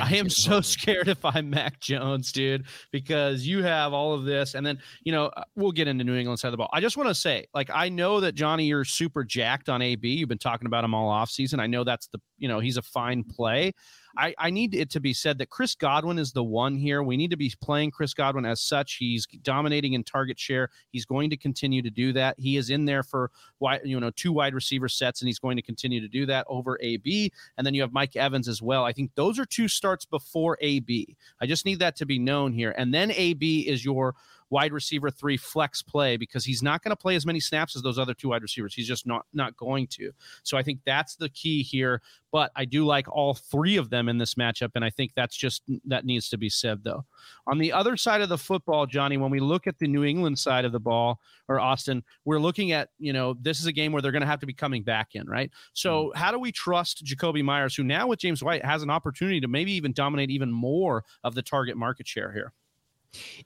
[0.00, 4.54] I am so scared if I'm Mac Jones, dude, because you have all of this.
[4.54, 6.70] And then, you know, uh, we'll get into New England side of the ball.
[6.72, 10.08] I just want to say, like, I know that Johnny, you're super jacked on AB.
[10.08, 11.60] You've been talking about him all off season.
[11.60, 13.72] I know that's the, you know, he's a fine play.
[14.16, 17.02] I, I need it to be said that Chris Godwin is the one here.
[17.02, 18.94] We need to be playing Chris Godwin as such.
[18.94, 20.70] He's dominating in target share.
[20.90, 22.36] He's going to continue to do that.
[22.38, 23.30] He is in there for
[23.60, 26.46] wide, you know, two wide receiver sets, and he's going to continue to do that
[26.48, 27.32] over AB.
[27.56, 28.84] And then you have Mike Evans as well.
[28.84, 31.16] I think those are two starts before AB.
[31.40, 32.74] I just need that to be known here.
[32.76, 34.14] And then AB is your
[34.52, 37.80] wide receiver three flex play because he's not going to play as many snaps as
[37.80, 38.74] those other two wide receivers.
[38.74, 40.12] He's just not not going to.
[40.42, 42.02] So I think that's the key here.
[42.30, 45.36] But I do like all three of them in this matchup, and I think that's
[45.36, 47.04] just that needs to be said though.
[47.46, 50.38] On the other side of the football, Johnny, when we look at the New England
[50.38, 51.18] side of the ball
[51.48, 54.26] or Austin, we're looking at you know this is a game where they're going to
[54.26, 55.50] have to be coming back in, right?
[55.72, 56.18] So hmm.
[56.18, 59.48] how do we trust Jakobi Meyers, who now with James White has an opportunity to
[59.48, 62.52] maybe even dominate even more of the target market share here?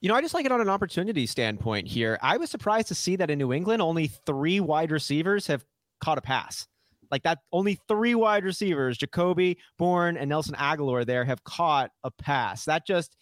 [0.00, 2.18] You know, I just like it on an opportunity standpoint here.
[2.22, 5.64] I was surprised to see that in New England, only three wide receivers have
[6.00, 6.66] caught a pass.
[7.10, 12.10] Like that, only three wide receivers, Jakobi, Bourne, and Nelson Agholor, there have caught a
[12.10, 12.64] pass.
[12.64, 13.16] That just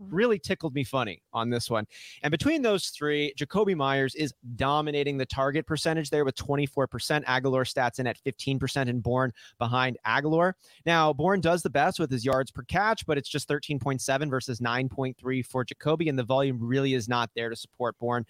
[0.00, 1.86] really tickled me funny on this one.
[2.22, 7.24] And between those three, Jakobi Meyers is dominating the target percentage there with 24%.
[7.24, 10.54] Agholor stats in at 15% and Bourne behind Agholor.
[10.86, 14.60] Now, Bourne does the best with his yards per catch, but it's just 13.7 versus
[14.60, 18.24] 9.3 for Jacoby, and the volume really is not there to support Bourne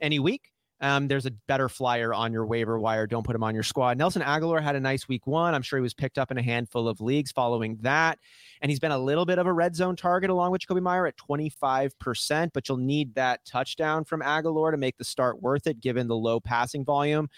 [0.00, 0.52] any week.
[0.80, 3.06] Um, there's a better flyer on your waiver wire.
[3.06, 3.98] Don't put him on your squad.
[3.98, 5.54] Nelson Agholor had a nice week one.
[5.54, 8.18] I'm sure he was picked up in a handful of leagues following that.
[8.60, 11.06] And he's been a little bit of a red zone target along with Jakobi Meyer
[11.06, 15.80] at 25%, but you'll need that touchdown from Aguilar to make the start worth it
[15.80, 17.28] given the low passing volume.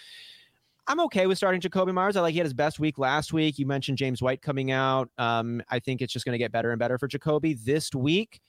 [0.87, 2.17] I'm okay with starting Jakobi Meyers.
[2.17, 3.59] I like he had his best week last week.
[3.59, 5.09] You mentioned James White coming out.
[5.19, 8.41] Um, I think it's just going to get better and better for Jacoby this week.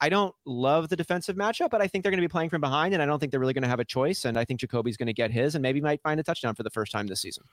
[0.00, 2.60] I don't love the defensive matchup, but I think they're going to be playing from
[2.60, 4.24] behind, and I don't think they're really going to have a choice.
[4.24, 6.62] And I think Jakobi's going to get his, and maybe might find a touchdown for
[6.62, 7.44] the first time this season.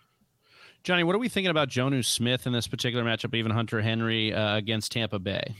[0.84, 4.34] Johnny, what are we thinking about Jonnu Smith in this particular matchup, even Hunter Henry
[4.34, 5.56] uh, against Tampa Bay?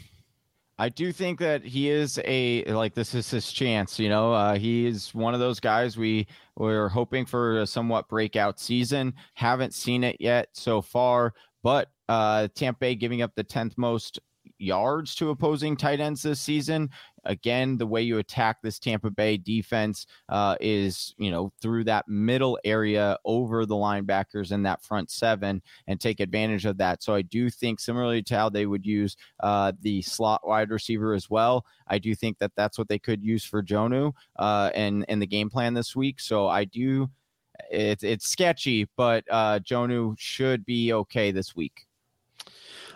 [0.78, 3.98] I do think that he is a like this is his chance.
[3.98, 8.10] You know, uh, he is one of those guys we we're hoping for a somewhat
[8.10, 9.14] breakout season.
[9.36, 11.34] Haven't seen it yet so far,
[11.64, 14.20] but uh, Tampa Bay giving up the tenth most
[14.58, 16.90] yards to opposing tight ends this season.
[17.26, 22.08] Again, the way you attack this Tampa Bay defense uh, is, you know, through that
[22.08, 27.02] middle area over the linebackers in that front seven and take advantage of that.
[27.02, 31.14] So I do think, similarly to how they would use uh, the slot wide receiver
[31.14, 35.04] as well, I do think that that's what they could use for Jonnu uh, and
[35.10, 36.20] in the game plan this week.
[36.20, 37.10] So I do.
[37.72, 41.88] It's it's sketchy, but uh, Jonnu should be okay this week.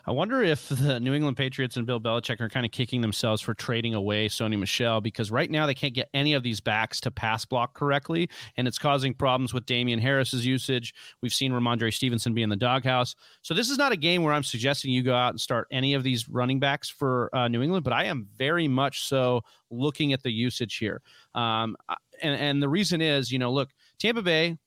[0.10, 3.44] I wonder if the New England Patriots and Bill Belichick are kind of kicking themselves
[3.44, 7.00] for trading away Sony Michel because right now they can't get any of these backs
[7.02, 8.28] to pass block correctly,
[8.58, 10.96] and it's causing problems with Damien Harris's usage.
[11.22, 13.14] We've seen Rhamondre Stevenson be in the doghouse.
[13.44, 15.94] So this is not a game where I'm suggesting you go out and start any
[15.94, 20.12] of these running backs for uh, New England, but I am very much so looking
[20.12, 21.04] at the usage here.
[21.36, 21.78] Um,
[22.24, 23.70] and, and the reason is, you know, look,
[24.00, 24.58] Tampa Bay,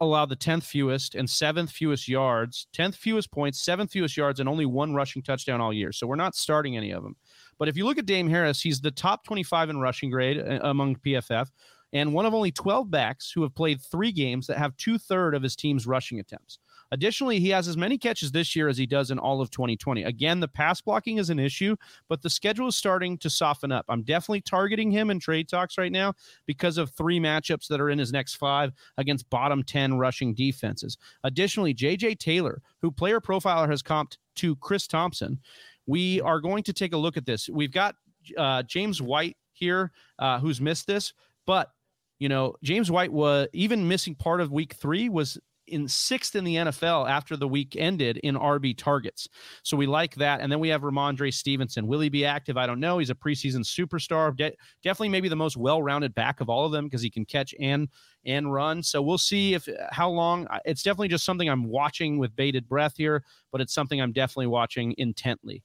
[0.00, 4.48] allowed the 10th fewest and 7th fewest yards, 10th fewest points, 7th fewest yards, and
[4.48, 5.92] only one rushing touchdown all year.
[5.92, 7.16] So we're not starting any of them.
[7.58, 10.60] But if you look at Dame Harris, he's the top 25 in rushing grade uh,
[10.62, 11.48] among PFF
[11.92, 15.34] and one of only 12 backs who have played three games that have two third
[15.34, 16.58] of his team's rushing attempts.
[16.92, 20.02] Additionally, he has as many catches this year as he does in all of 2020.
[20.04, 21.76] Again, the pass blocking is an issue,
[22.08, 23.84] but the schedule is starting to soften up.
[23.88, 26.14] I'm definitely targeting him in trade talks right now
[26.46, 30.98] because of three matchups that are in his next five against bottom 10 rushing defenses.
[31.24, 35.38] Additionally, JJ Taylor, who player profiler has comped to Chris Thompson,
[35.86, 37.48] we are going to take a look at this.
[37.48, 37.94] We've got
[38.36, 41.12] uh, James White here, uh, who's missed this,
[41.46, 41.70] but
[42.18, 45.38] you know, James White was even missing part of week three was
[45.70, 49.28] in sixth in the NFL after the week ended in RB targets.
[49.62, 50.40] So we like that.
[50.40, 51.86] And then we have Rhamondre Stevenson.
[51.86, 52.56] Will he be active?
[52.56, 52.98] I don't know.
[52.98, 54.36] He's a preseason superstar.
[54.36, 57.54] De- definitely maybe the most well-rounded back of all of them because he can catch
[57.58, 57.88] and
[58.26, 58.82] and run.
[58.82, 60.46] So we'll see if how long.
[60.64, 64.48] It's definitely just something I'm watching with bated breath here, but it's something I'm definitely
[64.48, 65.62] watching intently.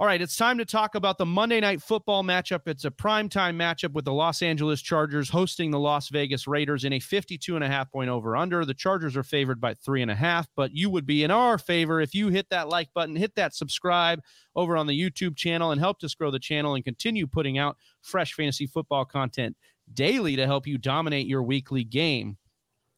[0.00, 2.60] All right, it's time to talk about the Monday night football matchup.
[2.64, 6.94] It's a primetime matchup with the Los Angeles Chargers hosting the Las Vegas Raiders in
[6.94, 8.64] a 52 and a half point over under.
[8.64, 11.58] The Chargers are favored by three and a half, but you would be in our
[11.58, 14.22] favor if you hit that like button, hit that subscribe
[14.56, 17.76] over on the YouTube channel, and help us grow the channel and continue putting out
[18.00, 19.54] fresh fantasy football content
[19.92, 22.38] daily to help you dominate your weekly game.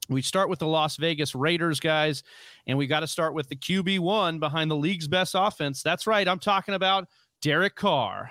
[0.09, 2.23] We start with the Las Vegas Raiders, guys,
[2.67, 5.83] and we got to start with the QB1 behind the league's best offense.
[5.83, 6.27] That's right.
[6.27, 7.07] I'm talking about
[7.41, 8.31] Derek Carr.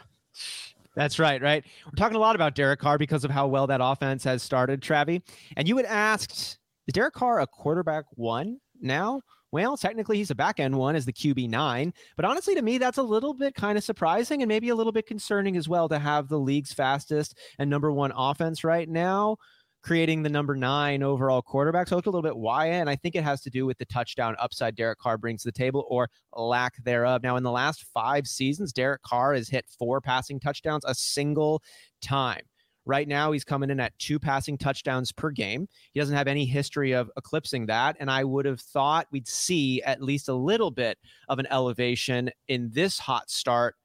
[0.95, 1.63] That's right, right?
[1.85, 4.81] We're talking a lot about Derek Carr because of how well that offense has started,
[4.81, 5.21] Travi.
[5.55, 9.21] And you had asked, is Derek Carr a quarterback one now?
[9.53, 11.93] Well, technically, he's a back end one as the QB nine.
[12.15, 14.93] But honestly, to me, that's a little bit kind of surprising and maybe a little
[14.93, 19.37] bit concerning as well to have the league's fastest and number one offense right now
[19.83, 21.87] creating the number nine overall quarterback.
[21.87, 23.77] So I looked a little bit why, and I think it has to do with
[23.77, 27.23] the touchdown upside Derek Carr brings to the table or lack thereof.
[27.23, 31.61] Now, in the last five seasons, Derek Carr has hit four passing touchdowns a single
[32.01, 32.41] time.
[32.85, 35.67] Right now, he's coming in at two passing touchdowns per game.
[35.93, 37.95] He doesn't have any history of eclipsing that.
[37.99, 40.97] And I would have thought we'd see at least a little bit
[41.27, 43.75] of an elevation in this hot start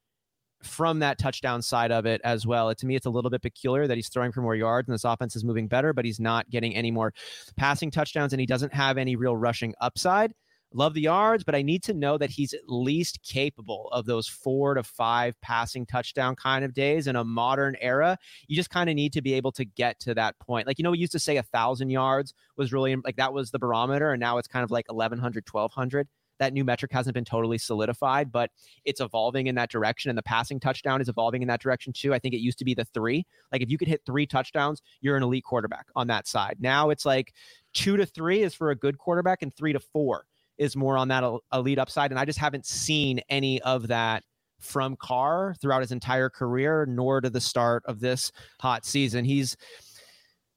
[0.67, 2.69] from that touchdown side of it as well.
[2.71, 4.95] It, to me, it's a little bit peculiar that he's throwing for more yards and
[4.95, 7.13] this offense is moving better, but he's not getting any more
[7.57, 10.33] passing touchdowns and he doesn't have any real rushing upside.
[10.75, 14.27] Love the yards, but I need to know that he's at least capable of those
[14.27, 18.19] four to five passing touchdown kind of days in a modern era.
[18.49, 20.67] You just kind of need to be able to get to that point.
[20.67, 23.53] Like, you know, we used to say a thousand yards was really like that was
[23.53, 27.25] the barometer, and now it's kind of like 1100, 1200 that new metric hasn't been
[27.25, 28.51] totally solidified, but
[28.85, 30.11] it's evolving in that direction.
[30.11, 32.15] And the passing touchdown is evolving in that direction too.
[32.15, 33.27] I think it used to be the three.
[33.53, 36.57] Like if you could hit three touchdowns, you're an elite quarterback on that side.
[36.61, 37.33] Now it's like
[37.73, 40.27] two to three is for a good quarterback, and three to four
[40.59, 42.11] is more on that elite upside.
[42.11, 44.25] And I just haven't seen any of that
[44.59, 49.25] from Carr throughout his entire career, nor to the start of this hot season.
[49.25, 49.57] He's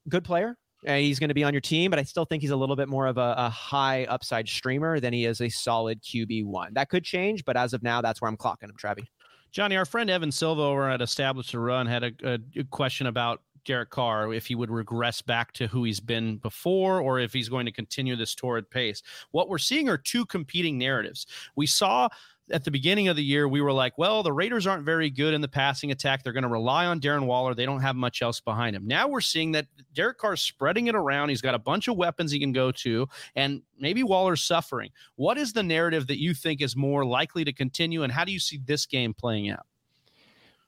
[0.08, 2.50] good player, uh, he's going to be on your team, but I still think he's
[2.50, 6.02] a little bit more of a, a, high upside streamer than he is a solid
[6.02, 6.72] QB one.
[6.74, 9.04] That could change, but as of now, that's where I'm clocking him, Travi.
[9.52, 13.42] Johnny, our friend Evan Silva over at Establish The Run had a, a question about
[13.64, 17.48] Derek Carr if he would regress back to who he's been before or if he's
[17.48, 19.02] going to continue this torrid pace.
[19.30, 21.26] What we're seeing are two competing narratives.
[21.56, 22.08] We saw
[22.52, 25.34] at the beginning of the year, we were like, well, the Raiders aren't very good
[25.34, 26.22] in the passing attack.
[26.22, 27.54] They're going to rely on Darren Waller.
[27.54, 28.86] They don't have much else behind him.
[28.86, 31.28] Now we're seeing that Derek Carr's spreading it around.
[31.28, 34.90] He's got a bunch of weapons he can go to, and maybe Waller's suffering.
[35.16, 38.32] What is the narrative that you think is more likely to continue, and how do
[38.32, 39.66] you see this game playing out?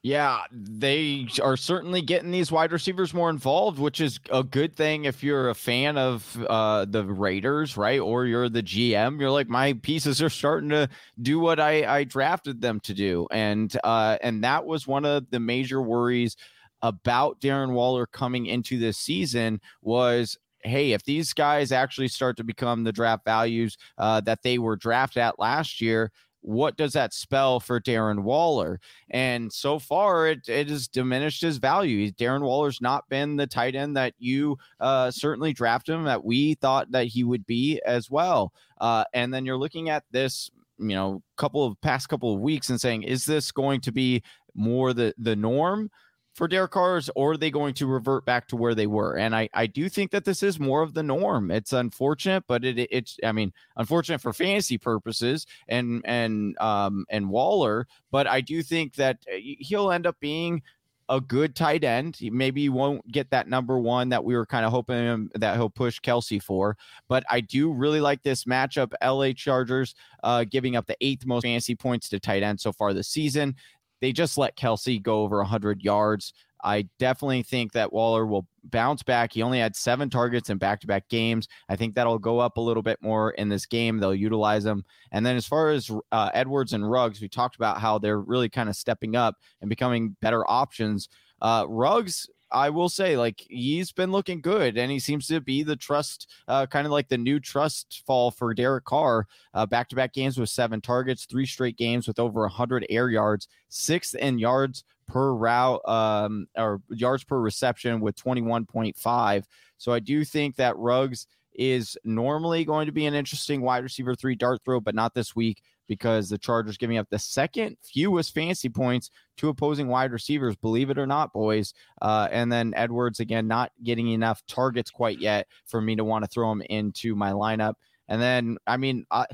[0.05, 5.05] Yeah, they are certainly getting these wide receivers more involved, which is a good thing
[5.05, 8.01] if you're a fan of uh, the Raiders, right?
[8.01, 9.21] Or you're the GM.
[9.21, 10.89] You're like, my pieces are starting to
[11.21, 15.29] do what I, I drafted them to do, and uh, and that was one of
[15.29, 16.35] the major worries
[16.81, 22.43] about Darren Waller coming into this season was hey, if these guys actually start to
[22.43, 26.09] become the draft values uh, that they were drafted at last year,
[26.43, 28.79] what does that spell for Darren Waller?
[29.09, 32.11] And so far, it, it has diminished his value.
[32.11, 36.55] Darren Waller's not been the tight end that you uh, certainly drafted him, that we
[36.55, 38.53] thought that he would be as well.
[38.79, 42.69] Uh, and then you're looking at this, you know, couple of past couple of weeks
[42.69, 44.21] and saying, is this going to be
[44.53, 45.89] more the the norm?
[46.33, 49.17] For Derek Carr's, or are they going to revert back to where they were?
[49.17, 51.51] And I, I do think that this is more of the norm.
[51.51, 57.29] It's unfortunate, but it, it's, I mean, unfortunate for fantasy purposes and, and, um, and
[57.29, 60.63] Waller, but I do think that uh, he'll end up being
[61.09, 62.17] a good tight end.
[62.21, 65.69] Maybe he won't get that number one that we were kind of hoping that he'll
[65.69, 66.77] push Kelce for.
[67.07, 68.93] But I do really like this matchup.
[69.03, 72.93] LA Chargers uh, giving up the eighth most fantasy points to tight end so far
[72.93, 73.55] this season.
[74.03, 76.33] They just let Kelce go over 100 yards.
[76.61, 79.31] I definitely think that Waller will bounce back.
[79.31, 81.47] He only had seven targets in back to back games.
[81.69, 83.99] I think that'll go up a little bit more in this game.
[83.99, 84.83] They'll utilize them.
[85.13, 88.49] And then as far as uh, Edwards and Ruggs, we talked about how they're really
[88.49, 91.07] kind of stepping up and becoming better options.
[91.41, 95.63] Uh, Ruggs I will say, like he's been looking good, and he seems to be
[95.63, 99.27] the trust, uh, kind of like the new trust fall for Derek Carr.
[99.69, 103.47] Back to back games with seven targets, three straight games with over 100 air yards,
[103.69, 109.43] sixth in yards per route, um, or yards per reception with 21.5.
[109.77, 114.15] So I do think that Ruggs is normally going to be an interesting wide receiver
[114.15, 118.33] three dart throw, but not this week because the Chargers giving up the second fewest
[118.33, 121.73] fantasy points to opposing wide receivers, believe it or not, boys.
[122.01, 126.23] Uh, and then Edwards again not getting enough targets quite yet for me to want
[126.23, 127.73] to throw him into my lineup.
[128.07, 129.25] And then, I mean, uh,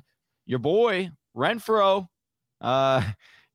[0.45, 2.07] your boy Renfrow,
[2.61, 3.03] uh,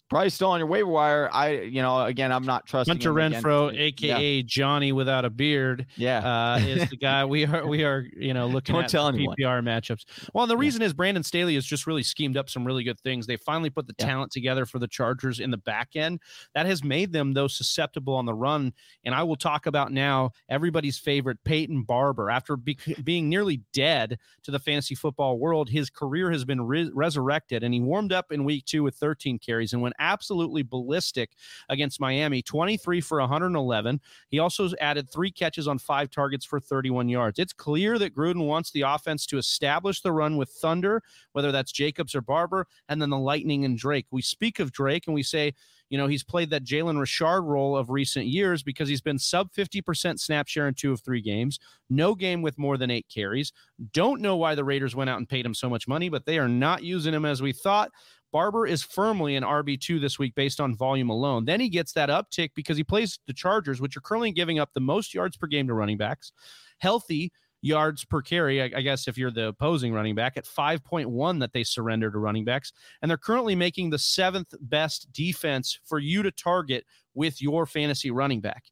[0.09, 1.31] probably still on your waiver wire.
[1.32, 4.43] I, you know, again, I'm not trusting Hunter Renfrow, aka yeah.
[4.44, 5.86] Johnny without a beard.
[5.97, 9.10] Yeah, uh, is the guy we are we are you know looking Don't at tell
[9.10, 9.64] PPR anyone.
[9.64, 10.05] matchups.
[10.32, 10.89] Well, the reason yeah.
[10.89, 13.26] is Brandon Staley has just really schemed up some really good things.
[13.26, 14.06] They finally put the yeah.
[14.06, 16.20] talent together for the Chargers in the back end.
[16.55, 18.72] That has made them though susceptible on the run.
[19.05, 22.31] And I will talk about now everybody's favorite Peyton Barber.
[22.31, 26.90] After be- being nearly dead to the fantasy football world, his career has been re-
[26.94, 31.31] resurrected, and he warmed up in week two with 13 carries and went absolutely ballistic
[31.68, 34.01] against Miami 23 for 111.
[34.28, 37.39] He also added three catches on five targets for 31 yards.
[37.39, 41.02] It's clear that Gruden wants the offense to establish the run with Thunder,
[41.32, 44.06] whether that's Jacobs or Barber, and then the Lightning and Drake.
[44.10, 45.55] We speak of Drake and we say,
[45.90, 49.52] you know, he's played that Jalen Richard role of recent years because he's been sub
[49.52, 51.59] 50% snap share in two of three games,
[51.90, 53.52] no game with more than eight carries.
[53.93, 56.39] Don't know why the Raiders went out and paid him so much money, but they
[56.39, 57.90] are not using him as we thought.
[58.35, 61.44] Barber is firmly an RB2 this week based on volume alone.
[61.44, 64.70] Then he gets that uptick because he plays the Chargers, which are currently giving up
[64.74, 66.32] the most yards per game to running backs.
[66.78, 67.31] Healthy
[67.62, 71.52] yards per carry, I, I guess, if you're the opposing running back, at 5.1 that
[71.52, 72.73] they surrender to running backs.
[73.01, 78.11] And they're currently making the seventh best defense for you to target with your fantasy
[78.11, 78.65] running back.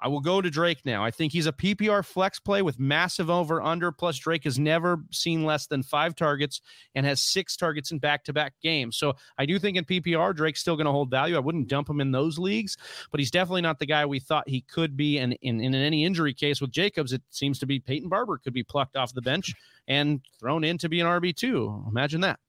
[0.00, 1.04] I will go to Drake now.
[1.04, 3.92] I think he's a PPR flex play with massive over under.
[3.92, 6.60] Plus, Drake has never seen less than five targets
[6.94, 8.96] and has six targets in back to back games.
[8.96, 11.36] So I do think in PPR, Drake's still going to hold value.
[11.36, 12.76] I wouldn't dump him in those leagues,
[13.10, 15.18] but he's definitely not the guy we thought he could be.
[15.18, 18.38] And in, in, in any injury case with Jacobs, it seems to be Peyton Barber
[18.38, 19.54] could be plucked off the bench
[19.88, 21.88] and thrown in to be an RB2.
[21.88, 22.40] Imagine that.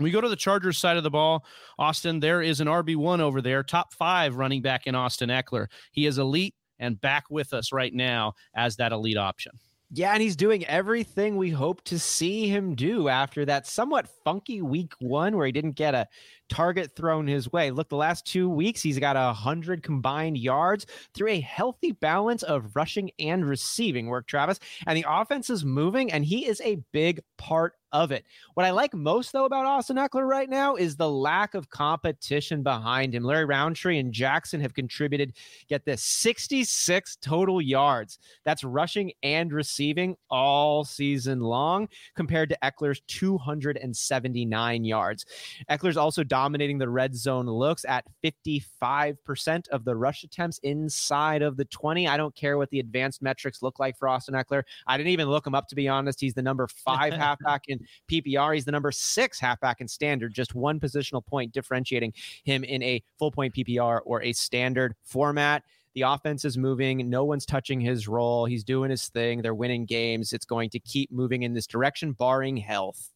[0.00, 1.44] we go to the Chargers side of the ball.
[1.78, 5.66] Austin, there is an RB1 over there, top five running back in Austin Ekeler.
[5.92, 9.52] He is elite and back with us right now as that elite option.
[9.90, 14.60] Yeah, and he's doing everything we hope to see him do after that somewhat funky
[14.60, 16.06] week one where he didn't get a
[16.48, 17.70] target thrown his way.
[17.70, 22.42] Look, the last two weeks, he's got a hundred combined yards through a healthy balance
[22.42, 24.60] of rushing and receiving work, Travis.
[24.86, 28.24] And the offense is moving, and he is a big part of it.
[28.54, 32.62] What I like most, though, about Austin Ekeler right now is the lack of competition
[32.62, 33.24] behind him.
[33.24, 35.32] Larry Rountree and Jackson have contributed,
[35.68, 38.18] get this, 66 total yards.
[38.44, 45.26] That's rushing and receiving all season long, compared to Ekeler's 279 yards.
[45.70, 51.56] Ekeler's also dominating the red zone looks at 55% of the rush attempts inside of
[51.56, 52.06] the 20.
[52.06, 54.62] I don't care what the advanced metrics look like for Austin Ekeler.
[54.86, 56.20] I didn't even look him up, to be honest.
[56.20, 58.54] He's the number five halfback in PPR.
[58.54, 62.12] He's the number six halfback in standard, just one positional point differentiating
[62.44, 65.64] him in a full point PPR or a standard format.
[65.94, 67.10] The offense is moving.
[67.10, 68.44] No one's touching his role.
[68.44, 69.42] He's doing his thing.
[69.42, 70.32] They're winning games.
[70.32, 73.10] It's going to keep moving in this direction, barring health.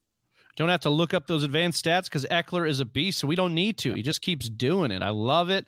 [0.57, 3.37] Don't have to look up those advanced stats because Ekeler is a beast, so we
[3.37, 3.95] don't need to.
[3.95, 5.03] He just keeps doing it.
[5.03, 5.67] I love it.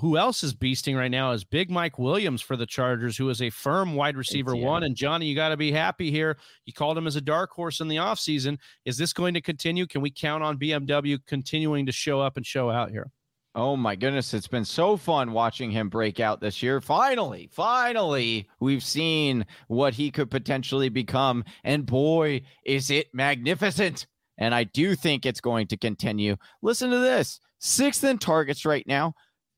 [0.00, 3.40] Who else is beasting right now is Big Mike Williams for the Chargers, who is
[3.40, 4.66] a firm wide receiver yeah.
[4.66, 4.82] one.
[4.82, 6.36] And Johnny, you got to be happy here.
[6.64, 8.58] You called him as a dark horse in the offseason.
[8.84, 9.86] Is this going to continue?
[9.86, 13.12] Can we count on BMW continuing to show up and show out here?
[13.54, 16.80] Oh my goodness, it's been so fun watching him break out this year.
[16.80, 21.44] Finally, finally, we've seen what he could potentially become.
[21.64, 24.06] And boy, is it magnificent.
[24.38, 26.36] And I do think it's going to continue.
[26.62, 29.14] Listen to this sixth in targets right now,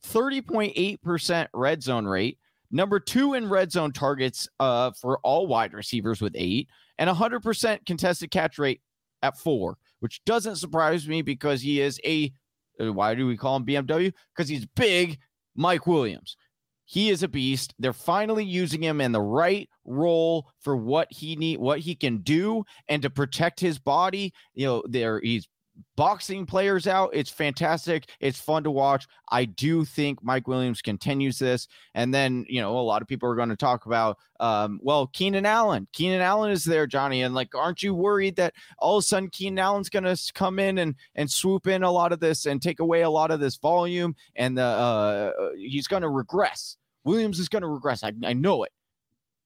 [0.07, 2.39] 30.8% red zone rate,
[2.71, 7.87] number two in red zone targets uh, for all wide receivers with eight, and 100%
[7.87, 8.81] contested catch rate
[9.23, 12.33] at four, which doesn't surprise me because he is a
[12.81, 14.13] Uh, why do we call him BMW?
[14.35, 15.19] Because he's big
[15.55, 16.37] Mike Williams.
[16.85, 17.75] He is a beast.
[17.79, 22.19] They're finally using him in the right role for what he need, what he can
[22.19, 24.35] do, and to protect his body.
[24.53, 25.49] You know, there he's
[25.97, 27.11] boxing players out.
[27.13, 28.09] It's fantastic.
[28.21, 29.07] It's fun to watch.
[29.31, 31.69] I do think Mike Williams continues this.
[31.95, 35.07] And then, you know, a lot of people are going to talk about, um, well,
[35.09, 35.87] Keenan Allen.
[35.93, 37.23] Keenan Allen is there, Johnny.
[37.23, 40.59] And like, aren't you worried that all of a sudden Keenan Allen's going to come
[40.59, 43.41] in and, and swoop in a lot of this and take away a lot of
[43.41, 44.15] this volume?
[44.37, 46.77] And the, uh, he's going to regress.
[47.05, 48.03] Williams is going to regress.
[48.03, 48.73] I, I know it.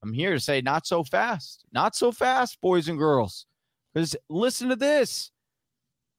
[0.02, 1.64] I'm here to say, not so fast.
[1.72, 3.46] Not so fast, boys and girls.
[3.92, 5.32] Because listen to this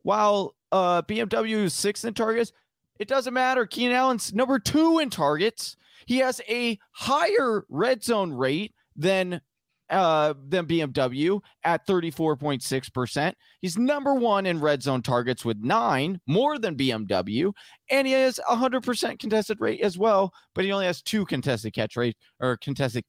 [0.04, 2.52] while uh, BMW is sixth in targets,
[3.00, 3.66] it doesn't matter.
[3.66, 5.76] Keenan Allen's number two in targets.
[6.06, 9.42] He has a higher red zone rate than
[9.90, 13.34] uh, than BMW at 34.6%.
[13.62, 17.54] He's number one in red zone targets with nine, more than BMW.
[17.90, 21.74] And he has a 100% contested rate as well, but he only has two contested
[21.74, 23.06] catch rate or contested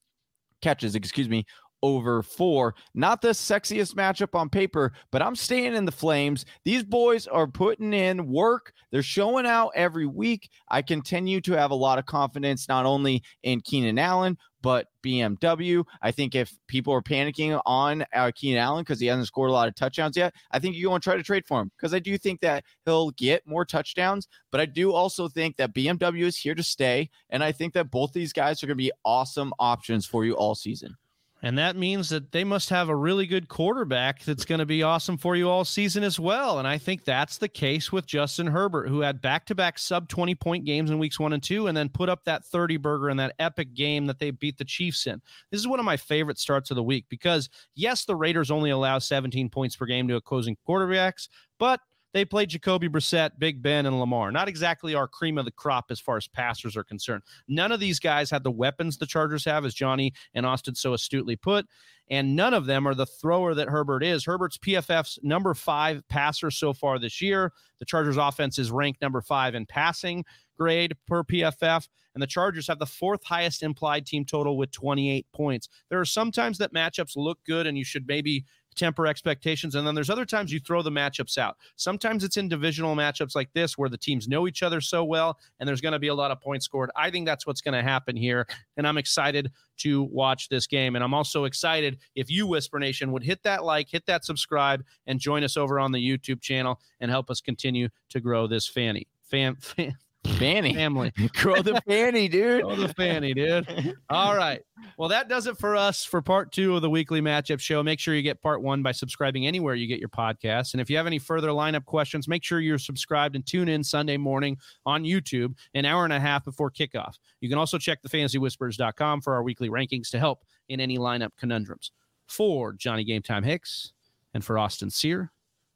[0.63, 1.45] catches, excuse me,
[1.83, 2.75] over four.
[2.95, 6.45] Not the sexiest matchup on paper, but I'm staying in the flames.
[6.65, 8.73] These boys are putting in work.
[8.91, 10.49] They're showing out every week.
[10.69, 15.85] I continue to have a lot of confidence, not only in Keenan Allen, but BMW.
[16.03, 19.53] I think if people are panicking on uh, Keenan Allen because he hasn't scored a
[19.53, 21.95] lot of touchdowns yet, I think you want to try to trade for him because
[21.95, 24.29] I do think that he'll get more touchdowns.
[24.51, 27.11] But I do also think that BMW is here to stay.
[27.31, 30.35] And I think that both these guys are going to be awesome options for you
[30.35, 30.97] all season.
[31.43, 34.83] And that means that they must have a really good quarterback that's going to be
[34.83, 36.59] awesome for you all season as well.
[36.59, 40.09] And I think that's the case with Justin Herbert, who had back to back sub
[40.09, 43.09] 20 point games in weeks one and two, and then put up that 30 burger
[43.09, 45.23] in that epic game that they beat the Chiefs in.
[45.53, 48.71] This is one of my favorite starts of the week because, yes, the Raiders only
[48.71, 51.29] allow 17 points per game to opposing quarterbacks,
[51.59, 51.81] but
[52.15, 54.33] they played Jacoby Brissett, Big Ben, and Lamar.
[54.33, 57.23] Not exactly our cream of the crop as far as passers are concerned.
[57.49, 60.95] None of these guys had the weapons the Chargers have, as Johnny and Austin so
[60.95, 61.67] astutely put.
[62.11, 64.25] And none of them are the thrower that Herbert is.
[64.25, 67.53] Herbert's PFF's number five passer so far this year.
[67.81, 70.25] The Chargers offense is ranked number five in passing
[70.59, 71.87] grade per PFF.
[72.15, 75.69] And the Chargers have the fourth highest implied team total with 28 points.
[75.89, 78.45] There are sometimes that matchups look good and you should maybe
[78.79, 79.75] temper expectations.
[79.75, 81.57] And then there's other times you throw the matchups out.
[81.77, 85.39] Sometimes it's in divisional matchups like this where the teams know each other so well
[85.59, 86.91] and there's going to be a lot of points scored.
[86.97, 88.47] I think that's what's going to happen here.
[88.77, 90.95] And I'm excited to watch this game.
[90.95, 94.85] And I'm also excited if you, Whisper Nation, would hit that like, hit that subscribe,
[95.07, 98.67] and join us over on the YouTube channel and help us continue to grow this
[98.67, 99.07] fanny.
[99.25, 100.75] Fan, fan, Fanny.
[100.75, 101.13] family.
[101.35, 102.63] Grow the fanny, dude.
[102.63, 103.97] Grow the fanny, dude.
[104.11, 104.61] All right.
[104.97, 107.83] Well, that does it for us for part two of the weekly matchup show.
[107.83, 110.75] Make sure you get part one by subscribing anywhere you get your podcasts.
[110.75, 113.83] And if you have any further lineup questions, make sure you're subscribed and tune in
[113.83, 117.15] Sunday morning on YouTube, an hour and a half before kickoff.
[117.41, 121.93] You can also check thefantasywhispers.com for our weekly rankings to help in any lineup conundrums.
[122.27, 123.93] For Johnny Game Time Hicks
[124.35, 125.33] and for Austin Sear,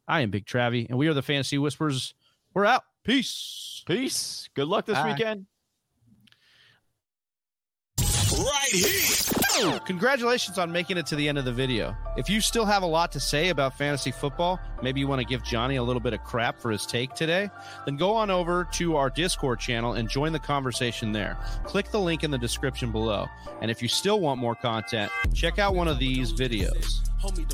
[0.07, 2.13] I am Big Travie, and we are the Fantasy Whispers.
[2.53, 2.83] We're out.
[3.05, 3.83] Peace.
[3.87, 4.49] Peace.
[4.55, 5.13] Good luck this Bye.
[5.13, 5.47] weekend.
[7.99, 9.79] Right here.
[9.87, 11.95] Congratulations on making it to the end of the video.
[12.17, 15.27] If you still have a lot to say about fantasy football, maybe you want to
[15.27, 17.51] give Johnny a little bit of crap for his take today,
[17.85, 21.37] then go on over to our Discord channel and join the conversation there.
[21.65, 23.27] Click the link in the description below.
[23.61, 27.01] And if you still want more content, check out one of these videos.
[27.21, 27.47] Homie,